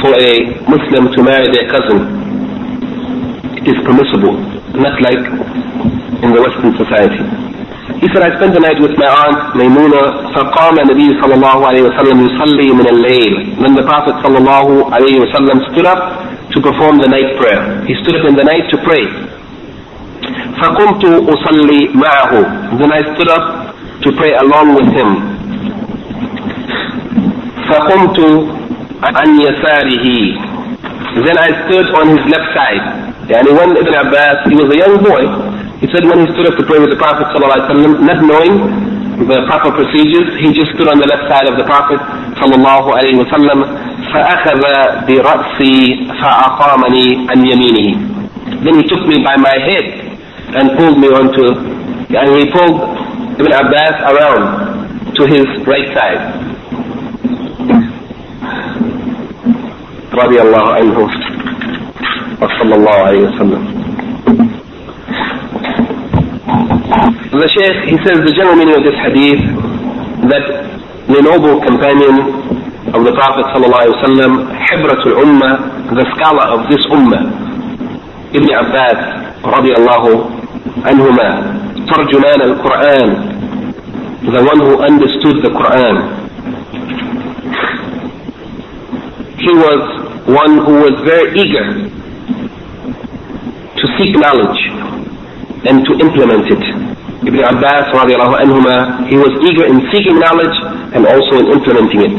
for 0.00 0.12
a 0.16 0.30
Muslim 0.68 1.12
to 1.14 1.20
marry 1.22 1.46
their 1.52 1.66
cousin. 1.68 2.00
It 3.60 3.66
is 3.68 3.78
permissible, 3.84 4.36
not 4.76 4.96
like 5.04 5.20
in 6.24 6.28
the 6.32 6.40
Western 6.40 6.72
society. 6.80 7.24
He 8.00 8.08
said, 8.14 8.22
I 8.24 8.32
spent 8.40 8.54
the 8.54 8.60
night 8.64 8.80
with 8.80 8.96
my 8.96 9.08
aunt 9.08 9.52
Maymuna, 9.60 10.32
فقام 10.32 10.78
النبي 10.78 11.20
صلى 11.20 11.34
الله 11.34 11.66
عليه 11.66 11.82
وسلم 11.82 12.16
يصلي 12.26 12.68
من 12.72 12.86
الليل. 12.88 13.60
Then 13.60 13.74
the 13.74 13.82
Prophet 13.82 14.14
صلى 14.24 14.38
الله 14.38 14.90
عليه 14.94 15.16
وسلم 15.20 15.56
stood 15.72 15.86
up 15.86 16.00
to 16.52 16.60
perform 16.62 16.98
the 16.98 17.08
night 17.08 17.36
prayer. 17.36 17.84
He 17.84 17.94
stood 18.02 18.16
up 18.16 18.24
in 18.28 18.36
the 18.36 18.44
night 18.44 18.70
to 18.70 18.78
pray. 18.88 19.04
فقمت 20.60 21.04
أصلي 21.28 21.88
معه. 21.94 22.78
Then 22.78 22.92
I 22.92 23.02
stood 23.14 23.28
up 23.28 23.74
to 24.02 24.12
pray 24.16 24.32
along 24.32 24.74
with 24.76 24.88
him. 24.96 25.10
فقمت 27.68 28.18
عن 29.02 29.28
يساره 29.40 30.06
then 31.26 31.36
I 31.38 31.48
stood 31.66 31.86
on 31.98 32.06
his 32.14 32.24
left 32.32 32.48
side 32.54 32.84
يعني 33.30 33.50
when 33.58 33.70
Ibn 33.76 33.94
Abbas 34.06 34.36
he 34.50 34.54
was 34.56 34.68
a 34.74 34.78
young 34.78 34.96
boy 35.02 35.22
he 35.80 35.86
said 35.92 36.04
when 36.04 36.20
he 36.24 36.26
stood 36.34 36.46
up 36.50 36.56
to 36.60 36.64
pray 36.68 36.78
with 36.78 36.90
the 36.92 37.00
Prophet 37.00 37.24
ﷺ, 37.32 38.04
not 38.04 38.20
knowing 38.20 38.54
the 39.28 39.44
proper 39.48 39.72
procedures 39.72 40.28
he 40.40 40.52
just 40.52 40.70
stood 40.76 40.88
on 40.92 40.98
the 41.00 41.08
left 41.08 41.24
side 41.28 41.48
of 41.48 41.56
the 41.56 41.64
Prophet 41.64 42.00
sallallahu 42.40 42.88
alaihi 42.98 43.18
wasallam 43.20 43.60
فأخذ 44.10 44.62
برأسي 45.06 46.08
فأقامني 46.20 47.06
عن 47.30 47.38
يمينه 47.46 47.88
then 48.64 48.74
he 48.74 48.82
took 48.88 49.06
me 49.06 49.22
by 49.22 49.36
my 49.36 49.54
head 49.68 49.86
and 50.58 50.76
pulled 50.78 50.98
me 50.98 51.08
onto 51.08 51.46
and 52.10 52.28
he 52.36 52.50
pulled 52.50 52.80
Ibn 53.38 53.52
Abbas 53.52 53.96
around 54.10 55.14
to 55.14 55.22
his 55.26 55.46
right 55.66 55.88
side 55.94 56.20
رضي 60.23 60.41
الله 60.41 60.65
عنه 60.73 60.97
وصلى 62.41 62.75
الله 62.75 62.91
عليه 63.07 63.21
وسلم 63.29 63.85
The 67.35 67.49
Shaykh, 67.51 67.83
he 67.91 67.97
says 68.05 68.19
the 68.23 68.31
general 68.31 68.55
meaning 68.55 68.75
of 68.75 68.83
this 68.83 68.95
hadith 68.95 69.43
that 70.31 70.45
the 71.07 71.21
noble 71.21 71.59
companion 71.61 72.15
of 72.95 73.03
the 73.03 73.11
Prophet 73.11 73.45
wasallam, 73.51 74.47
Hibratul 74.55 75.19
Ummah, 75.19 75.93
the 75.93 76.05
scholar 76.15 76.47
of 76.55 76.69
this 76.69 76.79
Ummah, 76.87 77.27
Ibn 78.33 78.49
Abbas 78.55 78.99
radiallahu 79.43 80.31
anhuma, 80.87 81.61
ترجمان 81.85 82.41
القرآن, 82.41 83.09
the 84.31 84.43
one 84.43 84.59
who 84.59 84.79
understood 84.81 85.43
the 85.43 85.49
Quran. 85.49 85.95
He 89.37 89.51
was 89.53 90.04
one 90.25 90.57
who 90.65 90.81
was 90.81 90.95
very 91.05 91.37
eager 91.37 91.85
to 93.77 93.85
seek 93.97 94.17
knowledge 94.17 94.61
and 95.69 95.85
to 95.85 95.93
implement 96.01 96.49
it. 96.49 96.63
Ibn 97.25 97.39
Abbas 97.41 97.93
anhuma, 97.93 99.07
he 99.09 99.17
was 99.17 99.29
eager 99.45 99.65
in 99.65 99.81
seeking 99.93 100.17
knowledge 100.17 100.57
and 100.97 101.05
also 101.05 101.39
in 101.41 101.47
implementing 101.53 102.01
it. 102.09 102.13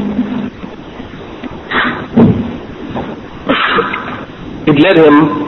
It 4.70 4.76
led 4.82 4.98
him 4.98 5.46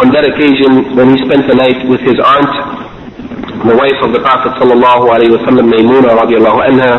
on 0.00 0.12
that 0.12 0.24
occasion 0.28 0.96
when 0.96 1.16
he 1.16 1.24
spent 1.24 1.48
the 1.48 1.56
night 1.56 1.80
with 1.88 2.00
his 2.00 2.16
aunt, 2.20 2.52
the 3.68 3.76
wife 3.76 4.00
of 4.04 4.12
the 4.12 4.20
Prophet 4.20 4.52
sallallahu 4.60 5.08
alayhi 5.12 5.32
wa 5.32 5.44
Maymuna 5.64 6.12
anha, 6.12 6.92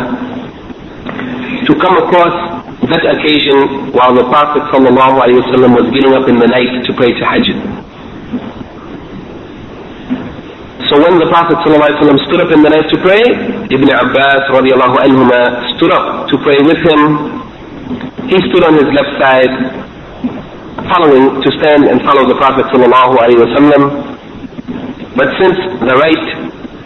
to 1.66 1.74
come 1.80 1.98
across 1.98 2.49
that 2.90 3.06
occasion 3.06 3.92
while 3.94 4.14
the 4.14 4.26
Prophet 4.26 4.64
ﷺ 4.74 4.90
was 5.78 5.86
getting 5.94 6.14
up 6.14 6.28
in 6.28 6.38
the 6.42 6.48
night 6.50 6.86
to 6.86 6.92
pray 6.94 7.14
Tahajjud, 7.14 7.60
So 10.90 10.98
when 10.98 11.22
the 11.22 11.30
Prophet 11.30 11.62
ﷺ 11.62 12.18
stood 12.26 12.42
up 12.42 12.50
in 12.50 12.66
the 12.66 12.70
night 12.74 12.90
to 12.90 12.98
pray, 13.06 13.22
Ibn 13.22 13.90
Abbas 13.94 14.42
anhuma 14.50 15.78
stood 15.78 15.94
up 15.94 16.26
to 16.34 16.36
pray 16.42 16.58
with 16.66 16.82
him. 16.82 17.46
He 18.26 18.42
stood 18.50 18.66
on 18.66 18.74
his 18.74 18.90
left 18.98 19.14
side, 19.22 19.54
following 20.90 21.46
to 21.46 21.50
stand 21.62 21.86
and 21.86 22.02
follow 22.02 22.26
the 22.26 22.34
Prophet 22.42 22.66
ﷺ. 22.74 24.10
But 25.14 25.30
since 25.38 25.58
the 25.86 25.94
right, 25.94 26.26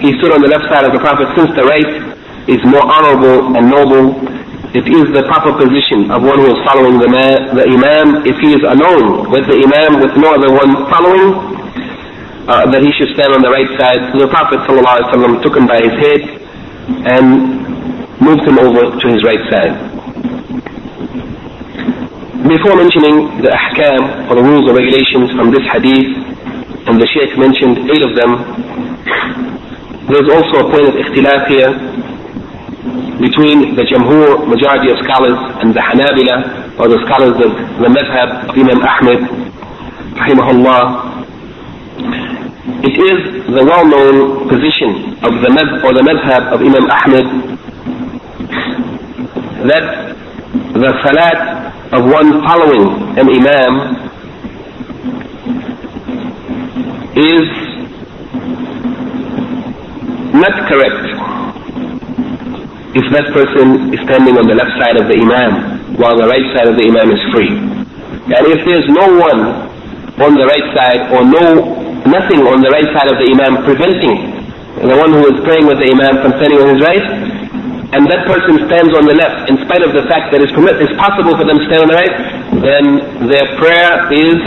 he 0.04 0.12
stood 0.20 0.36
on 0.36 0.44
the 0.44 0.52
left 0.52 0.68
side 0.68 0.84
of 0.84 0.92
the 0.92 1.00
Prophet, 1.00 1.32
since 1.40 1.56
the 1.56 1.64
right 1.64 1.88
is 2.52 2.60
more 2.68 2.84
honorable 2.84 3.56
and 3.56 3.72
noble, 3.72 4.20
it 4.74 4.90
is 4.90 5.06
the 5.14 5.22
proper 5.30 5.54
position 5.54 6.10
of 6.10 6.26
one 6.26 6.42
who 6.42 6.50
is 6.50 6.58
following 6.66 6.98
the, 6.98 7.06
ma- 7.06 7.54
the 7.54 7.62
Imam 7.70 8.26
if 8.26 8.34
he 8.42 8.58
is 8.58 8.64
alone 8.66 9.30
with 9.30 9.46
the 9.46 9.62
Imam 9.62 10.02
with 10.02 10.18
no 10.18 10.34
other 10.34 10.50
one 10.50 10.90
following 10.90 11.30
uh, 12.50 12.66
that 12.74 12.82
he 12.82 12.90
should 12.98 13.14
stand 13.14 13.38
on 13.38 13.46
the 13.46 13.54
right 13.54 13.70
side. 13.78 14.02
So 14.12 14.26
the 14.26 14.32
Prophet 14.34 14.66
ﷺ 14.66 15.46
took 15.46 15.54
him 15.56 15.70
by 15.70 15.78
his 15.78 15.94
head 16.02 16.22
and 17.06 17.62
moved 18.18 18.50
him 18.50 18.58
over 18.58 18.98
to 18.98 19.06
his 19.14 19.22
right 19.22 19.46
side. 19.54 19.78
Before 22.50 22.76
mentioning 22.76 23.46
the 23.46 23.54
ahkam 23.54 24.28
or 24.28 24.36
the 24.36 24.44
rules 24.44 24.66
or 24.68 24.74
regulations 24.76 25.32
from 25.38 25.54
this 25.54 25.64
hadith, 25.70 26.18
and 26.90 27.00
the 27.00 27.08
Sheikh 27.14 27.38
mentioned 27.38 27.88
eight 27.94 28.04
of 28.04 28.18
them, 28.18 28.42
there's 30.12 30.28
also 30.34 30.66
a 30.66 30.72
point 30.74 30.90
of 30.90 30.96
ikhtilaf 31.00 31.48
here 31.48 31.72
between 33.20 33.76
the 33.76 33.84
Jamhur 33.88 34.48
majority 34.48 34.92
of 34.92 34.98
scholars 35.06 35.38
and 35.64 35.74
the 35.74 35.80
Hanabila 35.80 36.80
or 36.80 36.88
the 36.88 37.00
scholars 37.08 37.38
of 37.40 37.52
the 37.80 37.90
madhab 37.90 38.50
of 38.50 38.56
Imam 38.58 38.82
Ahmed 38.84 39.22
rahimahullah. 40.20 40.84
It 42.84 42.96
is 43.00 43.18
the 43.48 43.64
well-known 43.64 44.50
position 44.50 45.16
of 45.24 45.34
the 45.42 45.50
madhab 45.56 45.84
or 45.84 45.94
the 45.94 46.04
madhab 46.04 46.52
of 46.54 46.60
Imam 46.62 46.90
Ahmed 46.92 47.28
that 49.70 50.16
the 50.74 50.92
salat 51.04 51.40
of 51.94 52.04
one 52.06 52.42
following 52.44 53.18
an 53.18 53.30
imam 53.30 53.74
is 57.16 57.48
not 60.34 60.68
correct 60.68 61.13
if 62.97 63.05
that 63.13 63.29
person 63.37 63.93
is 63.93 64.01
standing 64.09 64.39
on 64.41 64.49
the 64.49 64.57
left 64.57 64.73
side 64.81 64.97
of 64.97 65.07
the 65.09 65.17
imam 65.17 65.97
while 66.01 66.17
the 66.17 66.29
right 66.29 66.47
side 66.57 66.69
of 66.69 66.77
the 66.77 66.85
imam 66.89 67.13
is 67.13 67.21
free. 67.33 67.53
And 67.53 68.43
if 68.49 68.65
there's 68.65 68.89
no 68.89 69.07
one 69.17 69.41
on 70.19 70.33
the 70.35 70.47
right 70.49 70.67
side 70.75 71.13
or 71.13 71.23
no 71.25 71.79
nothing 72.09 72.47
on 72.49 72.65
the 72.65 72.71
right 72.73 72.89
side 72.97 73.09
of 73.13 73.21
the 73.21 73.29
imam 73.29 73.65
preventing 73.65 74.39
the 74.87 74.97
one 74.97 75.11
who 75.11 75.27
is 75.27 75.37
praying 75.43 75.67
with 75.67 75.83
the 75.83 75.91
imam 75.91 76.23
from 76.23 76.33
standing 76.39 76.59
on 76.63 76.69
his 76.71 76.81
right, 76.87 77.03
and 77.91 78.07
that 78.07 78.23
person 78.31 78.63
stands 78.69 78.95
on 78.95 79.09
the 79.11 79.17
left 79.17 79.51
in 79.51 79.59
spite 79.67 79.83
of 79.83 79.91
the 79.91 80.07
fact 80.07 80.31
that 80.31 80.39
it's, 80.39 80.53
permit, 80.53 80.77
it's 80.79 80.95
possible 80.95 81.35
for 81.35 81.43
them 81.43 81.59
to 81.59 81.65
stand 81.67 81.83
on 81.83 81.91
the 81.91 81.99
right, 81.99 82.15
then 82.63 82.85
their 83.27 83.49
prayer 83.59 84.07
is 84.13 84.39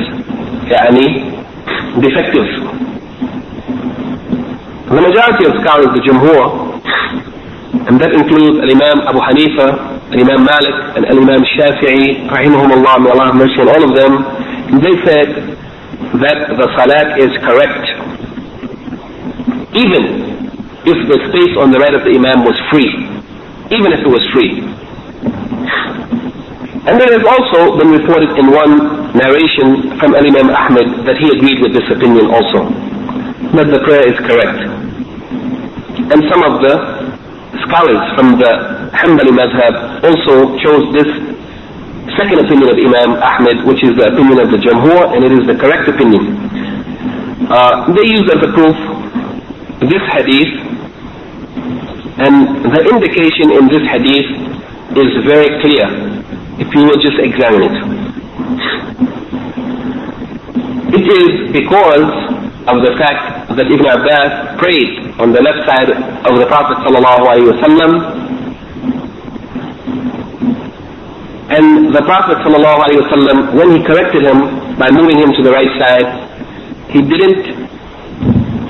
يعني, 0.72 2.00
defective. 2.00 2.48
The 4.88 5.02
majority 5.02 5.46
of 5.52 5.54
scholars, 5.60 5.92
the 5.96 6.04
Jumhur, 6.06 6.80
and 7.73 8.01
that 8.01 8.13
includes 8.15 8.63
Imam 8.63 9.03
Abu 9.07 9.19
Hanifa, 9.19 9.69
Imam 10.15 10.47
Malik, 10.47 10.77
and 10.97 11.03
Imam 11.07 11.43
Shafi'i, 11.55 12.27
rahimahumullah, 12.31 13.03
may 13.03 13.11
Allah 13.11 13.27
have 13.31 13.39
mercy 13.39 13.59
on 13.63 13.69
all 13.69 13.83
of 13.83 13.93
them, 13.95 14.13
they 14.83 14.95
said 15.03 15.29
that 16.23 16.39
the 16.55 16.67
salat 16.79 17.19
is 17.19 17.31
correct, 17.43 17.85
even 19.75 20.05
if 20.87 20.99
the 21.11 21.19
space 21.31 21.55
on 21.59 21.71
the 21.75 21.79
right 21.79 21.95
of 21.95 22.07
the 22.07 22.15
Imam 22.15 22.47
was 22.47 22.55
free, 22.71 22.91
even 23.75 23.91
if 23.91 24.01
it 24.01 24.11
was 24.11 24.23
free. 24.31 24.63
And 26.87 26.95
there 27.03 27.11
has 27.19 27.27
also 27.27 27.75
been 27.83 27.91
reported 27.91 28.31
in 28.39 28.47
one 28.55 29.11
narration 29.19 29.99
from 29.99 30.15
Imam 30.15 30.55
Ahmed 30.55 31.03
that 31.03 31.19
he 31.19 31.35
agreed 31.35 31.59
with 31.59 31.75
this 31.75 31.87
opinion 31.91 32.31
also, 32.31 32.71
that 33.59 33.67
the 33.75 33.83
prayer 33.83 34.07
is 34.07 34.15
correct. 34.23 34.63
And 36.15 36.23
some 36.31 36.47
of 36.47 36.63
the 36.63 36.96
scholars 37.69 38.03
from 38.17 38.39
the 38.39 38.53
Hanbali 38.95 39.33
madhab 39.35 40.03
also 40.07 40.57
chose 40.63 40.85
this 40.95 41.09
second 42.17 42.39
opinion 42.41 42.69
of 42.71 42.79
Imam 42.79 43.11
Ahmed, 43.23 43.67
which 43.67 43.83
is 43.85 43.93
the 43.97 44.09
opinion 44.13 44.41
of 44.41 44.51
the 44.51 44.59
Jamhur, 44.59 45.15
and 45.15 45.25
it 45.25 45.33
is 45.33 45.47
the 45.47 45.55
correct 45.59 45.89
opinion. 45.89 46.39
Uh, 47.51 47.87
they 47.93 48.07
use 48.09 48.27
as 48.33 48.41
a 48.43 48.51
proof 48.55 48.77
this 49.91 50.03
hadith, 50.15 50.53
and 52.25 52.65
the 52.73 52.81
indication 52.95 53.53
in 53.53 53.69
this 53.69 53.85
hadith 53.93 54.29
is 54.97 55.11
very 55.29 55.61
clear 55.61 55.87
if 56.59 56.73
you 56.75 56.83
will 56.89 56.97
just 56.97 57.19
examine 57.21 57.63
it. 57.69 57.77
It 60.97 61.05
is 61.05 61.53
because 61.53 62.09
of 62.67 62.77
the 62.83 62.97
fact 62.97 63.49
that 63.55 63.67
Ibn 63.69 63.87
Abbas 63.87 64.59
prayed 64.59 65.06
on 65.19 65.33
the 65.33 65.41
left 65.41 65.65
side 65.69 65.91
of 66.29 66.39
the 66.39 66.47
Prophet 66.47 66.77
sallallahu 66.85 68.27
and 71.47 71.95
the 71.95 72.03
Prophet 72.03 72.43
ﷺ, 72.43 73.55
when 73.55 73.71
he 73.71 73.79
corrected 73.87 74.27
him 74.27 74.77
by 74.83 74.91
moving 74.91 75.23
him 75.23 75.31
to 75.39 75.43
the 75.47 75.53
right 75.55 75.71
side, 75.79 76.11
he 76.91 76.99
didn't 77.07 77.71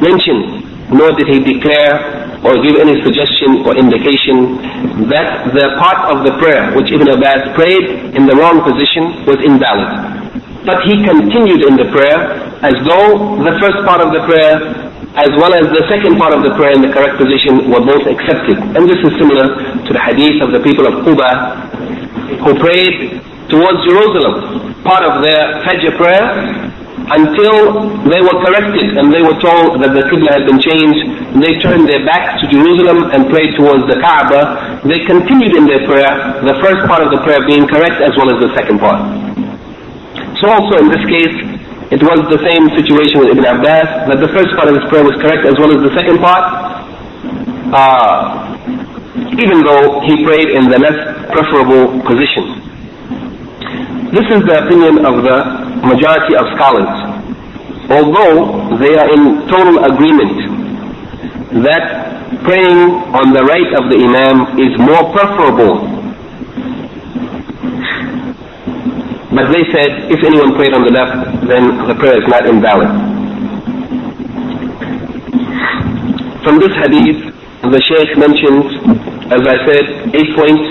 mention, 0.05 0.61
nor 0.93 1.17
did 1.17 1.25
he 1.25 1.41
declare 1.41 2.37
or 2.45 2.53
give 2.61 2.77
any 2.77 3.01
suggestion 3.01 3.65
or 3.65 3.73
indication 3.81 4.61
that 5.09 5.57
the 5.57 5.73
part 5.81 6.13
of 6.13 6.21
the 6.29 6.37
prayer 6.37 6.77
which 6.77 6.93
Ibn 6.93 7.09
Abbas 7.17 7.57
prayed 7.57 8.13
in 8.13 8.29
the 8.29 8.37
wrong 8.37 8.61
position 8.61 9.25
was 9.25 9.41
invalid. 9.41 10.37
But 10.69 10.85
he 10.85 11.01
continued 11.01 11.65
in 11.65 11.81
the 11.81 11.89
prayer 11.97 12.45
as 12.61 12.77
though 12.85 13.41
the 13.41 13.57
first 13.57 13.81
part 13.89 14.05
of 14.05 14.13
the 14.13 14.21
prayer 14.29 14.86
as 15.17 15.33
well 15.41 15.53
as 15.57 15.65
the 15.73 15.85
second 15.89 16.21
part 16.21 16.37
of 16.37 16.45
the 16.45 16.53
prayer 16.57 16.77
in 16.77 16.85
the 16.85 16.93
correct 16.93 17.17
position 17.17 17.73
were 17.73 17.81
both 17.81 18.05
accepted. 18.05 18.61
And 18.77 18.85
this 18.85 19.01
is 19.01 19.13
similar 19.17 19.49
to 19.85 19.91
the 19.93 20.03
hadith 20.03 20.45
of 20.45 20.53
the 20.53 20.61
people 20.61 20.85
of 20.85 21.05
Quba 21.05 21.31
who 22.45 22.53
prayed 22.61 23.23
towards 23.49 23.79
Jerusalem, 23.89 24.75
part 24.85 25.07
of 25.09 25.25
their 25.25 25.63
Fajr 25.65 25.97
prayer, 25.97 26.27
until 27.07 27.87
they 28.11 28.19
were 28.19 28.39
corrected 28.43 28.99
and 28.99 29.15
they 29.15 29.23
were 29.23 29.39
told 29.39 29.79
that 29.79 29.95
the 29.95 30.03
Qibla 30.11 30.31
had 30.37 30.45
been 30.45 30.59
changed. 30.59 31.01
They 31.39 31.55
turned 31.63 31.87
their 31.87 32.03
backs 32.03 32.43
to 32.43 32.51
Jerusalem 32.51 33.15
and 33.15 33.31
prayed 33.31 33.55
towards 33.55 33.87
the 33.87 34.03
Kaaba. 34.03 34.83
They 34.83 35.07
continued 35.07 35.55
in 35.55 35.71
their 35.71 35.87
prayer, 35.87 36.11
the 36.43 36.59
first 36.59 36.83
part 36.91 37.07
of 37.07 37.15
the 37.15 37.23
prayer 37.23 37.47
being 37.47 37.65
correct 37.71 38.03
as 38.03 38.11
well 38.19 38.29
as 38.35 38.43
the 38.43 38.51
second 38.59 38.83
part. 38.83 39.01
So 40.43 40.51
also 40.51 40.83
in 40.83 40.91
this 40.91 41.05
case, 41.07 41.56
it 41.91 42.03
was 42.03 42.19
the 42.31 42.41
same 42.43 42.67
situation 42.75 43.23
with 43.23 43.31
Ibn 43.37 43.47
Abbas, 43.47 43.89
that 44.11 44.19
the 44.19 44.31
first 44.35 44.51
part 44.59 44.69
of 44.69 44.75
his 44.75 44.85
prayer 44.91 45.05
was 45.07 45.15
correct 45.23 45.47
as 45.47 45.55
well 45.59 45.71
as 45.71 45.81
the 45.87 45.95
second 45.95 46.19
part. 46.19 46.45
Uh, 47.71 48.47
even 49.41 49.65
though 49.65 50.01
he 50.05 50.25
prayed 50.25 50.51
in 50.53 50.69
the 50.69 50.79
less 50.79 50.99
preferable 51.33 52.01
position. 52.05 52.63
This 54.13 54.27
is 54.33 54.41
the 54.45 54.65
opinion 54.65 55.05
of 55.05 55.25
the 55.25 55.39
majority 55.85 56.37
of 56.37 56.47
scholars, 56.57 56.93
although 57.91 58.77
they 58.79 58.95
are 58.97 59.09
in 59.13 59.49
total 59.49 59.83
agreement 59.85 60.37
that 61.65 62.43
praying 62.45 62.93
on 63.17 63.33
the 63.33 63.43
right 63.45 63.71
of 63.81 63.89
the 63.91 63.99
Imam 63.99 64.59
is 64.61 64.73
more 64.79 65.11
preferable. 65.17 65.96
But 69.35 69.51
they 69.51 69.65
said 69.75 70.11
if 70.11 70.23
anyone 70.23 70.55
prayed 70.55 70.73
on 70.73 70.85
the 70.87 70.95
left, 70.95 71.47
then 71.49 71.87
the 71.89 71.95
prayer 71.99 72.23
is 72.23 72.27
not 72.29 72.47
invalid. 72.47 72.89
From 76.47 76.63
this 76.63 76.71
hadith, 76.79 77.35
the 77.67 77.81
Shaykh 77.91 78.15
mentions, 78.23 78.71
as 79.35 79.43
I 79.43 79.57
said, 79.67 79.85
eight 80.15 80.31
points, 80.39 80.63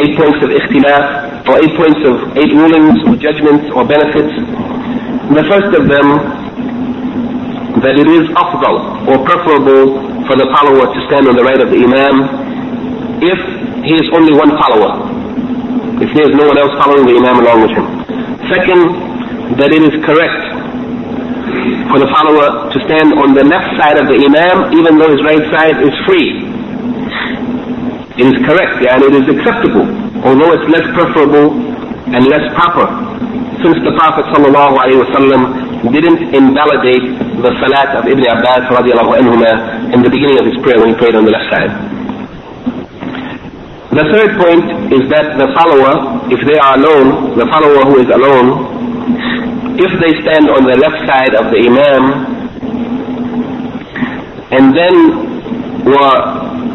eight 0.00 0.16
points 0.16 0.40
of 0.40 0.48
ikhtilaf, 0.48 1.44
or 1.44 1.60
eight 1.60 1.76
points 1.76 2.00
of 2.08 2.32
eight 2.40 2.52
rulings 2.56 2.96
or 3.04 3.20
judgments 3.20 3.68
or 3.76 3.84
benefits. 3.84 4.32
The 5.36 5.44
first 5.52 5.76
of 5.76 5.84
them, 5.92 6.06
that 7.84 8.00
it 8.00 8.08
is 8.08 8.24
afdal 8.32 9.04
or 9.12 9.20
preferable 9.28 10.00
for 10.24 10.40
the 10.40 10.48
follower 10.56 10.88
to 10.88 10.98
stand 11.10 11.28
on 11.28 11.36
the 11.36 11.44
right 11.44 11.60
of 11.60 11.68
the 11.68 11.78
Imam 11.82 12.16
if 13.20 13.38
he 13.84 13.94
is 13.98 14.06
only 14.14 14.32
one 14.32 14.56
follower, 14.56 15.02
if 16.02 16.10
there 16.18 16.26
is 16.26 16.34
no 16.34 16.50
one 16.50 16.58
else 16.58 16.74
following 16.82 17.06
the 17.06 17.14
Imam 17.14 17.38
along 17.46 17.58
with 17.62 17.72
him. 17.78 17.86
Second, 18.50 18.82
that 19.62 19.70
it 19.70 19.82
is 19.86 19.94
correct 20.02 20.42
for 21.92 22.00
the 22.02 22.08
follower 22.10 22.72
to 22.72 22.78
stand 22.88 23.12
on 23.14 23.36
the 23.38 23.44
left 23.44 23.70
side 23.78 23.94
of 24.00 24.08
the 24.10 24.16
Imam 24.18 24.72
even 24.74 24.98
though 24.98 25.10
his 25.12 25.22
right 25.22 25.44
side 25.52 25.76
is 25.84 25.94
free. 26.08 26.42
It 28.18 28.26
is 28.28 28.36
correct 28.44 28.80
and 28.82 29.00
it 29.06 29.14
is 29.14 29.26
acceptable, 29.30 29.86
although 30.26 30.52
it's 30.56 30.66
less 30.72 30.84
preferable 30.96 31.54
and 32.12 32.26
less 32.28 32.44
proper. 32.56 32.84
Since 33.62 33.78
the 33.86 33.94
Prophet 33.94 34.26
ﷺ 34.34 35.92
didn't 35.94 36.34
invalidate 36.34 37.04
the 37.44 37.52
salat 37.62 37.94
of 37.94 38.08
Ibn 38.10 38.24
Abbas 38.26 38.62
in 39.94 40.00
the 40.02 40.10
beginning 40.10 40.38
of 40.40 40.46
his 40.50 40.56
prayer 40.66 40.78
when 40.82 40.90
he 40.90 40.96
prayed 40.98 41.14
on 41.14 41.24
the 41.24 41.30
left 41.30 41.46
side. 41.52 41.91
The 43.92 44.08
third 44.08 44.40
point 44.40 44.88
is 44.88 45.04
that 45.12 45.36
the 45.36 45.52
follower, 45.52 46.24
if 46.32 46.40
they 46.48 46.56
are 46.56 46.80
alone, 46.80 47.36
the 47.36 47.44
follower 47.52 47.84
who 47.92 48.00
is 48.00 48.08
alone, 48.08 49.76
if 49.76 49.92
they 50.00 50.16
stand 50.24 50.48
on 50.48 50.64
the 50.64 50.80
left 50.80 50.96
side 51.04 51.36
of 51.36 51.52
the 51.52 51.60
Imam 51.60 52.24
and 54.48 54.72
then 54.72 54.96
were 55.84 56.16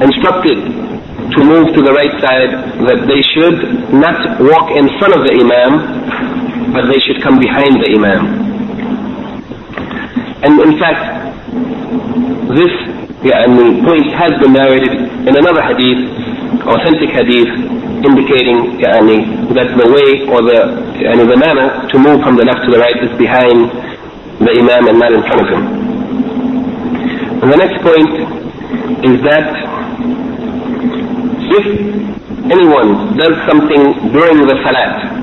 instructed 0.05 0.61
to 0.61 1.39
move 1.41 1.73
to 1.73 1.81
the 1.81 1.89
right 1.89 2.13
side, 2.21 2.53
that 2.85 3.09
they 3.09 3.25
should 3.33 3.65
not 3.97 4.37
walk 4.37 4.69
in 4.77 4.85
front 5.01 5.17
of 5.17 5.25
the 5.25 5.33
Imam, 5.41 6.69
but 6.69 6.85
they 6.85 7.01
should 7.01 7.17
come 7.25 7.41
behind 7.41 7.81
the 7.81 7.97
Imam. 7.97 8.21
And 10.45 10.53
in 10.61 10.77
fact, 10.77 11.01
this 12.53 12.69
yeah, 13.25 13.41
point 13.49 14.05
has 14.13 14.37
been 14.37 14.53
narrated 14.53 15.01
in 15.25 15.33
another 15.33 15.65
hadith 15.65 16.26
authentic 16.66 17.10
hadith, 17.10 17.50
indicating 18.04 18.78
يعني, 18.80 19.54
that 19.54 19.68
the 19.76 19.88
way 19.90 20.26
or 20.28 20.42
the 20.42 20.58
and 21.10 21.20
the 21.20 21.36
manner 21.36 21.88
to 21.88 21.98
move 21.98 22.22
from 22.22 22.36
the 22.36 22.44
left 22.44 22.64
to 22.64 22.70
the 22.70 22.78
right 22.78 22.98
is 23.02 23.12
behind 23.18 23.70
the 24.40 24.52
Imam 24.58 24.88
and 24.88 24.98
not 24.98 25.12
in 25.12 25.22
front 25.22 25.40
of 25.42 25.48
him. 25.48 25.62
And 27.42 27.52
the 27.52 27.56
next 27.56 27.78
point 27.82 28.12
is 29.02 29.18
that 29.26 29.48
if 31.58 31.66
anyone 32.50 33.16
does 33.16 33.34
something 33.48 33.82
during 34.12 34.46
the 34.46 34.56
salat 34.62 35.22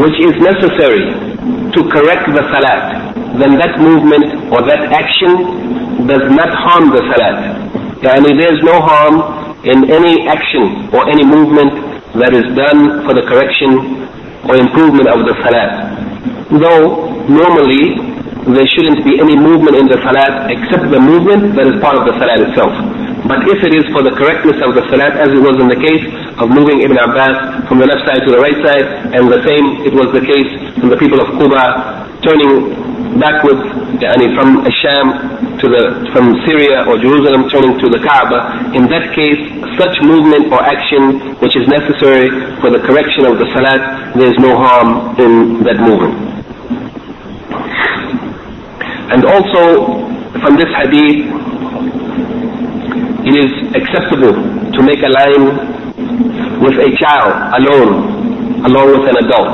which 0.00 0.16
is 0.24 0.32
necessary 0.40 1.12
to 1.76 1.80
correct 1.92 2.24
the 2.32 2.40
salat, 2.48 3.12
then 3.38 3.60
that 3.60 3.78
movement 3.78 4.48
or 4.50 4.64
that 4.64 4.88
action 4.96 6.06
does 6.06 6.24
not 6.32 6.48
harm 6.56 6.88
the 6.88 7.04
salat. 7.12 7.36
Yani 8.00 8.32
there 8.40 8.52
is 8.56 8.62
no 8.64 8.80
harm 8.80 9.43
in 9.65 9.89
any 9.89 10.27
action 10.27 10.89
or 10.93 11.09
any 11.09 11.25
movement 11.25 11.73
that 12.21 12.31
is 12.33 12.45
done 12.55 13.03
for 13.05 13.13
the 13.13 13.25
correction 13.25 14.05
or 14.45 14.55
improvement 14.55 15.09
of 15.09 15.25
the 15.25 15.33
salat. 15.41 15.73
Though 16.53 17.17
normally 17.25 17.97
there 18.53 18.67
shouldn't 18.69 19.01
be 19.03 19.19
any 19.19 19.35
movement 19.35 19.75
in 19.75 19.87
the 19.89 19.97
salat 20.05 20.53
except 20.53 20.85
the 20.93 21.01
movement 21.01 21.57
that 21.57 21.65
is 21.65 21.81
part 21.81 21.97
of 21.97 22.05
the 22.05 22.13
salat 22.21 22.39
itself. 22.45 22.73
But 23.25 23.41
if 23.49 23.57
it 23.65 23.73
is 23.73 23.85
for 23.89 24.05
the 24.05 24.13
correctness 24.13 24.61
of 24.61 24.77
the 24.77 24.85
salat, 24.85 25.17
as 25.17 25.33
it 25.33 25.41
was 25.41 25.57
in 25.57 25.65
the 25.65 25.81
case 25.81 26.05
of 26.37 26.53
moving 26.53 26.85
Ibn 26.85 26.93
Abbas 26.93 27.65
from 27.65 27.81
the 27.81 27.89
left 27.89 28.05
side 28.05 28.21
to 28.21 28.29
the 28.29 28.37
right 28.37 28.53
side, 28.61 28.85
and 29.17 29.25
the 29.25 29.41
same 29.41 29.81
it 29.81 29.97
was 29.97 30.13
the 30.13 30.21
case 30.21 30.49
from 30.77 30.93
the 30.93 30.99
people 31.01 31.17
of 31.17 31.33
Quba 31.33 32.05
turning 32.21 32.69
backwards, 33.17 33.65
yani 33.97 34.29
from 34.37 34.61
Asham 34.61 35.57
to 35.57 35.65
the 35.65 35.83
from 36.13 36.37
Syria 36.45 36.85
or 36.85 37.01
Jerusalem 37.01 37.49
turning 37.49 37.73
to 37.81 37.87
the 37.89 37.97
Kaaba. 38.05 38.69
In 38.77 38.85
that 38.93 39.09
case, 39.17 39.41
such 39.73 39.97
movement 40.05 40.53
or 40.53 40.61
action 40.61 41.33
which 41.41 41.57
is 41.57 41.65
necessary 41.65 42.29
for 42.61 42.69
the 42.69 42.81
correction 42.85 43.25
of 43.25 43.41
the 43.41 43.49
salat, 43.57 44.13
there 44.13 44.29
is 44.29 44.37
no 44.37 44.53
harm 44.53 45.17
in 45.17 45.65
that 45.65 45.81
movement. 45.81 46.13
And 49.09 49.25
also 49.25 50.13
from 50.45 50.61
this 50.61 50.69
hadith, 50.77 51.25
it 53.25 53.33
is 53.33 53.51
acceptable 53.73 54.37
to 54.37 54.79
make 54.85 55.01
a 55.01 55.09
line 55.09 55.45
with 56.61 56.77
a 56.77 56.89
child 57.01 57.33
alone, 57.57 58.61
along 58.69 58.93
with 58.93 59.09
an 59.09 59.17
adult. 59.17 59.53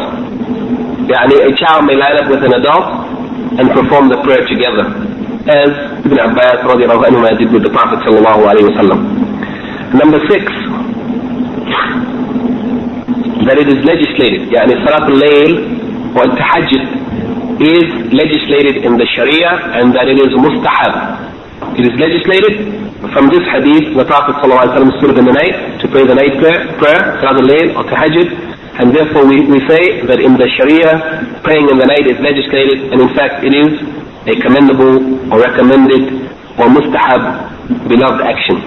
Yani 1.07 1.35
a 1.47 1.55
child 1.55 1.87
may 1.87 1.95
line 1.95 2.19
up 2.19 2.27
with 2.27 2.43
an 2.43 2.51
adult 2.51 3.07
and 3.55 3.71
perform 3.71 4.09
the 4.11 4.19
prayer 4.27 4.43
together, 4.47 4.91
as 5.47 5.71
Ibn 6.03 6.19
Abbas 6.19 6.67
anhu 6.67 7.37
did 7.39 7.51
with 7.51 7.63
the 7.63 7.71
Prophet 7.71 7.99
sallallahu 8.03 8.43
Number 9.95 10.19
six, 10.27 10.43
that 13.47 13.57
it 13.57 13.67
is 13.71 13.79
legislated, 13.87 14.51
yani 14.51 14.75
Salat 14.83 15.07
al-Layl 15.07 15.79
or 16.15 16.27
Tahajjud 16.35 17.01
is 17.61 17.87
legislated 18.11 18.83
in 18.83 18.97
the 18.97 19.07
Sharia 19.15 19.79
and 19.79 19.95
that 19.95 20.07
it 20.07 20.19
is 20.19 20.33
mustahab. 20.35 21.30
It 21.71 21.87
is 21.87 21.95
legislated 21.95 22.81
from 23.15 23.31
this 23.33 23.41
hadith, 23.49 23.95
the 23.97 24.05
Prophet 24.05 24.35
ﷺ 24.43 24.99
stood 24.99 25.17
in 25.17 25.25
the 25.25 25.33
night 25.33 25.79
to 25.81 25.87
pray 25.87 26.05
the 26.05 26.13
night 26.13 26.37
prayer, 26.37 26.67
prayer 26.77 27.17
Salat 27.23 27.41
al-Layl 27.41 27.73
or 27.73 27.83
Tahajjud, 27.89 28.29
and 28.77 28.93
therefore 28.93 29.25
we, 29.25 29.41
we 29.49 29.57
say 29.67 30.05
that 30.05 30.19
in 30.19 30.37
the 30.37 30.47
Sharia, 30.59 30.99
praying 31.41 31.65
in 31.71 31.77
the 31.79 31.87
night 31.87 32.05
is 32.05 32.19
legislated, 32.21 32.91
and 32.93 33.01
in 33.01 33.09
fact 33.15 33.43
it 33.43 33.55
is 33.55 33.73
a 34.27 34.35
commendable 34.43 35.01
or 35.33 35.39
recommended 35.41 36.29
or 36.59 36.67
mustahab, 36.69 37.89
beloved 37.89 38.21
action. 38.21 38.59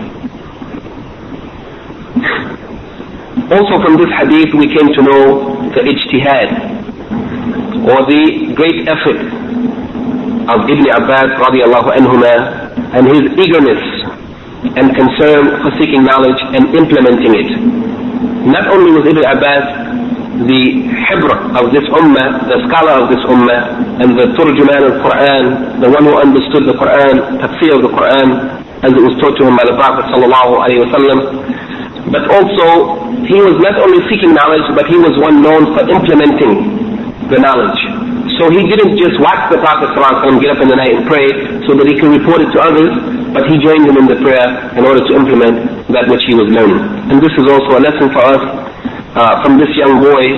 Also 3.55 3.74
from 3.84 4.00
this 4.00 4.11
hadith 4.16 4.50
we 4.57 4.66
came 4.72 4.88
to 4.96 5.02
know 5.05 5.22
the 5.76 5.82
ijtihad, 5.84 6.48
or 7.84 8.02
the 8.09 8.52
great 8.57 8.88
effort 8.88 9.20
of 10.48 10.59
Ibn 10.68 10.84
Abbas 11.00 11.30
radiallahu 11.40 11.88
anhuma 11.96 12.64
and 12.95 13.07
his 13.09 13.25
eagerness 13.39 13.83
and 14.77 14.95
concern 14.97 15.61
for 15.62 15.70
seeking 15.79 16.03
knowledge 16.05 16.41
and 16.57 16.72
implementing 16.75 17.33
it. 17.37 17.51
Not 18.49 18.68
only 18.72 18.93
was 18.93 19.05
Ibn 19.09 19.25
Abbas 19.25 19.66
the 20.43 20.62
hibr 21.07 21.31
of 21.55 21.70
this 21.70 21.87
ummah, 21.95 22.43
the 22.51 22.59
scholar 22.66 23.07
of 23.07 23.07
this 23.07 23.22
ummah, 23.31 24.03
and 24.03 24.18
the 24.18 24.35
turjuman 24.35 24.83
of 24.83 24.99
Quran, 24.99 25.79
the 25.79 25.87
one 25.87 26.03
who 26.03 26.18
understood 26.18 26.66
the 26.66 26.75
Quran, 26.75 27.39
tafsir 27.39 27.70
of 27.79 27.87
the 27.87 27.93
Quran, 27.95 28.51
as 28.83 28.91
it 28.91 28.99
was 28.99 29.14
taught 29.22 29.39
to 29.39 29.47
him 29.47 29.55
by 29.55 29.62
the 29.62 29.77
Prophet 29.79 30.11
but 32.11 32.29
also 32.29 33.01
he 33.25 33.41
was 33.41 33.57
not 33.64 33.81
only 33.81 34.03
seeking 34.12 34.35
knowledge, 34.37 34.66
but 34.77 34.85
he 34.93 34.99
was 35.01 35.16
one 35.22 35.41
known 35.41 35.72
for 35.72 35.89
implementing 35.89 36.85
the 37.33 37.39
knowledge. 37.41 37.81
So 38.41 38.51
he 38.51 38.66
didn't 38.66 38.99
just 38.99 39.14
watch 39.22 39.47
the 39.53 39.62
Prophet 39.62 39.95
ﷺ 39.95 40.43
get 40.43 40.51
up 40.57 40.61
in 40.64 40.66
the 40.66 40.74
night 40.74 40.91
and 40.97 41.07
pray 41.07 41.30
so 41.68 41.76
that 41.78 41.87
he 41.87 41.95
could 41.95 42.11
report 42.11 42.43
it 42.43 42.51
to 42.51 42.59
others, 42.59 42.91
but 43.30 43.47
he 43.47 43.62
joined 43.62 43.87
him 43.87 43.95
in 43.95 44.11
the 44.11 44.18
prayer 44.18 44.74
in 44.74 44.82
order 44.82 44.99
to 45.07 45.12
implement 45.14 45.87
that 45.95 46.11
which 46.11 46.26
he 46.26 46.35
was 46.35 46.51
learning. 46.51 46.82
And 47.14 47.22
this 47.22 47.30
is 47.39 47.47
also 47.47 47.78
a 47.78 47.82
lesson 47.85 48.11
for 48.11 48.22
us 48.26 48.43
uh, 49.14 49.39
from 49.47 49.55
this 49.62 49.70
young 49.78 50.03
boy, 50.03 50.35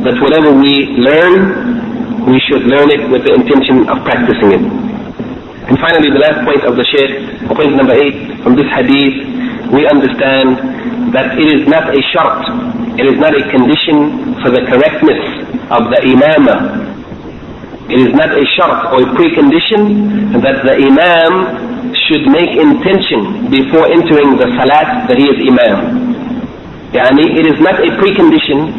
that 0.00 0.16
whatever 0.24 0.48
we 0.56 0.96
learn, 0.96 2.24
we 2.24 2.40
should 2.48 2.64
learn 2.72 2.88
it 2.88 3.04
with 3.12 3.28
the 3.28 3.36
intention 3.36 3.84
of 3.92 4.00
practicing 4.08 4.56
it. 4.56 4.64
And 5.68 5.76
finally, 5.80 6.08
the 6.08 6.20
last 6.24 6.40
point 6.48 6.64
of 6.64 6.76
the 6.76 6.84
Shaykh, 6.88 7.44
point 7.52 7.76
number 7.76 7.96
eight, 8.00 8.40
from 8.40 8.56
this 8.56 8.68
hadith, 8.72 9.16
we 9.74 9.86
understand 9.90 11.12
that 11.12 11.34
it 11.38 11.48
is 11.50 11.66
not 11.66 11.90
a 11.90 12.00
shart, 12.14 12.46
it 12.98 13.06
is 13.06 13.18
not 13.18 13.34
a 13.34 13.42
condition 13.50 14.38
for 14.42 14.50
the 14.54 14.62
correctness 14.70 15.22
of 15.74 15.90
the 15.90 15.98
imamah. 16.14 16.94
It 17.90 18.00
is 18.00 18.12
not 18.16 18.32
a 18.32 18.44
shart 18.56 18.94
or 18.94 19.02
a 19.04 19.08
precondition 19.12 20.32
that 20.40 20.64
the 20.64 20.74
imam 20.78 21.92
should 22.06 22.24
make 22.30 22.54
intention 22.56 23.50
before 23.52 23.84
entering 23.92 24.38
the 24.40 24.48
salat 24.56 25.04
that 25.10 25.18
he 25.20 25.26
is 25.28 25.38
imam. 25.42 26.14
Yani 26.94 27.26
it 27.34 27.44
is 27.50 27.58
not 27.60 27.76
a 27.82 27.90
precondition 27.98 28.70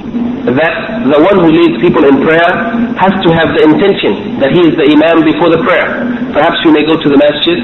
that 0.55 1.03
the 1.03 1.19
one 1.19 1.37
who 1.43 1.49
leads 1.51 1.75
people 1.83 2.05
in 2.07 2.23
prayer 2.23 2.49
has 2.95 3.13
to 3.25 3.29
have 3.35 3.51
the 3.53 3.61
intention 3.67 4.39
that 4.39 4.55
he 4.55 4.61
is 4.63 4.73
the 4.79 4.87
imam 4.87 5.21
before 5.27 5.51
the 5.51 5.59
prayer. 5.67 6.01
Perhaps 6.31 6.63
you 6.63 6.71
may 6.71 6.85
go 6.87 6.95
to 6.95 7.07
the 7.11 7.19
masjid, 7.19 7.59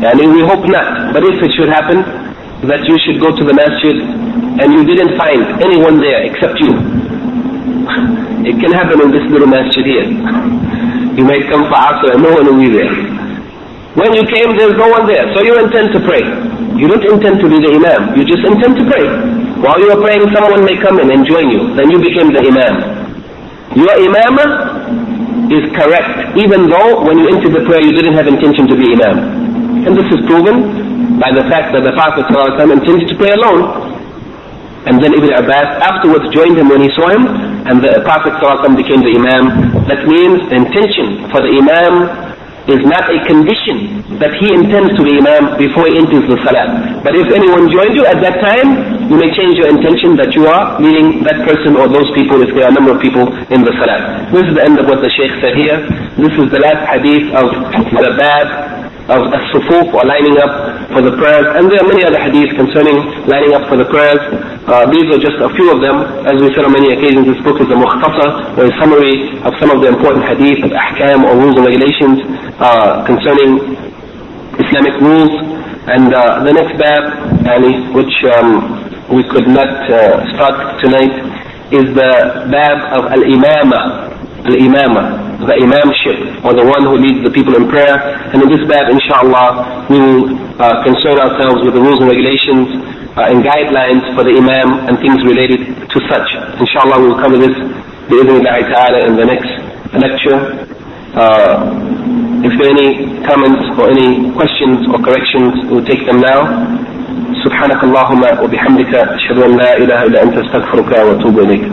yani 0.00 0.24
we 0.32 0.40
hope 0.46 0.64
not, 0.70 1.12
but 1.12 1.24
if 1.24 1.42
it 1.42 1.50
should 1.58 1.68
happen 1.68 2.24
that 2.68 2.84
you 2.88 2.96
should 3.04 3.20
go 3.20 3.30
to 3.34 3.42
the 3.44 3.54
masjid 3.54 3.96
and 4.60 4.68
you 4.72 4.82
didn't 4.86 5.16
find 5.18 5.40
anyone 5.62 6.00
there 6.00 6.24
except 6.28 6.58
you. 6.60 6.72
It 8.44 8.60
can 8.60 8.72
happen 8.76 9.00
in 9.00 9.08
this 9.08 9.24
little 9.32 9.48
masjid 9.48 9.80
here. 9.88 10.04
You 11.16 11.24
may 11.24 11.40
come 11.48 11.64
for 11.64 11.78
Asr 11.80 12.12
and 12.12 12.20
no 12.20 12.36
one 12.36 12.44
will 12.44 12.60
be 12.60 12.68
there. 12.68 12.92
When 13.96 14.12
you 14.12 14.26
came, 14.28 14.52
there's 14.58 14.76
no 14.76 14.90
one 14.92 15.06
there, 15.08 15.24
so 15.32 15.40
you 15.40 15.56
intend 15.56 15.94
to 15.96 16.00
pray. 16.04 16.20
You 16.76 16.90
don't 16.90 17.06
intend 17.08 17.40
to 17.40 17.48
be 17.48 17.56
the 17.62 17.72
imam, 17.78 18.12
you 18.18 18.26
just 18.26 18.42
intend 18.44 18.76
to 18.76 18.84
pray. 18.90 19.06
While 19.64 19.78
you 19.80 19.88
are 19.94 20.00
praying, 20.02 20.28
someone 20.34 20.60
may 20.66 20.76
come 20.76 20.98
in 21.00 21.08
and 21.14 21.24
join 21.24 21.48
you, 21.48 21.72
then 21.78 21.88
you 21.88 22.02
became 22.02 22.34
the 22.34 22.42
imam. 22.42 22.74
Your 23.78 23.94
imam 23.96 24.36
is 25.48 25.64
correct, 25.72 26.36
even 26.36 26.68
though 26.68 27.00
when 27.06 27.22
you 27.22 27.32
entered 27.32 27.54
the 27.54 27.64
prayer 27.64 27.80
you 27.80 27.94
didn't 27.96 28.12
have 28.18 28.26
intention 28.26 28.66
to 28.68 28.76
be 28.76 28.92
imam. 28.92 29.86
And 29.88 29.96
this 29.96 30.08
is 30.12 30.20
proven 30.26 30.93
by 31.20 31.30
the 31.32 31.44
fact 31.52 31.72
that 31.74 31.82
the 31.84 31.92
Prophet 31.94 32.26
ﷺ 32.30 32.60
intended 32.72 33.06
to 33.08 33.16
pray 33.16 33.32
alone. 33.32 33.94
And 34.84 35.00
then 35.00 35.16
Ibn 35.16 35.32
Abbas 35.40 35.68
afterwards 35.80 36.28
joined 36.34 36.60
him 36.60 36.68
when 36.68 36.84
he 36.84 36.92
saw 36.92 37.08
him, 37.08 37.24
and 37.64 37.80
the 37.80 38.04
Prophet 38.04 38.36
ﷺ 38.40 38.76
became 38.76 39.00
the 39.00 39.16
Imam. 39.16 39.72
That 39.88 40.04
means 40.04 40.44
the 40.52 40.60
intention 40.60 41.24
for 41.32 41.40
the 41.40 41.52
Imam 41.56 42.24
is 42.68 42.80
not 42.88 43.04
a 43.12 43.20
condition 43.28 44.00
that 44.16 44.32
he 44.40 44.48
intends 44.48 44.96
to 44.96 45.02
be 45.04 45.20
Imam 45.20 45.56
before 45.60 45.84
he 45.84 46.00
enters 46.00 46.24
the 46.24 46.40
Salat. 46.48 47.04
But 47.04 47.12
if 47.12 47.28
anyone 47.28 47.68
joins 47.68 47.92
you 47.92 48.08
at 48.08 48.24
that 48.24 48.40
time, 48.40 49.04
you 49.08 49.20
may 49.20 49.28
change 49.36 49.60
your 49.60 49.68
intention 49.68 50.16
that 50.16 50.32
you 50.32 50.48
are 50.48 50.80
leading 50.80 51.20
that 51.28 51.44
person 51.44 51.76
or 51.76 51.88
those 51.92 52.08
people 52.16 52.40
if 52.40 52.48
there 52.56 52.64
are 52.64 52.72
a 52.72 52.76
number 52.76 52.96
of 52.96 53.00
people 53.04 53.28
in 53.52 53.60
the 53.68 53.72
Salat. 53.76 54.32
This 54.32 54.48
is 54.48 54.56
the 54.56 54.64
end 54.64 54.80
of 54.80 54.88
what 54.88 55.04
the 55.04 55.12
Shaykh 55.12 55.32
said 55.44 55.60
here. 55.60 55.76
This 56.16 56.32
is 56.40 56.48
the 56.48 56.60
last 56.64 56.88
hadith 56.88 57.28
of 57.36 57.52
the 57.92 58.12
bab 58.16 58.83
of 59.04 59.20
as-sufuf 59.28 59.92
or 59.92 60.00
lining 60.08 60.36
up 60.40 60.88
for 60.88 61.04
the 61.04 61.12
prayers. 61.20 61.44
And 61.60 61.68
there 61.68 61.76
are 61.84 61.88
many 61.88 62.08
other 62.08 62.16
hadiths 62.16 62.56
concerning 62.56 62.96
lining 63.28 63.52
up 63.52 63.68
for 63.68 63.76
the 63.76 63.84
prayers. 63.84 64.16
Uh, 64.64 64.88
these 64.88 65.04
are 65.12 65.20
just 65.20 65.36
a 65.44 65.50
few 65.52 65.68
of 65.68 65.84
them. 65.84 66.24
As 66.24 66.40
we 66.40 66.48
said 66.56 66.64
on 66.64 66.72
many 66.72 66.96
occasions, 66.96 67.28
this 67.28 67.40
book 67.44 67.60
is 67.60 67.68
a 67.68 67.76
mukhtasar, 67.76 68.56
or 68.56 68.64
a 68.64 68.72
summary 68.80 69.36
of 69.44 69.52
some 69.60 69.68
of 69.68 69.84
the 69.84 69.92
important 69.92 70.24
hadith 70.24 70.64
of 70.64 70.72
ahkam 70.72 71.28
or 71.28 71.36
rules 71.36 71.52
and 71.52 71.68
regulations 71.68 72.16
uh, 72.56 73.04
concerning 73.04 73.76
Islamic 74.56 74.96
rules. 75.04 75.32
And 75.84 76.08
uh, 76.16 76.40
the 76.48 76.52
next 76.56 76.80
bab, 76.80 77.04
which 77.92 78.16
um, 78.32 78.88
we 79.12 79.20
could 79.28 79.52
not 79.52 79.68
uh, 79.84 80.24
start 80.32 80.80
tonight, 80.80 81.12
is 81.76 81.92
the 81.92 82.48
bab 82.48 82.78
of 82.96 83.12
al-imama, 83.12 84.08
al-imama, 84.48 85.33
the 85.46 85.56
imamship, 85.60 86.44
or 86.44 86.52
the 86.52 86.64
one 86.64 86.82
who 86.84 86.96
leads 86.98 87.20
the 87.24 87.30
people 87.30 87.54
in 87.56 87.68
prayer. 87.68 87.96
And 88.32 88.42
in 88.42 88.48
this 88.48 88.64
bab, 88.66 88.90
inshallah, 88.90 89.86
we 89.88 89.98
will 90.00 90.24
uh, 90.60 90.82
concern 90.84 91.16
ourselves 91.20 91.64
with 91.64 91.74
the 91.74 91.82
rules 91.82 92.00
and 92.00 92.08
regulations 92.08 92.66
uh, 93.16 93.30
and 93.30 93.44
guidelines 93.44 94.02
for 94.16 94.24
the 94.24 94.34
imam 94.34 94.88
and 94.88 94.98
things 94.98 95.20
related 95.24 95.60
to 95.88 95.98
such. 96.10 96.28
Inshallah, 96.60 97.00
we 97.00 97.06
will 97.12 97.20
cover 97.20 97.38
this, 97.38 97.54
in 99.08 99.14
the 99.16 99.26
next 99.26 99.50
lecture. 99.94 100.38
Uh, 101.14 101.70
If 102.44 102.52
there 102.60 102.68
are 102.68 102.76
any 102.76 102.90
comments 103.24 103.64
or 103.80 103.88
any 103.88 104.28
questions 104.36 104.84
or 104.92 105.00
corrections, 105.00 105.64
we'll 105.70 105.86
take 105.86 106.04
them 106.04 106.20
now. 106.20 106.40
سبحانك 107.44 107.84
اللهم 107.84 108.22
وبحمدك 108.42 108.94
أشهد 108.94 109.38
أن 109.38 109.52
لا 109.56 109.76
إله 109.76 110.02
إلا 110.06 110.22
أنت 110.22 110.36
أستغفرك 110.38 110.90
وأتوب 111.06 111.38
إليك. 111.38 111.64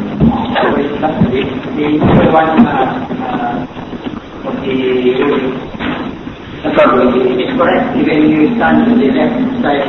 Correct 6.62 7.98
you 7.98 8.56
stand 8.56 8.86
to 8.86 8.92
the 8.96 9.08
left 9.18 9.38
side 9.62 9.86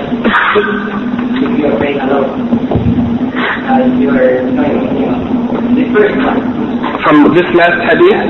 if 1.43 1.59
you 1.59 1.67
are 1.67 1.77
praying 1.79 2.01
alone. 2.01 2.31
Uh, 3.69 3.85
you 4.01 4.09
are 4.11 4.41
the 5.77 5.85
first 5.93 6.17
one. 6.17 6.41
From 7.03 7.17
this 7.35 7.49
last 7.55 7.79
hadith, 7.89 8.21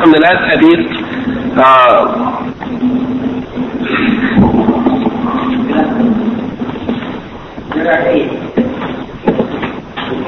from 0.00 0.10
the 0.12 0.20
last 0.20 0.42
hadith, 0.52 0.84
uh, 1.56 2.41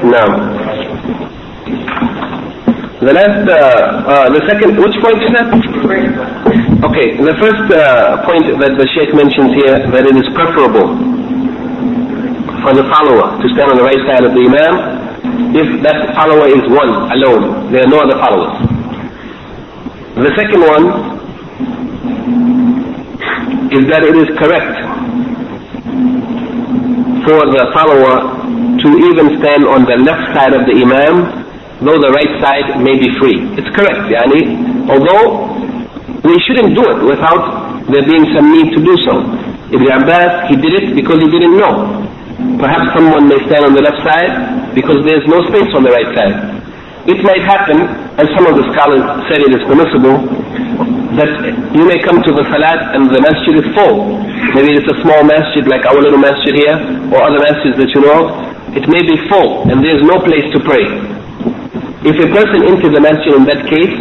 No. 0.05 0.25
The 3.05 3.13
last, 3.13 3.45
uh, 3.45 3.53
uh, 4.09 4.29
the 4.33 4.41
second, 4.49 4.81
which 4.81 4.97
point 4.97 5.21
is 5.21 5.29
that? 5.37 5.45
Okay, 6.89 7.21
the 7.21 7.37
first 7.37 7.69
uh, 7.69 8.25
point 8.25 8.49
that 8.57 8.73
the 8.81 8.87
Sheikh 8.97 9.13
mentions 9.13 9.53
here, 9.61 9.77
that 9.77 10.09
it 10.09 10.15
is 10.17 10.25
preferable 10.33 10.89
for 12.65 12.73
the 12.73 12.81
follower 12.89 13.37
to 13.37 13.45
stand 13.53 13.69
on 13.69 13.77
the 13.77 13.85
right 13.85 14.01
side 14.09 14.25
of 14.25 14.33
the 14.33 14.41
Imam 14.41 15.05
if 15.53 15.83
that 15.85 16.15
follower 16.17 16.49
is 16.49 16.65
one, 16.65 17.13
alone. 17.13 17.69
There 17.71 17.85
are 17.85 17.91
no 17.93 18.01
other 18.01 18.17
followers. 18.17 18.57
The 20.17 20.33
second 20.33 20.61
one 20.65 20.85
is 23.69 23.85
that 23.93 24.01
it 24.01 24.15
is 24.17 24.33
correct 24.39 24.81
for 27.25 27.41
the 27.49 27.73
follower 27.73 28.45
to 28.79 28.87
even 29.09 29.41
stand 29.41 29.65
on 29.65 29.83
the 29.89 29.97
left 29.97 30.31
side 30.37 30.53
of 30.53 30.69
the 30.69 30.77
Imam, 30.77 31.43
though 31.81 31.97
the 31.97 32.13
right 32.13 32.33
side 32.39 32.77
may 32.79 32.95
be 32.95 33.09
free. 33.17 33.41
It's 33.57 33.69
correct, 33.73 34.07
yani, 34.07 34.87
although 34.87 35.57
we 36.21 36.37
shouldn't 36.45 36.77
do 36.77 36.85
it 36.85 36.99
without 37.01 37.81
there 37.89 38.05
being 38.05 38.25
some 38.33 38.53
need 38.53 38.73
to 38.77 38.81
do 38.81 38.93
so. 39.05 39.25
Ibn 39.73 39.87
Abbas, 39.89 40.49
he 40.49 40.55
did 40.55 40.73
it 40.77 40.85
because 40.95 41.19
he 41.19 41.29
didn't 41.29 41.57
know. 41.57 42.05
Perhaps 42.61 42.93
someone 42.93 43.27
may 43.27 43.41
stand 43.49 43.65
on 43.65 43.73
the 43.73 43.81
left 43.81 44.01
side 44.05 44.73
because 44.77 45.01
there's 45.05 45.25
no 45.25 45.41
space 45.49 45.69
on 45.73 45.81
the 45.81 45.91
right 45.91 46.09
side. 46.13 46.61
It 47.09 47.21
might 47.21 47.41
happen, 47.41 47.85
as 48.17 48.25
some 48.33 48.45
of 48.49 48.57
the 48.57 48.65
scholars 48.73 49.01
said 49.29 49.41
it 49.41 49.53
is 49.53 49.61
permissible, 49.69 50.25
that 51.17 51.31
you 51.75 51.83
may 51.87 51.99
come 52.03 52.23
to 52.23 52.31
the 52.31 52.43
salat 52.51 52.95
and 52.95 53.09
the 53.11 53.21
masjid 53.23 53.55
is 53.59 53.67
full. 53.75 54.19
Maybe 54.55 54.75
it's 54.75 54.87
a 54.87 54.97
small 55.01 55.23
masjid 55.23 55.67
like 55.67 55.83
our 55.87 55.99
little 55.99 56.19
masjid 56.19 56.53
here, 56.55 56.77
or 57.11 57.23
other 57.23 57.39
masjids 57.43 57.75
that 57.79 57.89
you 57.91 58.01
know 58.03 58.15
of. 58.23 58.25
It 58.75 58.87
may 58.91 59.03
be 59.03 59.15
full 59.31 59.63
and 59.71 59.79
there's 59.83 60.03
no 60.03 60.19
place 60.23 60.47
to 60.51 60.59
pray. 60.63 60.85
If 62.05 62.21
a 62.21 62.29
person 62.29 62.61
enters 62.69 62.93
the 62.93 63.01
masjid 63.01 63.33
in 63.33 63.49
that 63.49 63.65
case, 63.65 63.95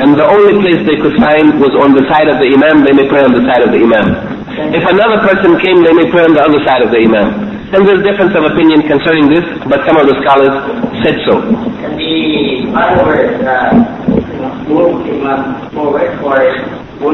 and 0.00 0.16
the 0.16 0.24
only 0.24 0.56
place 0.64 0.80
they 0.88 0.96
could 0.96 1.12
find 1.20 1.60
was 1.60 1.76
on 1.76 1.92
the 1.92 2.00
side 2.08 2.24
of 2.32 2.40
the 2.40 2.48
imam, 2.48 2.88
they 2.88 2.96
may 2.96 3.04
pray 3.04 3.20
on 3.20 3.36
the 3.36 3.44
side 3.44 3.60
of 3.60 3.68
the 3.68 3.84
imam. 3.84 4.16
If 4.72 4.80
another 4.88 5.20
person 5.20 5.60
came, 5.60 5.84
they 5.84 5.92
may 5.92 6.08
pray 6.08 6.24
on 6.24 6.32
the 6.32 6.40
other 6.40 6.56
side 6.64 6.80
of 6.80 6.88
the 6.88 7.04
imam. 7.04 7.52
And 7.76 7.86
there's 7.86 8.00
difference 8.02 8.32
of 8.32 8.48
opinion 8.48 8.88
concerning 8.88 9.28
this, 9.28 9.44
but 9.68 9.84
some 9.84 10.00
of 10.00 10.08
the 10.08 10.16
scholars 10.24 10.56
said 11.04 11.20
so. 11.28 11.44
The 12.00 12.64
move 14.70 15.02
Imam 15.06 15.70
forward 15.74 16.10
or 16.22 16.38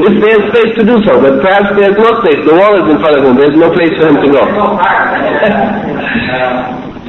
If 0.03 0.15
there's 0.21 0.43
space 0.51 0.71
to 0.79 0.83
do 0.83 0.99
so, 1.07 1.19
but 1.21 1.39
perhaps 1.41 1.71
there's 1.79 1.97
no 1.97 2.09
space, 2.23 2.39
the 2.45 2.55
wall 2.55 2.75
is 2.77 2.85
in 2.91 2.97
front 2.99 3.15
of 3.17 3.23
him, 3.25 3.35
there's 3.39 3.55
no 3.57 3.71
place 3.73 3.93
for 3.99 4.07
him 4.11 4.17
to 4.21 4.29
go. 4.31 4.41
no 4.51 4.75
harm? 4.81 5.07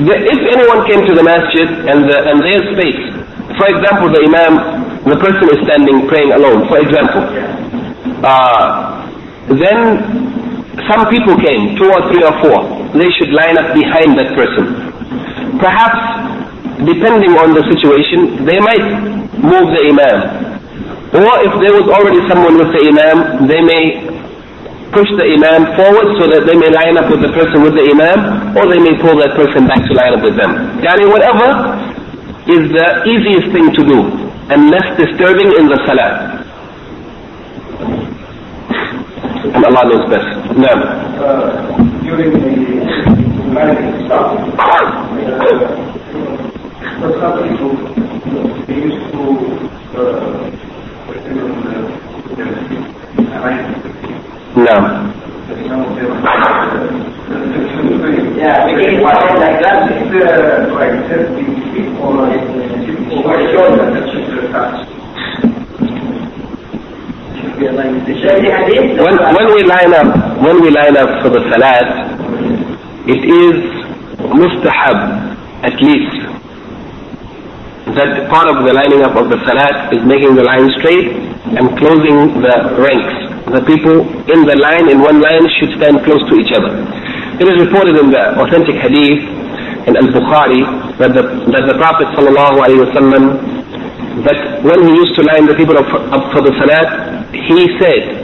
The- 0.07 0.23
If 0.31 0.41
anyone 0.55 0.87
came 0.87 1.03
to 1.11 1.15
the 1.15 1.25
masjid 1.27 1.69
and, 1.91 2.07
the, 2.07 2.17
and 2.31 2.37
there's 2.43 2.67
space, 2.79 3.03
for 3.59 3.67
example, 3.67 4.09
the 4.15 4.23
imam, 4.31 4.55
the 5.11 5.19
person 5.19 5.45
is 5.51 5.59
standing 5.67 6.07
praying 6.07 6.31
alone, 6.39 6.69
for 6.71 6.79
example, 6.79 7.23
uh, 8.23 9.03
then 9.51 9.99
some 10.87 11.11
people 11.11 11.35
came, 11.43 11.75
two 11.75 11.91
or 11.91 12.01
three 12.15 12.23
or 12.23 12.35
four, 12.39 12.59
they 12.95 13.11
should 13.19 13.35
line 13.35 13.59
up 13.59 13.75
behind 13.75 14.15
that 14.17 14.31
person. 14.39 14.95
Perhaps, 15.59 15.99
depending 16.87 17.35
on 17.39 17.55
the 17.55 17.63
situation, 17.67 18.45
they 18.47 18.59
might 18.63 18.85
move 19.43 19.67
the 19.75 19.83
imam. 19.91 20.59
Or 21.09 21.33
if 21.41 21.53
there 21.59 21.75
was 21.75 21.89
already 21.89 22.21
someone 22.29 22.59
with 22.59 22.71
the 22.71 22.83
imam, 22.87 23.49
they 23.49 23.63
may 23.65 24.05
push 24.93 25.09
the 25.17 25.27
imam 25.27 25.75
forward 25.77 26.17
so 26.21 26.29
that 26.29 26.45
they 26.47 26.57
may 26.57 26.71
line 26.71 26.97
up 26.97 27.11
with 27.11 27.21
the 27.21 27.33
person 27.33 27.63
with 27.63 27.75
the 27.75 27.85
imam, 27.89 28.57
or 28.57 28.69
they 28.69 28.79
may 28.79 28.95
pull 29.01 29.17
that 29.19 29.35
person 29.37 29.67
back 29.67 29.83
to 29.89 29.93
line 29.95 30.15
up 30.15 30.23
with 30.23 30.37
them. 30.37 30.53
Yani 30.85 31.09
whatever 31.09 31.49
is 32.49 32.69
the 32.73 32.89
easiest 33.05 33.53
thing 33.53 33.73
to 33.75 33.83
do 33.85 33.99
and 34.49 34.71
less 34.71 34.89
disturbing 34.97 35.53
in 35.59 35.69
the 35.69 35.77
salah. 35.85 36.45
And 39.55 39.65
Allah 39.65 39.85
knows 39.89 40.05
best. 40.09 40.29
Now, 40.57 40.77
uh, 41.25 41.77
during 42.05 42.33
the 42.33 42.39
for 46.99 47.11
some 47.21 47.35
people, 47.47 47.73
they 48.67 48.75
used 48.75 49.13
to 49.13 49.23
uh, 49.95 50.51
put 51.07 51.19
them 51.25 51.39
on 51.39 51.51
the, 51.63 52.45
the 53.17 53.25
line. 53.39 53.63
now. 54.57 55.15
Some 55.49 55.81
of 55.81 55.95
them, 55.97 56.11
Yeah, 58.37 58.67
we 58.67 58.73
can 58.83 59.03
follow 59.03 59.39
like 59.39 59.59
that. 59.63 59.79
It's 59.93 60.11
uh, 60.11 60.75
like 60.75 60.95
just 61.09 61.29
the 61.35 61.45
feet 61.73 61.89
or 61.99 62.19
over 63.15 63.37
shoulder, 63.53 63.87
that 63.95 64.05
should 64.11 64.27
be 64.27 64.39
attached. 64.47 64.91
Should 67.41 67.55
be 67.59 67.67
aligned. 67.67 68.07
The 68.07 68.15
hadith. 68.15 68.99
When, 68.99 69.17
when 69.37 69.47
we 69.55 69.63
line 69.65 69.93
up, 69.95 70.09
when 70.43 70.57
we 70.63 70.71
line 70.71 70.97
up 70.97 71.23
for 71.23 71.31
the 71.31 71.41
salat, 71.51 71.87
it 73.07 73.23
is 73.25 73.57
mustahab, 74.35 74.99
at 75.65 75.81
least, 75.81 76.29
that 77.96 78.30
part 78.32 78.48
of 78.48 78.64
the 78.64 78.72
lining 78.74 79.04
up 79.04 79.16
of 79.20 79.28
the 79.30 79.38
salat 79.44 79.92
is 79.94 80.02
making 80.08 80.36
the 80.40 80.44
line 80.48 80.72
straight 80.80 81.14
and 81.60 81.68
closing 81.78 82.40
the 82.40 82.56
ranks. 82.80 83.16
The 83.52 83.62
people 83.68 84.08
in 84.32 84.48
the 84.48 84.56
line, 84.58 84.88
in 84.90 85.04
one 85.04 85.20
line, 85.20 85.44
should 85.60 85.76
stand 85.76 86.00
close 86.08 86.24
to 86.32 86.34
each 86.40 86.52
other. 86.56 86.72
It 87.38 87.46
is 87.50 87.60
reported 87.68 88.00
in 88.00 88.08
the 88.10 88.40
authentic 88.40 88.80
hadith 88.80 89.20
in 89.84 89.94
Al-Bukhari 90.00 90.64
that 90.98 91.12
the, 91.12 91.24
that 91.52 91.64
the 91.68 91.76
Prophet 91.76 92.08
sallallahu 92.16 92.64
alaihi 92.64 92.88
wasallam 92.88 93.24
that 94.24 94.64
when 94.64 94.80
he 94.88 94.94
used 94.96 95.16
to 95.20 95.24
line 95.28 95.46
the 95.46 95.56
people 95.56 95.76
up, 95.78 95.90
up 96.14 96.32
for 96.32 96.40
the 96.42 96.54
salat, 96.56 96.88
he 97.36 97.68
said, 97.82 98.24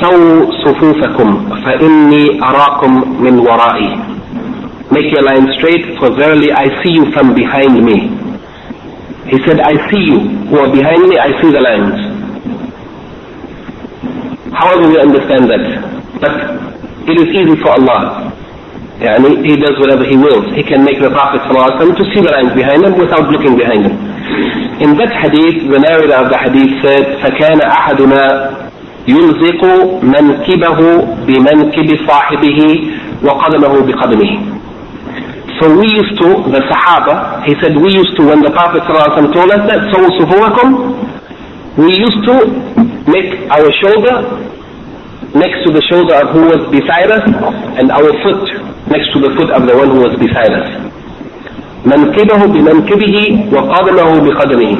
سووا 0.00 0.52
صفوفكم 0.64 1.48
فإني 1.64 2.42
أراكم 2.42 3.22
من 3.22 3.38
ورائي 3.38 3.98
Make 4.90 5.10
your 5.10 5.22
line 5.22 5.50
straight, 5.58 5.98
for 5.98 6.14
verily 6.14 6.52
I 6.52 6.66
see 6.82 6.92
you 6.94 7.10
from 7.12 7.34
behind 7.34 7.84
me. 7.84 8.12
He 9.30 9.38
said, 9.44 9.58
I 9.60 9.74
see 9.90 10.02
you 10.06 10.20
who 10.46 10.58
are 10.62 10.70
behind 10.70 11.02
me, 11.10 11.18
I 11.18 11.34
see 11.42 11.50
the 11.50 11.60
lines. 11.60 11.98
How 14.54 14.72
do 14.80 14.88
we 14.88 14.98
understand 15.00 15.50
that? 15.50 15.64
But 16.22 16.32
it 17.10 17.16
is 17.18 17.28
easy 17.34 17.56
for 17.60 17.74
Allah. 17.74 18.30
Yani, 19.02 19.44
he 19.44 19.56
does 19.56 19.76
whatever 19.78 20.04
he 20.06 20.16
wills. 20.16 20.46
He 20.54 20.62
can 20.62 20.84
make 20.84 21.00
the 21.02 21.10
Prophet 21.10 21.42
ﷺ 21.50 21.96
to 21.98 22.04
see 22.14 22.22
the 22.22 22.32
lines 22.32 22.54
behind 22.54 22.86
him 22.86 22.96
without 22.96 23.28
looking 23.28 23.58
behind 23.58 23.84
him. 23.84 23.96
In 24.80 24.96
that 24.96 25.12
hadith, 25.12 25.68
the 25.68 25.78
narrator 25.82 26.14
of 26.16 26.30
the 26.30 26.38
hadith 26.38 26.72
said, 26.80 27.04
فَكَانَ 27.20 27.60
أَحَدُنَا 27.60 28.66
يلزق 29.08 29.62
منكبه 30.02 30.78
بمنكب 31.26 31.98
صاحبه 32.08 32.60
وقدمه 33.24 33.80
بقدمه 33.86 34.32
So 35.60 35.72
we 35.72 35.88
used 35.88 36.14
to, 36.20 36.28
the 36.52 36.60
Sahaba, 36.68 37.44
he 37.48 37.54
said 37.62 37.76
we 37.76 37.88
used 37.92 38.12
to, 38.20 38.26
when 38.28 38.42
the 38.44 38.50
Prophet 38.52 38.82
ﷺ 38.84 39.32
told 39.32 39.50
us 39.50 39.62
that, 39.70 39.80
so 39.88 39.98
صفوكم, 40.20 40.68
we 41.80 41.92
used 41.96 42.20
to 42.28 42.34
make 43.08 43.48
our 43.52 43.68
shoulder 43.80 44.16
next 45.36 45.64
to 45.64 45.72
the 45.72 45.82
shoulder 45.88 46.14
of 46.16 46.32
who 46.32 46.44
was 46.48 46.60
beside 46.72 47.10
us 47.12 47.24
and 47.80 47.90
our 47.92 48.08
foot 48.24 48.44
next 48.88 49.12
to 49.12 49.18
the 49.20 49.32
foot 49.36 49.50
of 49.52 49.66
the 49.68 49.74
one 49.76 49.90
who 49.92 50.00
was 50.04 50.14
beside 50.20 50.52
us. 50.52 50.68
منكبه 51.86 52.46
بمنكبه 52.46 53.16
وقدمه 53.52 54.20
بقدمه. 54.26 54.72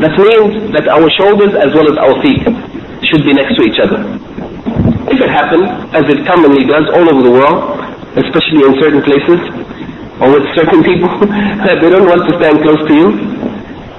That 0.00 0.14
means 0.16 0.72
that 0.72 0.86
our 0.88 1.10
shoulders 1.18 1.52
as 1.54 1.74
well 1.74 1.86
as 1.90 1.96
our 1.98 2.14
feet 2.22 2.42
should 3.10 3.24
be 3.26 3.32
next 3.34 3.56
to 3.58 3.62
each 3.66 3.78
other. 3.82 3.98
If 5.10 5.18
it 5.20 5.30
happens, 5.30 5.66
as 5.92 6.04
it 6.08 6.24
commonly 6.26 6.64
does 6.64 6.86
all 6.94 7.06
over 7.10 7.22
the 7.22 7.34
world, 7.34 7.58
especially 8.16 8.62
in 8.64 8.72
certain 8.80 9.02
places, 9.02 9.40
or 10.21 10.31
with 10.31 10.47
certain 10.55 10.83
people, 10.83 11.11
that 11.67 11.79
they 11.81 11.89
don't 11.89 12.07
want 12.07 12.23
to 12.27 12.33
stand 12.39 12.63
close 12.63 12.79
to 12.87 12.93
you, 12.95 13.07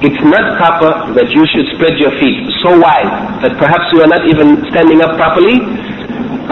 it's 0.05 0.21
not 0.29 0.61
proper 0.61 0.93
that 1.17 1.33
you 1.33 1.41
should 1.49 1.64
spread 1.73 1.97
your 1.97 2.12
feet 2.21 2.45
so 2.61 2.77
wide 2.77 3.09
that 3.41 3.57
perhaps 3.57 3.89
you 3.97 4.05
are 4.05 4.11
not 4.12 4.29
even 4.29 4.61
standing 4.69 5.01
up 5.01 5.17
properly 5.17 5.57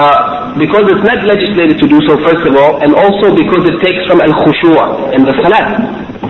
uh, 0.01 0.49
because 0.57 0.89
it's 0.89 1.05
not 1.05 1.21
legislated 1.29 1.77
to 1.77 1.85
do 1.85 2.01
so 2.09 2.17
first 2.25 2.41
of 2.41 2.57
all 2.57 2.81
and 2.81 2.97
also 2.97 3.37
because 3.37 3.69
it 3.69 3.77
takes 3.85 4.01
from 4.09 4.25
al-khushu' 4.25 5.13
in 5.13 5.29
the 5.29 5.37
salat. 5.45 5.77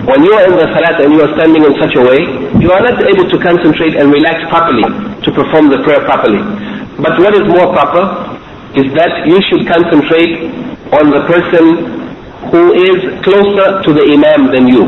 When 0.03 0.27
you 0.27 0.35
are 0.35 0.43
in 0.43 0.59
the 0.59 0.67
salat 0.75 0.99
and 1.07 1.15
you 1.15 1.23
are 1.23 1.31
standing 1.39 1.63
in 1.63 1.71
such 1.79 1.95
a 1.95 2.03
way 2.03 2.19
you 2.59 2.67
are 2.75 2.83
not 2.83 2.99
able 2.99 3.31
to 3.31 3.37
concentrate 3.39 3.95
and 3.95 4.11
relax 4.11 4.43
properly 4.51 4.83
to 5.23 5.29
perform 5.31 5.71
the 5.71 5.79
prayer 5.87 6.03
properly. 6.03 6.43
But 6.99 7.15
what 7.23 7.31
is 7.31 7.47
more 7.47 7.71
proper 7.71 8.35
is 8.75 8.91
that 8.99 9.23
you 9.23 9.39
should 9.47 9.63
concentrate 9.71 10.51
on 10.91 11.15
the 11.15 11.23
person 11.31 12.04
who 12.51 12.73
is 12.73 12.97
closer 13.23 13.81
to 13.83 13.93
the 13.93 14.05
imam 14.13 14.51
than 14.51 14.67
you 14.67 14.83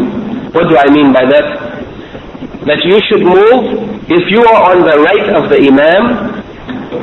what 0.52 0.70
do 0.70 0.78
I 0.78 0.90
mean 0.90 1.14
by 1.14 1.26
that 1.26 1.78
that 2.68 2.84
you 2.84 3.00
should 3.08 3.24
move, 3.24 3.96
if 4.12 4.28
you 4.28 4.44
are 4.44 4.76
on 4.76 4.84
the 4.84 5.00
right 5.00 5.28
of 5.40 5.48
the 5.48 5.56
Imam, 5.56 6.36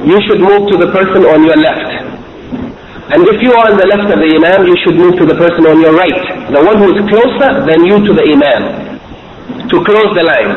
you 0.04 0.20
should 0.28 0.40
move 0.40 0.68
to 0.68 0.76
the 0.76 0.92
person 0.92 1.24
on 1.24 1.40
your 1.40 1.56
left. 1.56 1.88
And 3.16 3.24
if 3.32 3.40
you 3.40 3.52
are 3.56 3.72
on 3.72 3.76
the 3.80 3.88
left 3.88 4.12
of 4.12 4.20
the 4.20 4.28
Imam, 4.28 4.68
you 4.68 4.76
should 4.84 4.96
move 4.96 5.16
to 5.16 5.24
the 5.24 5.36
person 5.40 5.64
on 5.64 5.80
your 5.80 5.96
right, 5.96 6.52
the 6.52 6.60
one 6.60 6.76
who 6.76 6.92
is 6.92 7.00
closer 7.08 7.64
than 7.64 7.80
you 7.88 7.96
to 8.04 8.12
the 8.12 8.24
Imam, 8.28 9.00
to 9.72 9.76
close 9.88 10.10
the 10.12 10.24
line. 10.24 10.52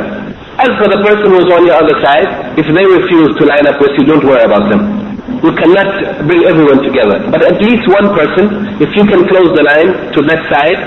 As 0.59 0.71
for 0.75 0.91
the 0.91 0.99
person 0.99 1.31
who 1.31 1.39
is 1.39 1.49
on 1.55 1.63
your 1.63 1.79
other 1.79 1.95
side, 2.03 2.57
if 2.59 2.67
they 2.67 2.85
refuse 2.87 3.31
to 3.39 3.43
line 3.47 3.67
up 3.67 3.79
with 3.79 3.95
you, 3.95 4.03
don't 4.03 4.25
worry 4.27 4.43
about 4.43 4.67
them. 4.67 4.96
You 5.43 5.51
cannot 5.53 6.25
bring 6.27 6.43
everyone 6.45 6.83
together. 6.83 7.19
But 7.29 7.43
at 7.43 7.61
least 7.61 7.87
one 7.87 8.15
person, 8.15 8.79
if 8.81 8.89
you 8.95 9.03
can 9.05 9.27
close 9.27 9.51
the 9.55 9.63
line 9.63 9.91
to 10.15 10.19
that 10.29 10.41
side, 10.49 10.79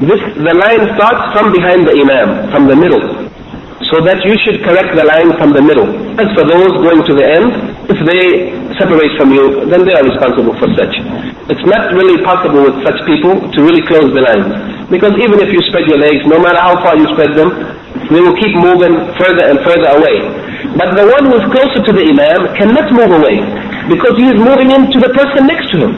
this, 0.00 0.20
the 0.36 0.54
line 0.54 0.82
starts 0.96 1.32
from 1.32 1.52
behind 1.52 1.86
the 1.86 1.94
Imam, 1.96 2.50
from 2.50 2.66
the 2.66 2.76
middle 2.76 3.24
so 3.92 4.00
that 4.02 4.22
you 4.24 4.34
should 4.42 4.58
correct 4.64 4.90
the 4.96 5.04
line 5.04 5.30
from 5.36 5.52
the 5.52 5.60
middle. 5.60 5.86
As 6.16 6.26
for 6.32 6.42
those 6.46 6.72
going 6.82 7.02
to 7.04 7.12
the 7.14 7.26
end, 7.26 7.48
if 7.86 7.98
they 8.06 8.50
separate 8.80 9.12
from 9.14 9.30
you, 9.30 9.66
then 9.70 9.84
they 9.84 9.94
are 9.94 10.02
responsible 10.02 10.56
for 10.56 10.66
such. 10.74 10.94
It's 11.52 11.66
not 11.68 11.92
really 11.92 12.18
possible 12.24 12.64
with 12.64 12.80
such 12.82 12.98
people 13.04 13.38
to 13.38 13.58
really 13.60 13.84
close 13.84 14.08
the 14.10 14.24
line. 14.24 14.88
Because 14.88 15.12
even 15.20 15.38
if 15.38 15.52
you 15.52 15.60
spread 15.68 15.86
your 15.86 16.00
legs, 16.00 16.24
no 16.26 16.40
matter 16.40 16.58
how 16.58 16.80
far 16.80 16.96
you 16.96 17.06
spread 17.12 17.36
them, 17.36 17.52
they 18.10 18.20
will 18.20 18.36
keep 18.36 18.54
moving 18.58 18.94
further 19.16 19.44
and 19.48 19.58
further 19.62 19.90
away. 19.96 20.18
But 20.74 20.98
the 20.98 21.06
one 21.06 21.30
who 21.30 21.34
is 21.38 21.46
closer 21.54 21.80
to 21.86 21.92
the 21.94 22.04
Imam 22.10 22.50
cannot 22.58 22.90
move 22.90 23.12
away 23.14 23.38
because 23.86 24.18
he 24.18 24.26
is 24.28 24.38
moving 24.38 24.74
into 24.74 24.98
the 24.98 25.12
person 25.14 25.46
next 25.46 25.70
to 25.72 25.86
him. 25.88 25.92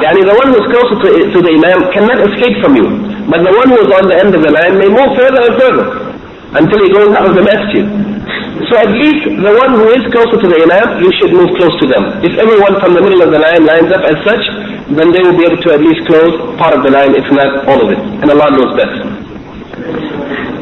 Yani 0.00 0.24
the 0.24 0.32
one 0.32 0.48
who 0.48 0.56
is 0.58 0.66
closer 0.72 0.96
to, 1.04 1.08
to 1.28 1.38
the 1.44 1.52
Imam 1.60 1.92
cannot 1.92 2.18
escape 2.24 2.56
from 2.64 2.72
you. 2.74 2.88
But 3.28 3.44
the 3.44 3.52
one 3.52 3.68
who 3.68 3.78
is 3.84 3.90
on 3.92 4.08
the 4.08 4.16
end 4.16 4.32
of 4.32 4.40
the 4.40 4.52
line 4.52 4.80
may 4.80 4.88
move 4.88 5.12
further 5.12 5.42
and 5.44 5.54
further 5.60 5.86
until 6.56 6.78
he 6.80 6.88
goes 6.88 7.12
out 7.12 7.28
of 7.28 7.34
the 7.36 7.44
masjid. 7.44 7.84
So 8.70 8.78
at 8.80 8.90
least 8.96 9.26
the 9.28 9.52
one 9.60 9.76
who 9.76 9.92
is 9.92 10.02
closer 10.08 10.38
to 10.40 10.46
the 10.48 10.58
imam, 10.64 11.02
you 11.02 11.10
should 11.20 11.34
move 11.36 11.50
close 11.58 11.74
to 11.82 11.86
them. 11.90 12.24
If 12.24 12.38
everyone 12.40 12.80
from 12.80 12.94
the 12.96 13.02
middle 13.02 13.20
of 13.20 13.30
the 13.34 13.40
line 13.42 13.66
lines 13.66 13.90
up 13.92 14.06
as 14.08 14.16
such, 14.24 14.44
then 14.94 15.12
they 15.12 15.20
will 15.20 15.36
be 15.36 15.44
able 15.44 15.60
to 15.60 15.70
at 15.74 15.80
least 15.84 16.06
close 16.06 16.32
part 16.56 16.72
of 16.72 16.80
the 16.86 16.92
line, 16.94 17.12
if 17.12 17.26
not 17.34 17.66
all 17.68 17.82
of 17.82 17.90
it. 17.92 17.98
And 18.22 18.30
Allah 18.30 18.48
knows 18.54 18.72
best. 18.78 18.96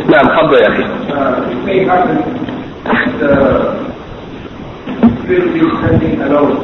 نعم 0.09 0.27
تفضل 0.27 0.57
يا 0.61 0.67
أخي. 0.67 0.83
it 1.51 1.59
may 1.65 1.79
happen 1.85 2.17
that 3.19 3.33
will 5.27 5.47
be 5.53 5.61
standing 5.79 6.21
alone 6.21 6.55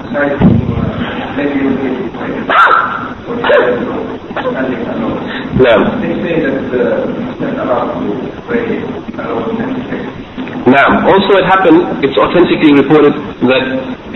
aside 0.00 0.38
from 0.38 0.72
uh, 0.72 1.36
maybe 1.36 1.56
you'll 1.60 1.76
be 1.76 1.90
standing 4.54 4.82
alone. 4.92 5.18
نعم. 5.64 5.82
They 6.02 6.14
say 6.22 6.34
that 6.40 6.58
uh, 6.74 7.30
it's 7.30 7.40
not 7.40 7.54
allowed 7.64 7.90
to 8.00 8.06
pray 8.46 8.66
alone 9.18 9.60
and 9.62 9.74
Naam. 10.64 11.04
Also 11.04 11.36
it 11.36 11.44
happened, 11.44 12.00
it's 12.02 12.16
authentically 12.16 12.72
reported 12.72 13.12
that 13.44 13.64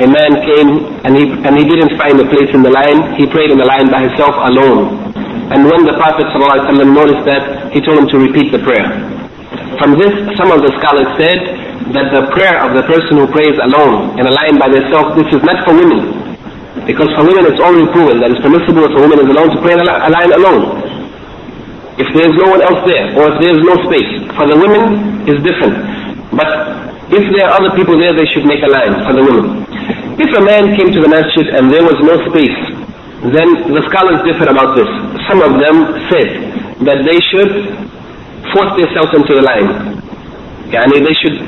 a 0.00 0.06
man 0.08 0.32
came 0.48 0.88
and 1.04 1.12
he, 1.12 1.24
and 1.44 1.52
he 1.60 1.64
didn't 1.68 1.92
find 2.00 2.16
a 2.18 2.24
place 2.24 2.48
in 2.56 2.62
the 2.62 2.70
line. 2.72 3.14
He 3.20 3.26
prayed 3.28 3.50
in 3.50 3.58
the 3.58 3.66
line 3.68 3.90
by 3.92 4.00
himself 4.08 4.32
alone. 4.48 5.11
And 5.51 5.67
when 5.67 5.83
the 5.83 5.95
Prophet 5.99 6.29
ﷺ 6.31 6.79
noticed 6.93 7.25
that, 7.27 7.73
he 7.75 7.81
told 7.83 7.99
him 7.99 8.07
to 8.15 8.17
repeat 8.19 8.51
the 8.55 8.63
prayer. 8.63 8.87
From 9.81 9.99
this, 9.99 10.13
some 10.39 10.53
of 10.53 10.63
the 10.63 10.71
scholars 10.79 11.09
said 11.19 11.39
that 11.91 12.13
the 12.15 12.31
prayer 12.31 12.63
of 12.63 12.71
the 12.77 12.85
person 12.87 13.19
who 13.19 13.27
prays 13.27 13.57
alone 13.59 14.15
in 14.15 14.23
a 14.23 14.33
line 14.33 14.55
by 14.55 14.71
themselves, 14.71 15.19
this 15.19 15.27
is 15.35 15.41
not 15.43 15.59
for 15.67 15.75
women. 15.75 16.15
Because 16.87 17.11
for 17.17 17.27
women 17.27 17.43
it's 17.51 17.59
already 17.59 17.85
proven 17.91 18.23
that 18.23 18.31
it's 18.31 18.39
permissible 18.39 18.87
if 18.87 18.93
a 18.95 19.01
woman 19.03 19.19
alone 19.27 19.51
to 19.51 19.59
pray 19.59 19.75
in 19.75 19.81
a 19.83 19.87
line 19.87 20.31
alone. 20.31 20.79
If 21.99 22.09
there 22.15 22.25
is 22.25 22.35
no 22.39 22.47
one 22.49 22.61
else 22.63 22.81
there, 22.89 23.13
or 23.13 23.33
if 23.33 23.35
there 23.43 23.53
is 23.53 23.61
no 23.61 23.75
space. 23.85 24.11
For 24.33 24.49
the 24.49 24.57
women, 24.57 25.27
it's 25.29 25.37
different. 25.45 25.77
But 26.33 26.49
if 27.13 27.21
there 27.35 27.45
are 27.45 27.61
other 27.61 27.69
people 27.77 27.93
there, 28.01 28.17
they 28.17 28.25
should 28.33 28.49
make 28.49 28.65
a 28.65 28.71
line 28.71 28.93
for 29.05 29.13
the 29.13 29.21
women. 29.21 29.67
If 30.17 30.33
a 30.33 30.41
man 30.41 30.73
came 30.73 30.89
to 30.93 30.99
the 31.01 31.09
masjid 31.09 31.45
and 31.53 31.69
there 31.69 31.85
was 31.85 31.97
no 32.01 32.17
space, 32.33 32.57
then 33.31 33.71
the 33.71 33.79
scholars 33.87 34.19
differ 34.27 34.51
about 34.51 34.75
this. 34.75 34.89
Some 35.31 35.39
of 35.39 35.55
them 35.55 35.95
said 36.11 36.27
that 36.83 37.07
they 37.07 37.19
should 37.31 37.51
force 38.51 38.75
themselves 38.75 39.15
into 39.15 39.39
the 39.39 39.43
line. 39.47 39.95
Yani 40.67 40.99
they 40.99 41.15
should 41.23 41.39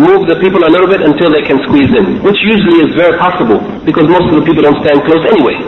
move 0.00 0.24
the 0.24 0.40
people 0.40 0.64
a 0.64 0.70
little 0.72 0.88
bit 0.88 1.04
until 1.04 1.28
they 1.28 1.44
can 1.44 1.60
squeeze 1.68 1.92
in, 1.92 2.24
which 2.24 2.40
usually 2.40 2.88
is 2.88 2.96
very 2.96 3.20
possible 3.20 3.60
because 3.84 4.08
most 4.08 4.32
of 4.32 4.40
the 4.40 4.44
people 4.48 4.64
don't 4.64 4.80
stand 4.80 5.04
close 5.04 5.20
anyway. 5.28 5.60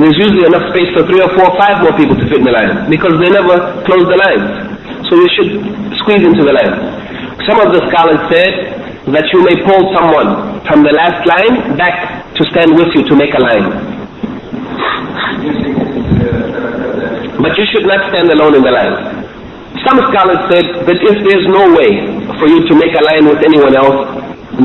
There's 0.00 0.16
usually 0.16 0.48
enough 0.48 0.64
space 0.72 0.88
for 0.96 1.04
three 1.04 1.20
or 1.20 1.28
four 1.36 1.52
or 1.52 1.54
five 1.60 1.84
more 1.84 1.92
people 1.92 2.16
to 2.16 2.24
fit 2.24 2.40
in 2.40 2.48
the 2.48 2.56
line 2.56 2.88
because 2.88 3.20
they 3.20 3.28
never 3.28 3.84
close 3.84 4.08
the 4.08 4.16
lines. 4.16 4.48
So 5.12 5.20
you 5.20 5.28
should 5.36 5.50
squeeze 6.00 6.24
into 6.24 6.40
the 6.40 6.56
line. 6.56 6.72
Some 7.44 7.60
of 7.60 7.68
the 7.76 7.84
scholars 7.92 8.24
said 8.32 8.80
that 9.12 9.28
you 9.28 9.44
may 9.44 9.60
pull 9.60 9.92
someone 9.92 10.64
from 10.64 10.88
the 10.88 10.92
last 10.96 11.20
line 11.28 11.76
back 11.76 12.32
to 12.32 12.42
stand 12.48 12.72
with 12.72 12.88
you 12.96 13.04
to 13.12 13.14
make 13.16 13.36
a 13.36 13.42
line. 13.44 13.99
But 17.40 17.56
you 17.56 17.64
should 17.72 17.86
not 17.88 18.04
stand 18.12 18.28
alone 18.30 18.54
in 18.54 18.62
the 18.62 18.72
line. 18.72 18.96
Some 19.86 19.96
scholars 20.12 20.44
said 20.52 20.66
that 20.84 20.98
if 21.00 21.16
there's 21.24 21.48
no 21.48 21.72
way 21.72 22.04
for 22.36 22.46
you 22.50 22.68
to 22.68 22.74
make 22.76 22.92
a 22.92 23.00
line 23.00 23.24
with 23.24 23.40
anyone 23.40 23.72
else, 23.72 24.04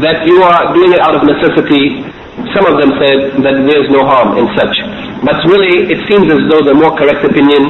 that 0.03 0.27
you 0.27 0.43
are 0.43 0.73
doing 0.75 0.91
it 0.91 0.99
out 0.99 1.15
of 1.15 1.23
necessity, 1.23 2.03
some 2.51 2.67
of 2.67 2.75
them 2.81 2.91
said 2.99 3.39
that 3.47 3.55
there's 3.63 3.87
no 3.87 4.03
harm 4.03 4.35
in 4.35 4.47
such. 4.59 4.75
But 5.23 5.39
really, 5.47 5.87
it 5.87 6.03
seems 6.11 6.27
as 6.27 6.43
though 6.51 6.67
the 6.67 6.75
more 6.75 6.91
correct 6.99 7.23
opinion 7.23 7.63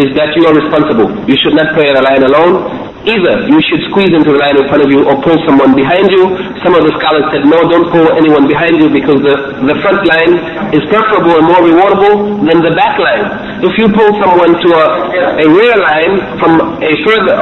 is 0.00 0.10
that 0.16 0.32
you 0.36 0.48
are 0.48 0.56
responsible. 0.56 1.08
You 1.28 1.36
should 1.36 1.54
not 1.54 1.76
pray 1.76 1.92
a 1.92 2.00
line 2.00 2.24
alone. 2.24 2.88
Either 3.00 3.48
you 3.48 3.56
should 3.64 3.80
squeeze 3.88 4.12
into 4.12 4.28
the 4.28 4.36
line 4.36 4.60
in 4.60 4.68
front 4.68 4.84
of 4.84 4.92
you 4.92 5.00
or 5.08 5.16
pull 5.24 5.32
someone 5.48 5.72
behind 5.72 6.04
you. 6.12 6.20
Some 6.60 6.76
of 6.76 6.84
the 6.84 6.92
scholars 7.00 7.24
said, 7.32 7.48
no, 7.48 7.64
don't 7.64 7.88
pull 7.88 8.04
anyone 8.12 8.44
behind 8.44 8.76
you 8.76 8.92
because 8.92 9.24
the, 9.24 9.56
the 9.64 9.76
front 9.80 10.04
line 10.04 10.36
is 10.76 10.84
preferable 10.92 11.32
and 11.40 11.48
more 11.48 11.64
rewardable 11.64 12.44
than 12.44 12.60
the 12.60 12.76
back 12.76 13.00
line. 13.00 13.24
If 13.64 13.72
you 13.80 13.88
pull 13.88 14.12
someone 14.20 14.52
to 14.52 14.68
a, 14.76 14.84
a 15.40 15.46
rear 15.48 15.80
line 15.80 16.12
from 16.44 16.76
a 16.84 16.92
further, 17.00 17.38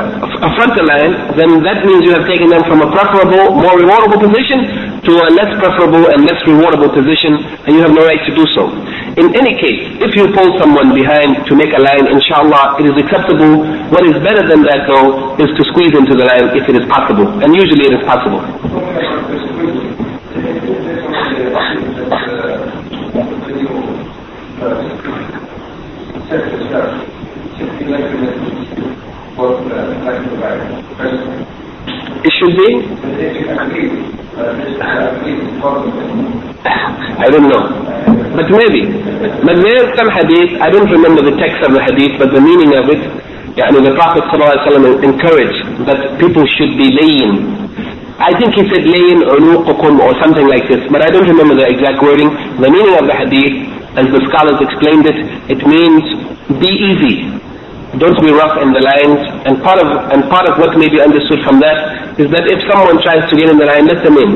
a 0.47 0.51
frontal 0.55 0.87
line, 0.87 1.13
then 1.35 1.51
that 1.67 1.83
means 1.83 2.07
you 2.07 2.15
have 2.15 2.27
taken 2.31 2.55
them 2.55 2.63
from 2.71 2.79
a 2.87 2.89
preferable, 2.95 3.59
more 3.59 3.75
rewardable 3.83 4.23
position 4.31 4.63
to 5.11 5.13
a 5.27 5.29
less 5.35 5.51
preferable 5.59 6.07
and 6.07 6.23
less 6.23 6.39
rewardable 6.47 6.91
position 6.95 7.35
and 7.67 7.75
you 7.75 7.83
have 7.83 7.91
no 7.91 8.07
right 8.07 8.23
to 8.31 8.33
do 8.35 8.47
so. 8.55 8.71
In 9.19 9.35
any 9.35 9.59
case, 9.59 9.83
if 9.99 10.15
you 10.15 10.31
pull 10.31 10.55
someone 10.63 10.95
behind 10.95 11.43
to 11.51 11.53
make 11.59 11.75
a 11.75 11.83
line, 11.83 12.07
inshallah, 12.07 12.48
it 12.81 12.87
is 12.87 12.97
acceptable. 12.97 13.65
What 13.91 14.05
is 14.07 14.15
better 14.25 14.47
than 14.49 14.63
that 14.63 14.87
though 14.89 15.37
is 15.37 15.51
to 15.57 15.63
squeeze 15.73 15.93
into 15.97 16.15
the 16.17 16.25
line 16.25 16.57
if 16.57 16.69
it 16.69 16.77
is 16.77 16.87
possible. 16.89 17.29
And 17.43 17.55
usually 17.55 17.87
it 17.87 17.95
is 18.01 18.05
possible. 18.07 18.41
It 32.25 32.33
should 32.39 32.57
be? 32.57 32.69
I 37.19 37.29
don't 37.31 37.49
know 37.49 38.28
but 38.39 38.47
maybe. 38.55 38.87
But 39.43 39.59
there's 39.59 39.91
some 39.99 40.07
hadith, 40.15 40.63
I 40.63 40.71
don't 40.71 40.87
remember 40.87 41.27
the 41.27 41.35
text 41.35 41.59
of 41.67 41.75
the 41.75 41.83
hadith, 41.83 42.15
but 42.23 42.31
the 42.31 42.39
meaning 42.39 42.71
of 42.79 42.87
it, 42.87 43.03
yani 43.59 43.83
the 43.83 43.99
Prophet 43.99 44.23
ﷺ 44.31 45.03
encouraged 45.03 45.61
that 45.91 46.23
people 46.23 46.47
should 46.55 46.79
be 46.79 46.95
laying. 46.95 47.51
I 48.23 48.31
think 48.39 48.55
he 48.55 48.63
said 48.71 48.87
layin 48.87 49.27
unuqukum 49.27 49.99
or 49.99 50.15
something 50.23 50.47
like 50.47 50.71
this, 50.71 50.83
but 50.91 51.03
I 51.03 51.11
don't 51.11 51.27
remember 51.27 51.59
the 51.59 51.67
exact 51.67 51.99
wording. 52.03 52.31
The 52.63 52.71
meaning 52.71 52.95
of 52.95 53.11
the 53.11 53.15
hadith, 53.15 53.55
as 53.99 54.07
the 54.07 54.23
scholars 54.31 54.59
explained 54.63 55.07
it, 55.11 55.19
it 55.51 55.61
means 55.67 56.03
be 56.63 56.71
easy. 56.71 57.17
Don't 57.99 58.19
be 58.23 58.31
rough 58.31 58.59
in 58.63 58.71
the 58.71 58.83
lines. 58.85 59.23
And 59.47 59.59
part 59.63 59.83
of 59.83 59.89
and 60.15 60.23
part 60.31 60.47
of 60.47 60.59
what 60.63 60.77
may 60.79 60.87
be 60.93 61.01
understood 61.01 61.43
from 61.43 61.59
that 61.59 62.19
is 62.21 62.31
that 62.31 62.47
if 62.47 62.61
someone 62.71 63.03
tries 63.03 63.27
to 63.31 63.35
get 63.35 63.49
in 63.51 63.59
the 63.59 63.67
line, 63.67 63.87
let 63.87 64.05
them 64.05 64.15
in. 64.19 64.31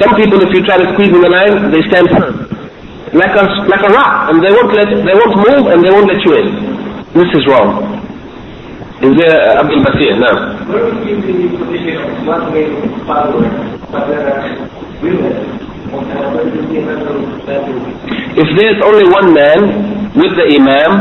Some 0.00 0.16
people, 0.16 0.40
if 0.40 0.52
you 0.52 0.64
try 0.64 0.76
to 0.76 0.86
squeeze 0.92 1.12
in 1.12 1.20
the 1.20 1.32
line, 1.32 1.72
they 1.72 1.82
stand 1.88 2.08
firm 2.14 2.55
like 3.16 3.32
a 3.32 3.44
like 3.64 3.80
a 3.80 3.90
rock, 3.96 4.28
and 4.30 4.44
they 4.44 4.52
won't 4.52 4.70
let 4.76 4.88
they 4.92 5.16
won't 5.16 5.36
move 5.40 5.64
and 5.72 5.80
they 5.84 5.90
won't 5.90 6.06
let 6.06 6.20
you 6.24 6.32
in. 6.36 6.48
This 7.16 7.32
is 7.32 7.42
wrong. 7.48 7.96
Is 9.00 9.12
there 9.16 9.32
uh, 9.32 9.60
Abdul 9.60 9.80
Basir? 9.84 10.16
No. 10.20 10.32
Where 10.68 10.84
would 10.88 11.00
you 11.08 11.16
be 11.20 11.32
in 11.32 11.52
the 11.52 11.58
position 11.64 11.96
of 12.00 12.26
one 12.28 12.52
male 12.52 12.76
follower, 13.08 13.48
but 13.92 14.08
there 14.08 14.24
are 14.24 14.44
women 15.00 15.32
on 15.92 16.04
another 16.12 16.44
vessel? 17.44 17.76
If 18.36 18.48
there's 18.56 18.80
only 18.84 19.08
one 19.08 19.32
man 19.32 20.12
with 20.16 20.32
the 20.36 20.44
Imam 20.52 20.92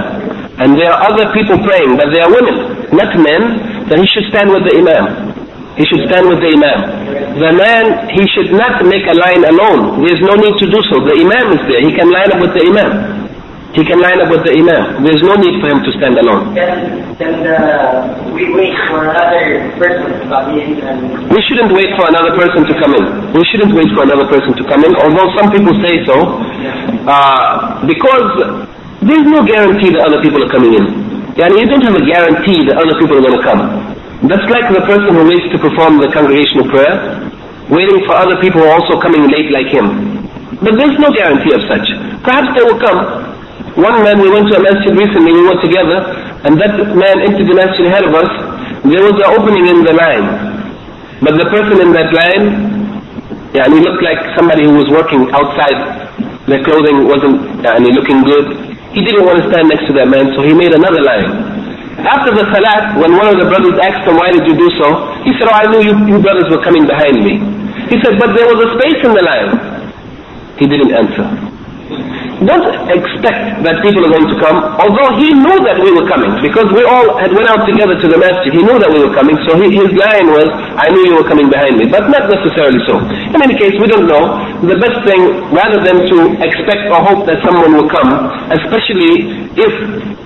and 0.60 0.80
there 0.80 0.92
are 0.92 1.04
other 1.12 1.32
people 1.36 1.60
praying, 1.68 2.00
but 2.00 2.12
they 2.16 2.20
are 2.24 2.32
women, 2.32 2.88
not 2.96 3.12
men, 3.20 3.88
then 3.92 4.00
he 4.00 4.08
should 4.08 4.28
stand 4.32 4.52
with 4.52 4.64
the 4.64 4.76
Imam. 4.80 5.35
He 5.76 5.84
should 5.92 6.08
stand 6.08 6.32
with 6.32 6.40
the 6.40 6.56
Imam. 6.56 6.80
The 7.36 7.52
man, 7.52 8.08
he 8.16 8.24
should 8.32 8.56
not 8.56 8.80
make 8.88 9.04
a 9.12 9.16
line 9.16 9.44
alone. 9.44 10.00
There's 10.08 10.24
no 10.24 10.40
need 10.40 10.56
to 10.64 10.68
do 10.72 10.80
so. 10.88 11.04
The 11.04 11.20
Imam 11.20 11.52
is 11.52 11.62
there. 11.68 11.84
He 11.84 11.92
can 11.92 12.08
line 12.08 12.32
up 12.32 12.40
with 12.40 12.56
the 12.56 12.64
Imam. 12.64 13.28
He 13.76 13.84
can 13.84 14.00
line 14.00 14.24
up 14.24 14.32
with 14.32 14.48
the 14.48 14.56
Imam. 14.56 15.04
There's 15.04 15.20
no 15.20 15.36
need 15.36 15.60
for 15.60 15.68
him 15.68 15.84
to 15.84 15.92
stand 16.00 16.16
alone. 16.16 16.56
Then, 16.56 17.12
then 17.20 17.44
uh, 17.44 18.08
we 18.32 18.48
wait 18.56 18.72
for 18.88 19.04
another 19.04 19.68
person 19.76 20.16
to 20.16 20.24
come 20.32 20.56
in 20.56 20.80
and 20.80 21.28
We 21.28 21.44
shouldn't 21.44 21.76
wait 21.76 21.92
for 22.00 22.08
another 22.08 22.32
person 22.40 22.64
to 22.64 22.74
come 22.80 22.96
in. 22.96 23.04
We 23.36 23.44
shouldn't 23.52 23.76
wait 23.76 23.92
for 23.92 24.08
another 24.08 24.32
person 24.32 24.56
to 24.56 24.64
come 24.72 24.80
in, 24.88 24.96
although 24.96 25.28
some 25.36 25.52
people 25.52 25.76
say 25.84 26.08
so, 26.08 26.40
uh, 27.04 27.84
because 27.84 28.64
there's 29.04 29.28
no 29.28 29.44
guarantee 29.44 29.92
that 29.92 30.08
other 30.08 30.24
people 30.24 30.40
are 30.40 30.52
coming 30.56 30.72
in. 30.80 30.86
Yani 31.36 31.60
you 31.60 31.68
don't 31.68 31.84
have 31.84 32.00
a 32.00 32.06
guarantee 32.08 32.64
that 32.64 32.80
other 32.80 32.96
people 32.96 33.20
are 33.20 33.26
going 33.28 33.36
to 33.36 33.44
come. 33.44 33.95
That's 34.24 34.48
like 34.48 34.72
the 34.72 34.80
person 34.88 35.12
who 35.12 35.28
waits 35.28 35.52
to 35.52 35.60
perform 35.60 36.00
the 36.00 36.08
congregational 36.16 36.72
prayer, 36.72 37.20
waiting 37.68 38.00
for 38.08 38.16
other 38.16 38.40
people 38.40 38.64
who 38.64 38.68
are 38.72 38.80
also 38.80 38.96
coming 39.04 39.28
late 39.28 39.52
like 39.52 39.68
him. 39.68 40.24
But 40.64 40.80
there's 40.80 40.96
no 40.96 41.12
guarantee 41.12 41.52
of 41.52 41.68
such. 41.68 41.84
Perhaps 42.24 42.56
they 42.56 42.64
will 42.64 42.80
come. 42.80 43.36
One 43.76 44.08
man, 44.08 44.24
we 44.24 44.32
went 44.32 44.48
to 44.54 44.56
a 44.56 44.64
masjid 44.64 44.96
recently, 44.96 45.36
we 45.36 45.44
were 45.44 45.60
together, 45.60 46.00
and 46.48 46.56
that 46.64 46.80
man 46.96 47.20
entered 47.28 47.44
the 47.44 47.58
masjid 47.60 47.92
ahead 47.92 48.08
of 48.08 48.16
us. 48.16 48.32
There 48.88 49.04
was 49.04 49.20
an 49.20 49.28
opening 49.36 49.68
in 49.68 49.84
the 49.84 49.92
line. 49.92 50.28
But 51.20 51.36
the 51.36 51.48
person 51.52 51.84
in 51.84 51.92
that 51.92 52.14
line, 52.16 52.46
yeah, 53.52 53.68
and 53.68 53.74
he 53.76 53.82
looked 53.84 54.00
like 54.04 54.20
somebody 54.38 54.64
who 54.64 54.80
was 54.80 54.88
working 54.92 55.28
outside. 55.36 56.08
Their 56.48 56.64
clothing 56.64 57.04
wasn't 57.10 57.42
yeah, 57.66 57.76
and 57.76 57.84
he 57.84 57.92
looking 57.92 58.22
good. 58.24 58.46
He 58.94 59.04
didn't 59.04 59.26
want 59.26 59.44
to 59.44 59.50
stand 59.52 59.68
next 59.68 59.88
to 59.90 59.94
that 60.00 60.08
man, 60.08 60.32
so 60.38 60.46
he 60.46 60.54
made 60.54 60.72
another 60.72 61.02
line. 61.04 61.65
After 61.96 62.36
the 62.36 62.44
salat, 62.52 63.00
when 63.00 63.16
one 63.16 63.32
of 63.32 63.40
the 63.40 63.48
brothers 63.48 63.80
asked 63.80 64.04
him, 64.04 64.20
why 64.20 64.28
did 64.28 64.44
you 64.44 64.56
do 64.56 64.68
so? 64.76 65.16
He 65.24 65.32
said, 65.40 65.48
oh, 65.48 65.56
I 65.56 65.64
knew 65.72 65.80
you, 65.80 65.94
you 66.12 66.18
brothers 66.20 66.52
were 66.52 66.60
coming 66.60 66.84
behind 66.84 67.24
me. 67.24 67.40
He 67.88 67.96
said, 68.04 68.20
but 68.20 68.36
there 68.36 68.48
was 68.52 68.60
a 68.68 68.70
space 68.76 69.00
in 69.00 69.16
the 69.16 69.24
line. 69.24 69.52
He 70.60 70.68
didn't 70.68 70.92
answer. 70.92 71.24
Don't 72.44 72.68
expect 72.92 73.64
that 73.64 73.80
people 73.80 74.04
are 74.04 74.12
going 74.12 74.28
to 74.28 74.38
come, 74.44 74.60
although 74.76 75.16
he 75.16 75.32
knew 75.32 75.56
that 75.64 75.80
we 75.80 75.88
were 75.96 76.04
coming, 76.04 76.36
because 76.44 76.68
we 76.76 76.84
all 76.84 77.16
had 77.16 77.32
went 77.32 77.48
out 77.48 77.64
together 77.64 77.96
to 77.96 78.08
the 78.12 78.20
masjid. 78.20 78.52
He 78.52 78.60
knew 78.60 78.76
that 78.76 78.92
we 78.92 79.00
were 79.00 79.16
coming, 79.16 79.40
so 79.48 79.56
he, 79.56 79.72
his 79.72 79.88
line 79.96 80.28
was, 80.36 80.52
I 80.76 80.92
knew 80.92 81.08
you 81.08 81.16
were 81.16 81.24
coming 81.24 81.48
behind 81.48 81.80
me, 81.80 81.88
but 81.88 82.12
not 82.12 82.28
necessarily 82.28 82.84
so. 82.84 83.00
In 83.32 83.40
any 83.40 83.56
case, 83.56 83.80
we 83.80 83.88
don't 83.88 84.12
know. 84.12 84.36
The 84.68 84.76
best 84.76 85.00
thing, 85.08 85.48
rather 85.56 85.80
than 85.80 86.04
to 86.12 86.18
expect 86.44 86.92
or 86.92 87.00
hope 87.08 87.24
that 87.32 87.40
someone 87.40 87.72
will 87.72 87.88
come, 87.88 88.12
especially 88.52 89.48
if 89.56 89.72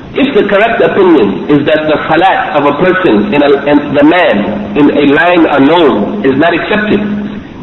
if 0.10 0.34
the 0.34 0.42
correct 0.50 0.82
opinion 0.82 1.46
is 1.54 1.62
that 1.70 1.86
the 1.86 1.98
khalat 2.10 2.58
of 2.58 2.66
a 2.66 2.74
person 2.82 3.30
in 3.30 3.46
a, 3.46 3.50
and 3.70 3.94
the 3.94 4.06
man 4.10 4.38
in 4.74 4.90
a 4.90 5.06
line 5.14 5.46
alone 5.46 6.26
is 6.26 6.34
not 6.42 6.50
accepted, 6.50 6.98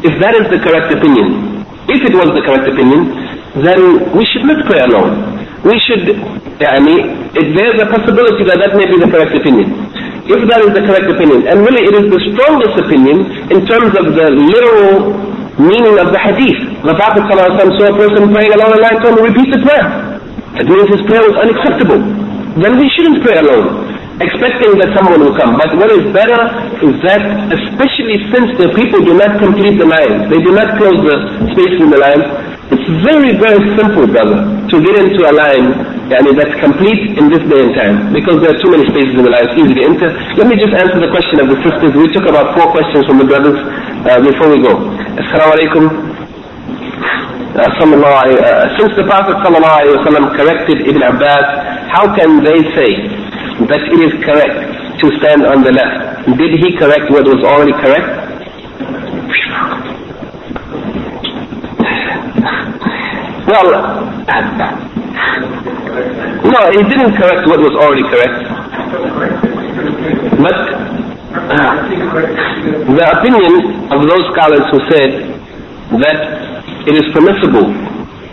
if 0.07 0.15
that 0.23 0.31
is 0.31 0.47
the 0.47 0.55
correct 0.63 0.87
opinion, 0.95 1.59
if 1.91 1.99
it 2.07 2.15
was 2.15 2.31
the 2.31 2.43
correct 2.47 2.63
opinion, 2.71 3.11
then 3.67 3.99
we 4.15 4.23
should 4.31 4.47
not 4.47 4.63
pray 4.63 4.79
alone. 4.79 5.27
We 5.67 5.75
should, 5.83 6.07
yani, 6.63 7.35
if 7.35 7.51
there's 7.51 7.83
a 7.83 7.87
possibility 7.91 8.47
that 8.47 8.63
that 8.63 8.79
may 8.79 8.87
be 8.87 8.95
the 8.95 9.11
correct 9.11 9.35
opinion. 9.35 9.67
If 10.27 10.43
that 10.47 10.59
is 10.63 10.71
the 10.71 10.83
correct 10.87 11.07
opinion, 11.11 11.51
and 11.51 11.67
really 11.67 11.83
it 11.83 11.95
is 11.99 12.07
the 12.07 12.21
strongest 12.31 12.79
opinion 12.79 13.27
in 13.51 13.67
terms 13.67 13.91
of 13.91 14.15
the 14.15 14.27
literal 14.31 15.11
meaning 15.59 15.99
of 15.99 16.15
the 16.15 16.19
hadith. 16.19 16.79
The 16.79 16.95
Prophet 16.95 17.27
saw 17.27 17.43
a 17.43 17.95
person 17.95 18.31
praying 18.31 18.55
along 18.55 18.71
the 18.71 18.81
line, 18.83 19.03
told 19.03 19.19
to 19.19 19.23
repeat 19.23 19.51
the 19.51 19.59
prayer. 19.67 20.15
It 20.59 20.65
means 20.67 20.87
his 20.89 21.03
prayer 21.07 21.23
was 21.27 21.35
unacceptable. 21.37 22.26
Then 22.61 22.79
we 22.79 22.89
shouldn't 22.95 23.23
pray 23.23 23.37
alone 23.37 23.97
expecting 24.17 24.73
that 24.81 24.89
someone 24.97 25.21
will 25.21 25.37
come. 25.37 25.61
But 25.61 25.77
what 25.77 25.93
is 25.93 26.09
better 26.09 26.41
is 26.81 26.97
that, 27.05 27.21
especially 27.53 28.17
since 28.33 28.49
the 28.57 28.73
people 28.73 29.05
do 29.05 29.13
not 29.13 29.37
complete 29.37 29.77
the 29.77 29.85
lines, 29.85 30.25
they 30.33 30.41
do 30.41 30.57
not 30.57 30.73
close 30.81 30.97
the 31.05 31.15
space 31.53 31.77
in 31.77 31.93
the 31.93 32.01
lines, 32.01 32.25
it's 32.73 32.87
very, 33.05 33.37
very 33.37 33.61
simple, 33.77 34.09
brother, 34.09 34.43
to 34.67 34.75
get 34.81 34.95
into 34.99 35.21
a 35.23 35.31
line 35.31 35.69
yani, 36.11 36.35
that's 36.35 36.55
complete 36.59 37.15
in 37.15 37.29
this 37.29 37.43
day 37.47 37.61
and 37.63 37.71
time, 37.75 37.95
because 38.11 38.41
there 38.41 38.51
are 38.51 38.59
too 38.59 38.71
many 38.73 38.83
spaces 38.89 39.15
in 39.15 39.23
the 39.23 39.31
line, 39.31 39.43
it's 39.47 39.59
easy 39.59 39.75
to 39.75 39.83
enter. 39.85 40.09
Let 40.35 40.47
me 40.49 40.55
just 40.57 40.73
answer 40.73 40.99
the 40.99 41.11
question 41.11 41.39
of 41.43 41.47
the 41.51 41.59
sisters. 41.63 41.91
We 41.95 42.09
took 42.11 42.25
about 42.27 42.57
four 42.57 42.71
questions 42.73 43.05
from 43.05 43.19
the 43.19 43.27
brothers 43.27 43.59
uh, 44.07 44.19
before 44.23 44.49
we 44.51 44.59
go. 44.63 44.81
Assalamu 45.19 45.51
alaikum. 45.55 46.06
Uh, 47.57 48.77
since 48.77 48.93
the 48.93 49.01
Prophet 49.09 49.33
sallallahu 49.41 50.37
corrected 50.37 50.77
Ibn 50.93 51.01
Abbas, 51.01 51.47
how 51.89 52.05
can 52.13 52.43
they 52.45 52.61
say 52.77 52.91
that 53.65 53.81
it 53.81 53.97
is 53.97 54.13
correct 54.21 55.01
to 55.01 55.05
stand 55.17 55.41
on 55.41 55.63
the 55.65 55.73
left? 55.73 56.37
Did 56.37 56.53
he 56.61 56.77
correct 56.77 57.09
what 57.09 57.25
was 57.25 57.41
already 57.41 57.73
correct? 57.81 58.13
Well, 63.49 63.67
no, 66.45 66.61
he 66.77 66.81
didn't 66.85 67.17
correct 67.17 67.47
what 67.49 67.57
was 67.57 67.73
already 67.73 68.05
correct. 68.05 68.37
But 70.45 70.57
uh, 71.57 71.73
the 72.93 73.05
opinion 73.17 73.89
of 73.89 74.05
those 74.05 74.25
scholars 74.29 74.61
who 74.69 74.79
said 74.93 75.11
that 76.05 76.46
it 76.87 76.95
is 76.95 77.05
permissible, 77.11 77.67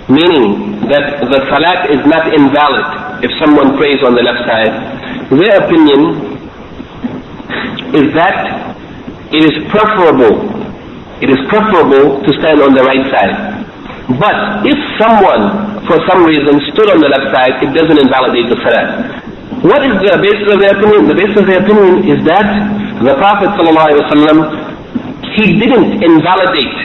meaning 0.09 0.79
that 0.87 1.19
the 1.27 1.41
salat 1.51 1.91
is 1.91 2.01
not 2.07 2.31
invalid 2.31 2.87
if 3.25 3.31
someone 3.43 3.75
prays 3.77 3.99
on 4.07 4.15
the 4.15 4.23
left 4.23 4.47
side, 4.47 4.73
their 5.33 5.59
opinion 5.65 6.01
is 7.99 8.07
that 8.15 8.39
it 9.33 9.43
is 9.43 9.55
preferable, 9.73 10.39
it 11.19 11.31
is 11.31 11.41
preferable 11.51 12.23
to 12.23 12.31
stand 12.39 12.61
on 12.63 12.75
the 12.75 12.85
right 12.87 13.03
side. 13.11 13.35
But 14.21 14.63
if 14.69 14.77
someone, 15.01 15.81
for 15.89 15.97
some 16.07 16.23
reason, 16.29 16.61
stood 16.77 16.93
on 16.93 17.01
the 17.01 17.09
left 17.09 17.33
side, 17.33 17.59
it 17.65 17.73
doesn't 17.73 17.97
invalidate 17.97 18.53
the 18.53 18.59
salat. 18.61 19.19
What 19.65 19.81
is 19.81 19.97
the 19.97 20.21
basis 20.21 20.47
of 20.53 20.61
their 20.61 20.77
opinion? 20.77 21.09
The 21.09 21.17
basis 21.17 21.41
of 21.41 21.47
their 21.49 21.65
opinion 21.65 22.05
is 22.05 22.21
that 22.29 22.45
the 23.01 23.17
Prophet 23.17 23.49
ﷺ, 23.57 24.37
he 25.33 25.57
didn't 25.59 26.05
invalidate 26.05 26.77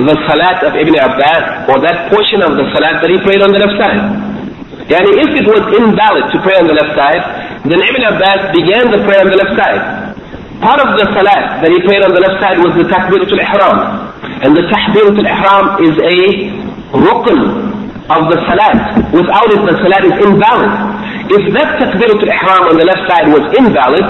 the 0.00 0.16
salat 0.24 0.64
of 0.64 0.72
Ibn 0.72 0.94
Abbas 0.96 1.68
or 1.68 1.76
that 1.84 2.08
portion 2.08 2.40
of 2.40 2.56
the 2.56 2.64
salat 2.72 3.04
that 3.04 3.10
he 3.12 3.18
prayed 3.20 3.44
on 3.44 3.52
the 3.52 3.60
left 3.60 3.76
side. 3.76 4.00
Yani 4.88 5.12
if 5.20 5.30
it 5.36 5.46
was 5.46 5.62
invalid 5.78 6.32
to 6.32 6.38
pray 6.42 6.56
on 6.56 6.66
the 6.66 6.74
left 6.74 6.96
side, 6.96 7.22
then 7.68 7.78
Ibn 7.78 8.02
Abbas 8.16 8.40
began 8.56 8.90
the 8.90 9.00
prayer 9.04 9.22
on 9.22 9.30
the 9.30 9.38
left 9.38 9.54
side. 9.54 10.12
Part 10.64 10.78
of 10.78 10.94
the 10.94 11.06
salat 11.12 11.60
that 11.62 11.70
he 11.70 11.78
prayed 11.82 12.02
on 12.06 12.14
the 12.14 12.22
left 12.22 12.38
side 12.38 12.58
was 12.62 12.72
the 12.78 12.86
takbiratul 12.86 13.38
ihram. 13.38 13.78
And 14.46 14.54
the 14.54 14.64
takbiratul 14.70 15.26
ihram 15.26 15.66
is 15.82 15.94
a 15.98 16.18
rukn 16.94 17.38
of 18.06 18.22
the 18.30 18.38
salat. 18.46 18.78
Without 19.10 19.48
it, 19.50 19.60
the 19.62 19.74
salat 19.82 20.02
is 20.06 20.16
invalid. 20.22 20.72
If 21.30 21.42
that 21.54 21.82
takbiratul 21.82 22.30
ihram 22.30 22.62
on 22.70 22.76
the 22.78 22.86
left 22.86 23.04
side 23.10 23.26
was 23.30 23.42
invalid, 23.58 24.06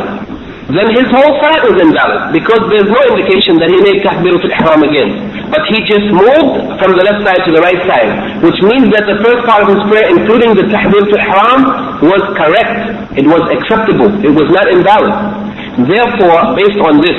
then 0.70 0.86
his 0.94 1.10
whole 1.10 1.34
salat 1.42 1.66
was 1.66 1.74
invalid 1.82 2.30
because 2.30 2.62
there's 2.70 2.86
no 2.86 3.02
indication 3.10 3.58
that 3.58 3.66
he 3.66 3.82
made 3.82 3.98
takbiratul 4.06 4.46
ihram 4.46 4.86
again. 4.86 5.10
But 5.50 5.66
he 5.66 5.82
just 5.90 6.06
moved 6.14 6.78
from 6.78 6.94
the 6.94 7.02
left 7.02 7.26
side 7.26 7.42
to 7.42 7.50
the 7.50 7.58
right 7.58 7.82
side, 7.82 8.38
which 8.46 8.58
means 8.62 8.86
that 8.94 9.10
the 9.10 9.18
first 9.26 9.42
part 9.42 9.66
of 9.66 9.74
his 9.74 9.82
prayer, 9.90 10.06
including 10.06 10.54
the 10.54 10.70
takbiratul 10.70 11.18
ihram, 11.18 11.60
was 12.06 12.22
correct. 12.38 13.18
It 13.18 13.26
was 13.26 13.42
acceptable. 13.50 14.06
It 14.22 14.30
was 14.30 14.48
not 14.54 14.70
invalid. 14.70 15.10
Therefore, 15.90 16.54
based 16.54 16.78
on 16.78 17.02
this 17.02 17.18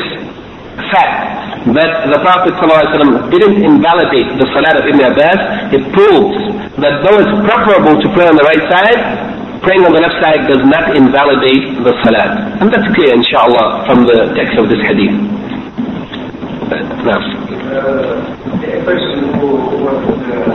fact, 0.88 1.44
that 1.72 2.12
the 2.12 2.20
Prophet 2.20 2.52
ﷺ 2.60 3.32
didn't 3.32 3.64
invalidate 3.64 4.28
the 4.36 4.48
salat 4.52 4.76
of 4.76 4.84
Ibn 4.84 5.00
Abbas, 5.16 5.40
it 5.72 5.84
proves 5.96 6.36
that 6.80 7.00
though 7.04 7.20
it's 7.24 7.36
preferable 7.48 7.96
to 8.04 8.08
pray 8.12 8.28
on 8.28 8.36
the 8.36 8.44
right 8.44 8.64
side, 8.68 9.00
praying 9.64 9.84
on 9.88 9.94
the 9.96 10.02
left 10.04 10.20
side 10.22 10.44
does 10.52 10.62
not 10.68 10.92
invalidate 10.96 11.80
the 11.88 11.96
salat. 12.04 12.60
And 12.60 12.68
that's 12.68 12.84
clear, 12.94 13.16
inshallah, 13.16 13.88
from 13.88 14.04
the 14.06 14.36
text 14.36 14.60
of 14.60 14.68
this 14.68 14.80
hadith. 14.84 15.16
Uh, 16.70 17.16
a 18.64 18.84
person 18.84 19.34
who 19.40 19.48
was 19.82 20.04
uh, 20.04 20.54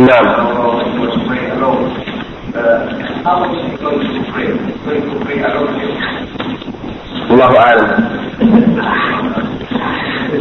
Now. 0.00 0.24
or 0.56 0.82
was 1.00 1.14
praying 1.28 1.50
alone, 1.52 1.88
uh, 2.54 2.88
how 3.24 3.44
is 3.52 3.60
he 3.70 3.76
going 3.76 4.00
to 4.00 4.20
pray? 4.32 4.48
Going 4.84 5.04
to 5.04 5.16
pray 5.24 5.38
alone? 5.44 5.72
Allahu 7.30 7.56
A'lam. 7.56 9.15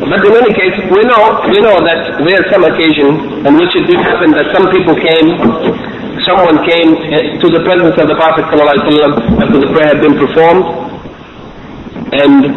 But 0.06 0.22
in 0.22 0.34
any 0.38 0.54
case, 0.54 0.76
we 0.94 1.02
know 1.10 1.42
we 1.50 1.58
know 1.66 1.82
that 1.82 2.22
there 2.22 2.38
is 2.38 2.46
some 2.54 2.62
occasion 2.64 3.42
in 3.42 3.54
which 3.58 3.74
it 3.74 3.90
did 3.90 3.98
happen 4.06 4.32
that 4.38 4.54
some 4.54 4.70
people 4.70 4.94
came 4.94 5.34
someone 6.26 6.58
came 6.66 6.94
to 7.42 7.48
the 7.54 7.62
presence 7.66 7.94
of 8.02 8.08
the 8.10 8.18
Prophet 8.18 8.46
ﷺ 8.50 9.42
after 9.42 9.58
the 9.62 9.70
prayer 9.74 9.90
had 9.94 10.02
been 10.02 10.18
performed 10.18 10.66
and 12.18 12.50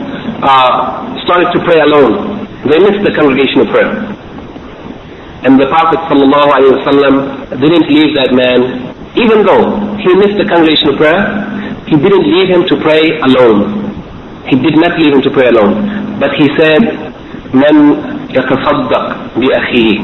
uh, 0.45 1.17
started 1.25 1.49
to 1.53 1.61
pray 1.65 1.81
alone. 1.85 2.49
They 2.69 2.79
missed 2.81 3.05
the 3.05 3.13
congregational 3.13 3.67
prayer. 3.69 3.93
And 5.45 5.61
the 5.61 5.69
Prophet 5.69 6.01
ﷺ 6.09 7.61
didn't 7.61 7.87
leave 7.93 8.11
that 8.17 8.33
man, 8.35 8.93
even 9.17 9.45
though 9.47 9.79
he 10.03 10.11
missed 10.17 10.37
the 10.41 10.49
congregational 10.49 10.97
prayer, 10.97 11.21
he 11.87 11.97
didn't 11.97 12.25
leave 12.29 12.49
him 12.49 12.67
to 12.69 12.77
pray 12.81 13.21
alone. 13.25 13.89
He 14.49 14.57
did 14.57 14.77
not 14.81 14.99
leave 14.99 15.13
him 15.15 15.23
to 15.23 15.31
pray 15.31 15.49
alone. 15.49 16.19
But 16.19 16.35
he 16.35 16.49
said, 16.57 17.08
من 17.55 17.97
يتصدق 18.31 19.17
بأخيه 19.37 19.99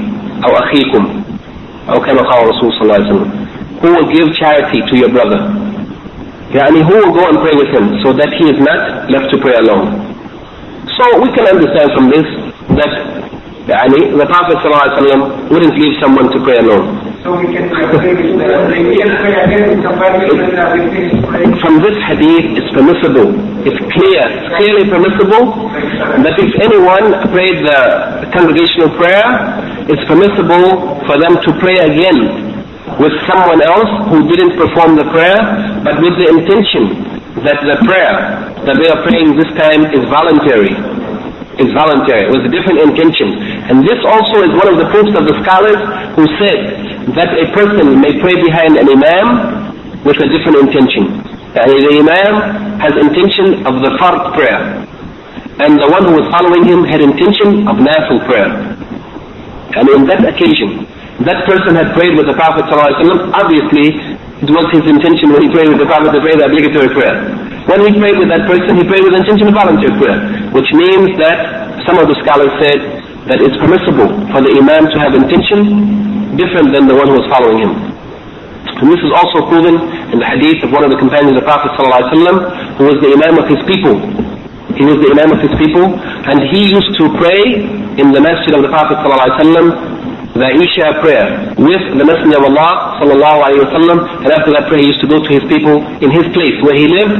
أو 0.46 0.52
أخيكم 0.56 1.22
أو 1.88 2.00
كما 2.00 2.22
قال 2.22 2.42
الرسول 2.44 2.72
صلى 2.72 2.82
الله 2.82 2.94
عليه 2.94 3.04
وسلم 3.06 3.30
Who 3.82 3.88
will 3.92 4.08
give 4.14 4.32
charity 4.36 4.80
to 4.90 4.96
your 4.96 5.10
brother? 5.10 5.40
Yani 6.54 6.80
who 6.88 6.94
will 6.96 7.12
go 7.12 7.28
and 7.28 7.36
pray 7.44 7.52
with 7.52 7.68
him 7.68 8.00
so 8.02 8.12
that 8.14 8.30
he 8.38 8.44
is 8.48 8.58
not 8.60 9.10
left 9.10 9.28
to 9.32 9.38
pray 9.38 9.54
alone? 9.56 9.92
So 10.96 11.04
we 11.20 11.28
can 11.36 11.46
understand 11.48 11.90
from 11.92 12.08
this 12.08 12.24
that 12.80 12.92
yani, 13.66 14.12
the 14.12 14.26
Prophet 14.28 14.58
ﷺ 14.60 15.50
wouldn't 15.50 15.74
leave 15.76 15.96
someone 16.00 16.28
to 16.32 16.38
pray 16.44 16.58
alone. 16.60 17.00
So 17.24 17.32
we 17.40 17.48
can 17.48 17.72
pray 17.72 17.88
with 17.88 18.36
the, 18.36 18.48
we 18.68 19.00
can 19.00 19.08
pray 19.16 19.32
again 19.40 19.62
with 19.72 19.80
somebody 19.80 20.28
when 20.28 20.44
we 20.44 20.80
finish 20.92 21.16
praying. 21.24 21.56
From 21.64 21.80
this 21.80 21.96
hadith, 22.04 22.60
it's 22.60 22.68
permissible. 22.76 23.32
It's 23.64 23.80
clear, 23.96 24.20
it's 24.28 24.50
clearly 24.60 24.84
permissible 24.92 25.72
that 26.20 26.36
if 26.36 26.52
anyone 26.60 27.16
prayed 27.32 27.64
the 27.64 27.80
congregational 28.36 28.92
prayer, 29.00 29.24
it's 29.88 30.04
permissible 30.04 31.00
for 31.08 31.16
them 31.16 31.40
to 31.40 31.50
pray 31.64 31.80
again 31.80 32.52
with 33.00 33.16
someone 33.24 33.64
else 33.64 33.88
who 34.12 34.28
didn't 34.28 34.60
perform 34.60 35.00
the 35.00 35.08
prayer, 35.08 35.40
but 35.80 35.96
with 36.04 36.14
the 36.20 36.28
intention 36.28 37.08
that 37.40 37.58
the 37.64 37.76
prayer 37.88 38.14
that 38.68 38.76
they 38.76 38.88
are 38.92 39.00
praying 39.02 39.32
this 39.34 39.48
time 39.56 39.88
is 39.96 40.04
voluntary. 40.12 40.76
Is 41.54 41.70
voluntary, 41.70 42.26
with 42.34 42.42
a 42.42 42.50
different 42.50 42.82
intention. 42.82 43.30
And 43.70 43.86
this 43.86 44.02
also 44.02 44.42
is 44.42 44.50
one 44.58 44.74
of 44.74 44.74
the 44.74 44.90
proofs 44.90 45.14
of 45.14 45.22
the 45.22 45.38
scholars 45.46 45.78
who 46.18 46.26
said 46.42 47.14
that 47.14 47.30
a 47.30 47.46
person 47.54 47.94
may 48.02 48.18
pray 48.18 48.34
behind 48.42 48.74
an 48.74 48.90
imam 48.90 50.02
with 50.02 50.18
a 50.18 50.26
different 50.34 50.66
intention. 50.66 51.14
And 51.54 51.70
the 51.70 52.02
imam 52.02 52.34
has 52.82 52.98
intention 52.98 53.62
of 53.70 53.78
the 53.86 53.94
fard 54.02 54.34
prayer. 54.34 54.82
And 55.62 55.78
the 55.78 55.86
one 55.94 56.10
who 56.10 56.18
was 56.18 56.26
following 56.34 56.66
him 56.66 56.82
had 56.82 56.98
intention 56.98 57.70
of 57.70 57.78
nafil 57.78 58.18
prayer. 58.26 58.50
And 59.78 59.86
in 59.94 60.10
that 60.10 60.26
occasion, 60.26 60.90
that 61.22 61.46
person 61.46 61.78
had 61.78 61.94
prayed 61.94 62.18
with 62.18 62.26
the 62.26 62.34
Prophet 62.34 62.66
obviously 62.66 64.18
it 64.42 64.50
was 64.50 64.66
his 64.74 64.82
intention 64.90 65.30
when 65.30 65.46
he 65.46 65.50
prayed 65.54 65.70
with 65.70 65.78
the 65.78 65.86
Prophet 65.86 66.10
to 66.10 66.20
pray 66.20 66.34
the 66.34 66.50
obligatory 66.50 66.90
prayer. 66.90 67.14
When 67.70 67.80
he 67.86 67.94
prayed 67.96 68.18
with 68.18 68.28
that 68.34 68.44
person, 68.50 68.74
he 68.76 68.84
prayed 68.84 69.06
with 69.06 69.14
the 69.14 69.22
intention 69.22 69.46
of 69.48 69.54
voluntary 69.54 69.94
prayer, 69.96 70.18
which 70.50 70.68
means 70.74 71.14
that 71.22 71.38
some 71.86 71.96
of 72.02 72.10
the 72.10 72.16
scholars 72.20 72.50
said 72.60 72.80
that 73.30 73.38
it's 73.40 73.56
permissible 73.56 74.10
for 74.34 74.40
the 74.44 74.52
Imam 74.58 74.84
to 74.92 74.98
have 75.00 75.14
intention 75.16 76.36
different 76.36 76.74
than 76.74 76.84
the 76.90 76.96
one 76.98 77.08
who 77.08 77.16
was 77.16 77.26
following 77.30 77.62
him. 77.62 77.72
And 78.84 78.90
this 78.90 79.00
is 79.00 79.12
also 79.16 79.46
proven 79.48 79.78
in 80.12 80.18
the 80.20 80.28
hadith 80.28 80.60
of 80.66 80.74
one 80.74 80.82
of 80.84 80.90
the 80.92 80.98
companions 81.00 81.38
of 81.40 81.44
Prophet 81.48 81.72
ﷺ, 81.78 82.76
who 82.76 82.84
was 82.90 82.98
the 83.00 83.16
Imam 83.16 83.38
of 83.40 83.46
his 83.48 83.62
people. 83.64 83.96
He 84.76 84.84
was 84.84 84.98
the 85.00 85.14
Imam 85.14 85.30
of 85.32 85.40
his 85.40 85.54
people, 85.56 85.94
and 85.94 86.36
he 86.52 86.68
used 86.74 86.92
to 87.00 87.04
pray 87.16 87.64
in 87.96 88.10
the 88.12 88.20
masjid 88.20 88.52
of 88.52 88.60
the 88.66 88.68
Prophet 88.68 88.98
ﷺ 89.00 90.03
the 90.34 90.50
Isha 90.50 90.98
prayer 90.98 91.54
with 91.54 91.82
the 91.94 92.02
Messenger 92.02 92.42
of 92.42 92.50
Allah 92.50 92.98
sallallahu 92.98 93.38
alayhi 93.46 93.62
wa 93.70 94.02
and 94.18 94.30
after 94.34 94.50
that 94.50 94.66
prayer 94.66 94.82
he 94.82 94.90
used 94.90 94.98
to 94.98 95.06
go 95.06 95.22
to 95.22 95.30
his 95.30 95.46
people 95.46 95.78
in 96.02 96.10
his 96.10 96.26
place 96.34 96.58
where 96.66 96.74
he 96.74 96.90
lived 96.90 97.14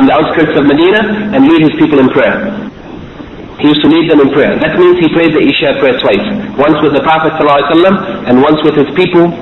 on 0.00 0.08
the 0.08 0.12
outskirts 0.16 0.56
of 0.56 0.64
Medina 0.64 1.04
and 1.36 1.44
lead 1.44 1.60
his 1.68 1.76
people 1.76 2.00
in 2.00 2.08
prayer. 2.08 2.48
He 3.60 3.72
used 3.72 3.80
to 3.84 3.88
lead 3.88 4.08
them 4.08 4.20
in 4.20 4.32
prayer. 4.32 4.56
That 4.60 4.76
means 4.76 5.00
he 5.00 5.08
prayed 5.12 5.32
the 5.32 5.40
Isha 5.40 5.80
prayer 5.80 5.96
twice. 6.00 6.24
Once 6.60 6.76
with 6.84 6.92
the 6.92 7.00
Prophet 7.04 7.32
ﷺ 7.40 8.28
and 8.28 8.40
once 8.44 8.60
with 8.64 8.76
his 8.76 8.88
people. 8.92 9.32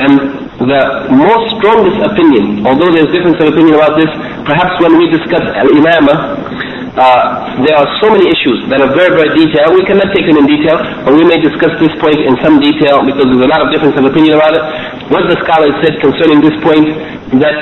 And 0.00 0.16
the 0.60 0.84
most 1.12 1.56
strongest 1.60 2.00
opinion, 2.04 2.64
although 2.68 2.92
there's 2.92 3.08
difference 3.12 3.36
of 3.40 3.52
opinion 3.52 3.80
about 3.80 3.96
this, 4.00 4.08
perhaps 4.44 4.76
when 4.80 4.96
we 4.96 5.08
discuss 5.12 5.44
Al-Imamah, 5.44 6.59
uh, 6.98 7.54
there 7.62 7.76
are 7.78 7.86
so 8.02 8.10
many 8.10 8.26
issues 8.26 8.66
that 8.66 8.82
are 8.82 8.90
very, 8.90 9.14
very 9.14 9.30
detailed. 9.38 9.78
We 9.78 9.86
cannot 9.86 10.10
take 10.10 10.26
them 10.26 10.42
in 10.42 10.46
detail, 10.50 10.74
but 11.06 11.14
we 11.14 11.22
may 11.22 11.38
discuss 11.38 11.70
this 11.78 11.94
point 12.02 12.18
in 12.18 12.34
some 12.42 12.58
detail 12.58 13.06
because 13.06 13.30
there's 13.30 13.46
a 13.46 13.50
lot 13.50 13.62
of 13.62 13.70
difference 13.70 13.94
of 13.94 14.02
opinion 14.10 14.34
about 14.34 14.58
it. 14.58 14.62
What 15.06 15.30
the 15.30 15.38
scholars 15.46 15.70
said 15.86 16.02
concerning 16.02 16.42
this 16.42 16.56
point, 16.66 16.90
that 17.38 17.58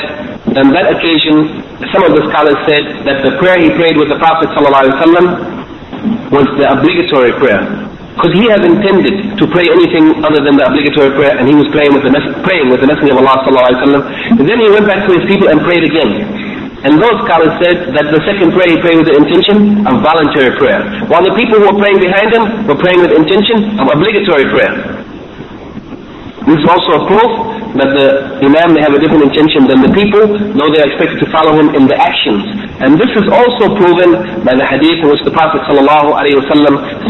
on 0.56 0.72
that 0.72 0.88
occasion, 0.96 1.60
some 1.92 2.08
of 2.08 2.16
the 2.16 2.24
scholars 2.32 2.56
said 2.64 3.04
that 3.04 3.20
the 3.20 3.36
prayer 3.36 3.60
he 3.60 3.68
prayed 3.76 4.00
with 4.00 4.08
the 4.08 4.16
Prophet 4.16 4.48
ﷺ 4.56 6.32
was 6.32 6.48
the 6.56 6.64
obligatory 6.64 7.36
prayer. 7.36 7.68
Because 8.16 8.32
he 8.34 8.48
had 8.50 8.64
intended 8.64 9.36
to 9.38 9.44
pray 9.52 9.68
anything 9.68 10.24
other 10.24 10.40
than 10.42 10.56
the 10.56 10.64
obligatory 10.66 11.12
prayer, 11.14 11.36
and 11.38 11.46
he 11.46 11.54
was 11.54 11.68
praying 11.70 11.92
with 11.92 12.02
the, 12.02 12.10
praying 12.42 12.72
with 12.72 12.80
the 12.80 12.88
Messenger 12.88 13.12
of 13.14 13.22
Allah 13.22 13.44
ﷺ. 13.44 14.40
And 14.40 14.44
then 14.48 14.56
he 14.58 14.72
went 14.72 14.88
back 14.88 15.04
to 15.06 15.12
his 15.14 15.22
people 15.28 15.52
and 15.52 15.60
prayed 15.62 15.84
again. 15.84 16.47
And 16.83 16.99
those 16.99 17.15
scholars 17.23 17.53
said 17.63 17.95
that 17.95 18.11
the 18.11 18.19
second 18.27 18.51
prayer 18.51 18.67
he 18.67 18.77
prayed 18.83 18.99
with 18.99 19.07
the 19.07 19.15
intention 19.15 19.87
of 19.87 20.03
voluntary 20.03 20.51
prayer. 20.59 20.83
While 21.07 21.23
the 21.23 21.31
people 21.39 21.63
who 21.63 21.71
were 21.71 21.79
praying 21.79 22.03
behind 22.03 22.27
him 22.35 22.43
were 22.67 22.75
praying 22.75 22.99
with 22.99 23.15
intention 23.15 23.79
of 23.79 23.87
obligatory 23.87 24.51
prayer. 24.51 24.73
This 26.43 26.59
is 26.59 26.67
also 26.67 26.91
a 26.99 27.03
proof 27.07 27.31
that 27.79 27.89
the 27.95 28.07
Imam 28.43 28.75
may 28.75 28.83
have 28.83 28.91
a 28.93 28.99
different 28.99 29.23
intention 29.31 29.63
than 29.63 29.79
the 29.79 29.89
people, 29.95 30.27
though 30.59 30.67
they 30.75 30.83
are 30.83 30.89
expected 30.91 31.23
to 31.23 31.27
follow 31.31 31.55
him 31.55 31.71
in 31.73 31.87
the 31.87 31.95
actions. 31.95 32.43
And 32.83 32.99
this 32.99 33.09
is 33.15 33.25
also 33.31 33.71
proven 33.79 34.43
by 34.43 34.51
the 34.51 34.67
hadith 34.67 34.99
in 35.01 35.07
which 35.07 35.23
the 35.23 35.31
Prophet 35.31 35.63
ﷺ 35.71 35.79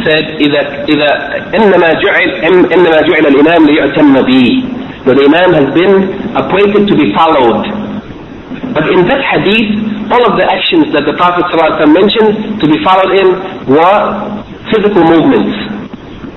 said, 0.06 0.24
إذا, 0.38 0.62
إذا 0.86 1.10
إنما 1.50 1.90
جعل 1.98 2.30
إنما 2.46 3.00
جعل 3.10 3.26
الإمام 3.34 3.62
ليؤتم 3.66 4.14
به. 4.22 4.46
The 5.04 5.18
Imam 5.20 5.50
has 5.52 5.68
been 5.76 5.96
appointed 6.38 6.88
to 6.88 6.96
be 6.96 7.12
followed 7.18 7.66
but 8.74 8.86
in 8.90 9.06
that 9.10 9.22
hadith, 9.22 9.70
all 10.12 10.24
of 10.30 10.34
the 10.38 10.46
actions 10.46 10.92
that 10.94 11.06
the 11.06 11.14
Prophet 11.18 11.46
ﷺ 11.50 11.90
mentioned 11.94 12.60
to 12.62 12.66
be 12.70 12.78
followed 12.84 13.14
in 13.16 13.28
were 13.70 14.02
physical 14.74 15.04
movements 15.06 15.54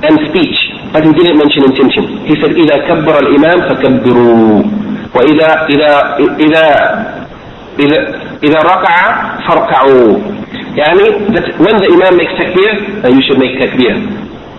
and 0.07 0.15
speech. 0.33 0.57
But 0.93 1.05
he 1.05 1.13
didn't 1.13 1.37
mention 1.37 1.65
intention. 1.67 2.25
He 2.29 2.35
said, 2.41 2.53
إذا 2.57 2.77
كبر 2.89 3.15
الإمام 3.19 3.59
فكبروا 3.69 4.63
وإذا 5.15 5.49
إذا 5.69 5.93
إذا 6.41 6.65
إذا 7.81 7.99
إذا 8.45 8.59
ركع 8.59 8.97
فاركعوا. 9.49 10.09
يعني 10.77 11.07
that 11.35 11.47
when 11.59 11.77
the 11.81 11.89
Imam 11.93 12.17
makes 12.17 12.33
takbir, 12.37 13.03
then 13.03 13.13
you 13.17 13.23
should 13.27 13.39
make 13.39 13.57
takbir. 13.61 13.97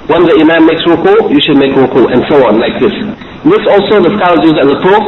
When 0.09 0.23
the 0.25 0.35
Imam 0.39 0.65
makes 0.65 0.81
ruku, 0.83 1.29
you 1.31 1.39
should 1.41 1.57
make 1.57 1.73
ruku, 1.73 2.11
and 2.11 2.23
so 2.29 2.45
on, 2.47 2.59
like 2.59 2.79
this. 2.79 2.93
This 3.45 3.63
also 3.69 4.01
the 4.03 4.11
scholars 4.17 4.41
use 4.43 4.57
as 4.59 4.67
a 4.67 4.79
proof 4.81 5.03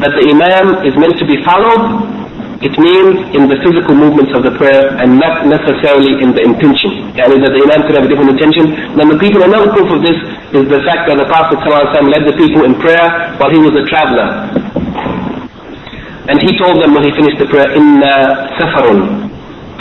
that 0.00 0.12
the 0.14 0.24
imam 0.30 0.86
is 0.86 0.94
meant 0.96 1.18
to 1.18 1.26
be 1.26 1.42
followed, 1.44 2.18
it 2.58 2.74
means 2.74 3.22
in 3.38 3.46
the 3.46 3.54
physical 3.62 3.94
movements 3.94 4.34
of 4.34 4.42
the 4.42 4.50
prayer 4.58 4.90
and 4.98 5.14
not 5.14 5.46
necessarily 5.46 6.18
in 6.18 6.34
the 6.34 6.42
intention. 6.42 7.06
And 7.14 7.38
that 7.38 7.54
the 7.54 7.62
Imam 7.62 7.86
could 7.86 7.94
have 7.94 8.02
a 8.02 8.10
different 8.10 8.34
intention 8.34 8.98
Then 8.98 9.14
the 9.14 9.18
people. 9.22 9.46
Another 9.46 9.70
proof 9.70 9.86
of 9.94 10.02
this 10.02 10.18
is 10.50 10.66
the 10.66 10.82
fact 10.82 11.06
that 11.06 11.22
the 11.22 11.28
Prophet 11.30 11.62
ﷺ 11.62 12.10
led 12.10 12.26
the 12.26 12.34
people 12.34 12.66
in 12.66 12.74
prayer 12.82 13.30
while 13.38 13.46
he 13.46 13.62
was 13.62 13.78
a 13.78 13.86
traveler. 13.86 14.50
And 16.26 16.42
he 16.42 16.58
told 16.58 16.82
them 16.82 16.98
when 16.98 17.06
he 17.06 17.14
finished 17.14 17.38
the 17.38 17.46
prayer, 17.46 17.70
Inna 17.78 18.50
safarun. 18.58 19.27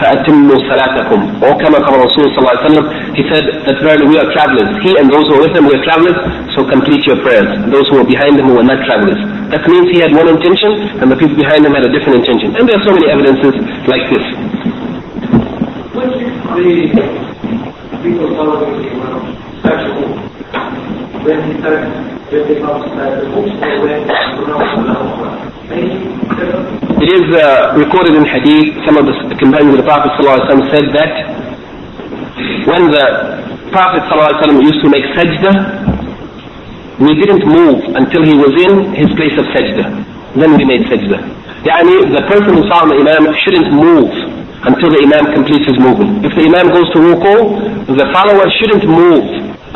فأتموا 0.01 0.57
صلاتكم 0.70 1.20
or 1.47 1.53
كما 1.62 1.78
قال 1.85 1.94
الرسول 2.01 2.24
صلى 2.35 2.39
الله 2.39 2.51
عليه 2.51 2.65
وسلم 2.66 2.85
he 3.15 3.23
said 3.31 3.44
that 3.66 3.77
verily 3.85 4.07
we 4.09 4.16
are 4.19 4.28
travelers 4.32 4.69
he 4.85 4.90
and 4.99 5.07
those 5.12 5.24
who 5.28 5.35
are 5.36 5.43
with 5.47 5.55
him 5.57 5.65
we 5.69 5.74
are 5.77 5.85
travelers 5.85 6.16
so 6.55 6.65
complete 6.74 7.03
your 7.07 7.19
prayers 7.24 7.49
those 7.74 7.86
who 7.90 7.97
are 8.01 8.09
behind 8.15 8.35
him 8.40 8.47
who 8.51 8.57
are 8.59 8.65
not 8.73 8.81
travelers 8.89 9.20
that 9.53 9.62
means 9.69 9.86
he 9.94 10.01
had 10.01 10.12
one 10.16 10.28
intention 10.28 10.73
and 11.01 11.07
the 11.12 11.16
people 11.16 11.36
behind 11.36 11.61
him 11.66 11.73
had 11.77 11.85
a 11.85 11.93
different 11.94 12.16
intention 12.24 12.49
and 12.57 12.62
there 12.69 12.77
are 12.81 12.85
so 12.89 12.93
many 12.97 13.07
evidences 13.15 13.55
like 13.93 14.05
this 14.12 14.24
the 17.93 17.99
people 18.03 18.28
following 18.35 18.74
the 18.82 18.89
Imam 18.97 19.20
sexual 19.62 20.09
when 21.24 21.39
he 21.47 21.53
said 21.62 21.85
when 22.32 22.43
the 22.49 22.55
Imam 22.59 22.78
said 22.97 23.12
the 23.20 23.28
books 23.31 23.53
they 23.61 23.74
went 26.81 26.86
it 26.98 27.14
is 27.14 27.30
uh, 27.30 27.78
recorded 27.78 28.18
in 28.18 28.26
hadith, 28.26 28.74
some 28.82 28.98
of 28.98 29.06
the 29.06 29.14
companions 29.38 29.78
of 29.78 29.86
the 29.86 29.88
Prophet 29.88 30.18
ﷺ 30.18 30.49
said 30.74 30.90
that 30.98 31.14
when 32.65 32.90
the 32.90 33.06
Prophet 33.69 34.02
ﷺ 34.10 34.57
used 34.65 34.82
to 34.82 34.90
make 34.90 35.06
sajda, 35.14 35.53
we 36.98 37.14
didn't 37.22 37.45
move 37.45 37.86
until 37.94 38.26
he 38.26 38.34
was 38.34 38.49
in 38.57 38.98
his 38.98 39.14
place 39.14 39.38
of 39.38 39.45
sajda. 39.53 39.86
Then 40.41 40.57
we 40.57 40.65
made 40.65 40.90
sajda. 40.90 41.22
Yani 41.69 42.02
the 42.18 42.26
person 42.26 42.57
who 42.57 42.65
saw 42.65 42.82
the 42.90 42.98
Imam 42.98 43.30
shouldn't 43.45 43.69
move 43.78 44.10
until 44.65 44.90
the 44.90 45.06
Imam 45.06 45.38
completes 45.38 45.69
his 45.69 45.78
movement. 45.78 46.26
If 46.26 46.34
the 46.34 46.49
Imam 46.49 46.74
goes 46.74 46.90
to 46.94 46.99
ruku, 46.99 47.94
the 47.94 48.10
follower 48.10 48.49
shouldn't 48.57 48.90
move 48.90 49.22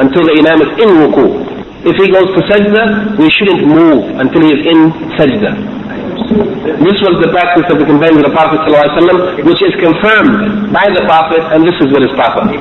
until 0.02 0.26
the 0.26 0.34
Imam 0.42 0.58
is 0.66 0.72
in 0.82 0.90
ruku. 0.98 1.26
if 1.86 1.96
he 2.02 2.10
goes 2.10 2.30
to 2.34 2.42
sajda, 2.50 3.18
we 3.18 3.30
shouldn't 3.38 3.62
move 3.66 4.10
until 4.18 4.42
he 4.42 4.58
is 4.58 4.62
in 4.66 4.90
sajda. 5.18 5.81
This 6.32 6.98
was 7.04 7.20
the 7.20 7.28
practice 7.36 7.68
of 7.68 7.78
the 7.82 7.86
companions 7.88 8.24
of 8.24 8.32
the 8.32 8.36
Prophet 8.38 8.64
ﷺ, 8.64 9.44
which 9.44 9.60
is 9.60 9.74
confirmed 9.84 10.72
by 10.72 10.88
the 10.96 11.04
Prophet, 11.04 11.44
and 11.52 11.68
this 11.68 11.76
is 11.84 11.92
what 11.92 12.04
is 12.08 12.12
proper. 12.16 12.48
They 12.48 12.58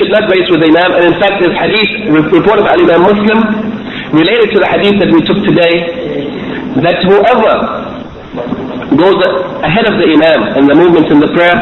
should 0.00 0.10
not 0.10 0.24
race 0.32 0.48
with 0.48 0.64
the 0.64 0.70
Imam, 0.72 0.90
and 0.96 1.04
in 1.12 1.16
fact 1.20 1.44
this 1.44 1.52
hadith 1.52 2.08
reported 2.32 2.64
by 2.64 2.74
Imam 2.80 3.04
Muslim, 3.04 3.38
related 4.16 4.48
to 4.56 4.58
the 4.64 4.68
hadith 4.68 4.96
that 5.04 5.10
we 5.12 5.20
took 5.28 5.40
today, 5.44 5.74
that 6.80 6.96
whoever 7.04 7.52
goes 8.96 9.18
ahead 9.60 9.84
of 9.88 9.96
the 10.00 10.08
Imam 10.08 10.56
in 10.56 10.64
the 10.68 10.76
movements 10.76 11.12
in 11.12 11.20
the 11.20 11.28
prayer, 11.36 11.52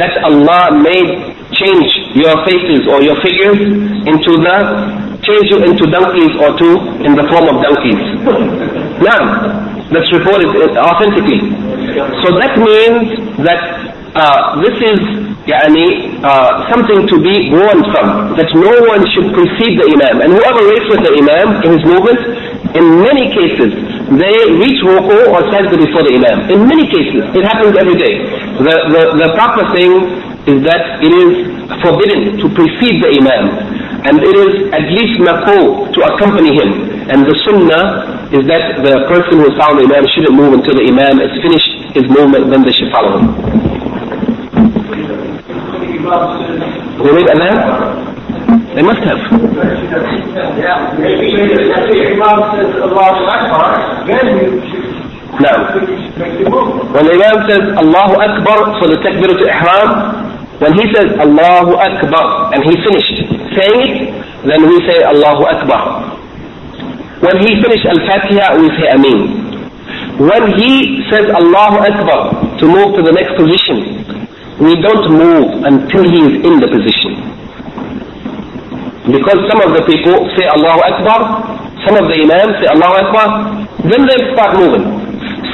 that 0.00 0.12
Allah 0.24 0.80
may 0.80 1.36
change 1.52 1.88
your 2.16 2.32
faces 2.48 2.88
or 2.88 3.00
your 3.04 3.16
figures 3.20 3.60
into 4.08 4.32
the, 4.40 4.56
change 5.25 5.45
you 5.51 5.59
into 5.63 5.85
donkeys 5.89 6.33
or 6.41 6.57
two 6.57 6.75
in 7.05 7.13
the 7.15 7.25
form 7.29 7.45
of 7.51 7.61
donkeys. 7.61 8.01
Now, 9.01 9.21
that's 9.91 10.09
reported 10.13 10.49
authentically. 10.77 11.51
So 12.23 12.27
that 12.39 12.53
means 12.57 13.37
that 13.43 13.61
uh, 14.15 14.59
this 14.61 14.75
is 14.79 14.99
يعني, 15.47 16.21
uh, 16.23 16.69
something 16.69 17.07
to 17.07 17.17
be 17.17 17.49
warned 17.49 17.85
from, 17.89 18.37
that 18.37 18.49
no 18.53 18.73
one 18.85 19.01
should 19.13 19.33
precede 19.33 19.79
the 19.81 19.87
Imam. 19.89 20.21
And 20.21 20.29
whoever 20.37 20.61
races 20.69 20.89
with 20.93 21.03
the 21.03 21.13
Imam 21.17 21.65
in 21.65 21.69
his 21.75 21.83
movement, 21.85 22.19
in 22.77 22.85
many 23.01 23.33
cases, 23.33 23.73
they 24.15 24.37
reach 24.61 24.79
ruku 24.85 25.17
or 25.33 25.41
sajda 25.49 25.75
before 25.75 26.03
the 26.05 26.13
Imam. 26.13 26.45
In 26.51 26.67
many 26.67 26.85
cases, 26.87 27.25
it 27.33 27.43
happens 27.43 27.73
every 27.75 27.97
day. 27.97 28.21
The, 28.61 28.75
the, 28.93 29.03
the 29.17 29.29
proper 29.33 29.65
thing 29.73 29.91
is 30.45 30.59
that 30.65 31.01
it 31.01 31.11
is 31.11 31.31
forbidden 31.81 32.37
to 32.37 32.45
precede 32.53 33.01
the 33.01 33.09
Imam. 33.17 33.49
And 34.06 34.22
it 34.22 34.36
is 34.38 34.70
at 34.70 34.86
least 34.94 35.18
makruh 35.18 35.90
to 35.90 35.98
accompany 36.14 36.54
him. 36.54 36.70
And 37.10 37.26
the 37.26 37.34
sunnah 37.42 38.30
is 38.30 38.46
that 38.46 38.78
the 38.86 39.02
person 39.10 39.42
who 39.42 39.50
is 39.50 39.54
following 39.58 39.88
the 39.90 39.98
Imam 39.98 40.06
shouldn't 40.14 40.36
move 40.38 40.54
until 40.54 40.74
the 40.78 40.86
Imam 40.86 41.18
has 41.18 41.30
finished 41.42 41.70
his 41.90 42.06
movement, 42.06 42.50
then 42.54 42.62
they 42.62 42.70
should 42.70 42.90
follow 42.94 43.18
him. 43.18 43.34
They 46.06 47.12
made 47.18 47.26
adhan? 47.34 48.06
They 48.78 48.82
must 48.82 49.02
have. 49.02 49.18
Imam 52.06 52.46
move. 56.46 56.92
when 56.94 57.04
the 57.06 57.12
Imam 57.18 57.36
says 57.48 57.64
Allahu 57.76 58.14
Akbar 58.22 58.58
for 58.78 58.86
the 58.88 58.96
takbir 59.02 59.34
to 59.34 59.44
ihram, 59.50 59.90
when 60.62 60.72
he 60.78 60.84
says 60.94 61.12
Allahu 61.20 61.76
Akbar 61.76 62.54
and 62.54 62.64
he 62.64 62.72
finished 62.86 63.25
saying 63.56 63.80
it, 63.82 63.96
then 64.46 64.60
we 64.68 64.76
say 64.86 65.02
Allahu 65.02 65.42
Akbar. 65.48 66.16
When 67.24 67.36
he 67.40 67.56
finished 67.64 67.86
Al-Fatiha, 67.88 68.60
we 68.60 68.68
say 68.76 68.86
Ameen. 68.92 69.56
When 70.20 70.44
he 70.60 71.00
says 71.12 71.28
Allahu 71.32 71.76
Akbar 71.80 72.22
to 72.60 72.64
move 72.68 72.96
to 72.96 73.02
the 73.04 73.12
next 73.16 73.36
position, 73.40 74.04
we 74.60 74.72
don't 74.80 75.06
move 75.12 75.64
until 75.64 76.04
he 76.08 76.20
is 76.24 76.34
in 76.44 76.60
the 76.60 76.68
position. 76.68 77.12
Because 79.12 79.38
some 79.48 79.60
of 79.64 79.70
the 79.76 79.84
people 79.86 80.16
say 80.36 80.44
Allahu 80.56 80.80
Akbar, 80.82 81.20
some 81.88 81.96
of 82.00 82.08
the 82.10 82.16
Imams 82.20 82.56
say 82.60 82.68
Allahu 82.72 82.94
Akbar, 83.04 83.26
then 83.86 84.02
they 84.08 84.18
start 84.34 84.56
moving. 84.56 84.84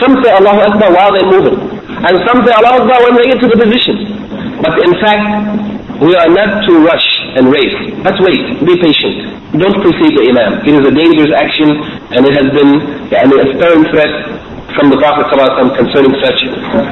Some 0.00 0.16
say 0.22 0.30
Allahu 0.30 0.62
Akbar 0.66 0.88
while 0.94 1.12
they're 1.12 1.28
moving. 1.30 1.58
And 2.02 2.14
some 2.26 2.40
say 2.46 2.52
Allahu 2.58 2.86
Akbar 2.86 2.98
when 3.06 3.14
they 3.20 3.26
get 3.34 3.38
to 3.42 3.48
the 3.52 3.58
position. 3.60 3.96
But 4.62 4.78
in 4.86 4.94
fact, 5.02 5.26
we 6.00 6.14
are 6.16 6.30
not 6.30 6.64
to 6.66 6.72
rush 6.86 7.11
and 7.37 7.51
race. 7.51 7.75
Let's 8.05 8.19
wait, 8.21 8.41
be 8.65 8.73
patient. 8.79 9.15
Don't 9.57 9.77
precede 9.81 10.13
the 10.17 10.23
Imam. 10.31 10.61
It 10.67 10.73
is 10.75 10.83
a 10.87 10.93
dangerous 10.93 11.31
action 11.35 11.69
and 12.15 12.21
it 12.25 12.33
has 12.35 12.47
been 12.51 12.71
يعني, 13.11 13.35
a 13.39 13.45
stern 13.55 13.81
threat 13.91 14.13
from 14.75 14.89
the 14.91 14.97
Prophet 14.97 15.25
ﷺ 15.33 15.73
concerning 15.79 16.13
such. 16.21 16.39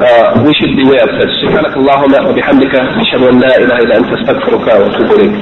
Uh, 0.02 0.41
we 0.45 0.52
should 0.57 0.73
beware 0.76 1.03
of 1.06 1.11
such. 1.22 1.34
سبحانك 1.44 1.77
اللهم 1.77 2.14
وبحمدك 2.30 2.73
أشهد 2.76 3.22
أن 3.23 3.40
لا 3.40 3.53
إله 3.57 3.77
إلا 3.84 3.98
أنت 3.98 4.10
أستغفرك 4.19 4.65
وأتوب 4.68 5.10
إليك. 5.19 5.34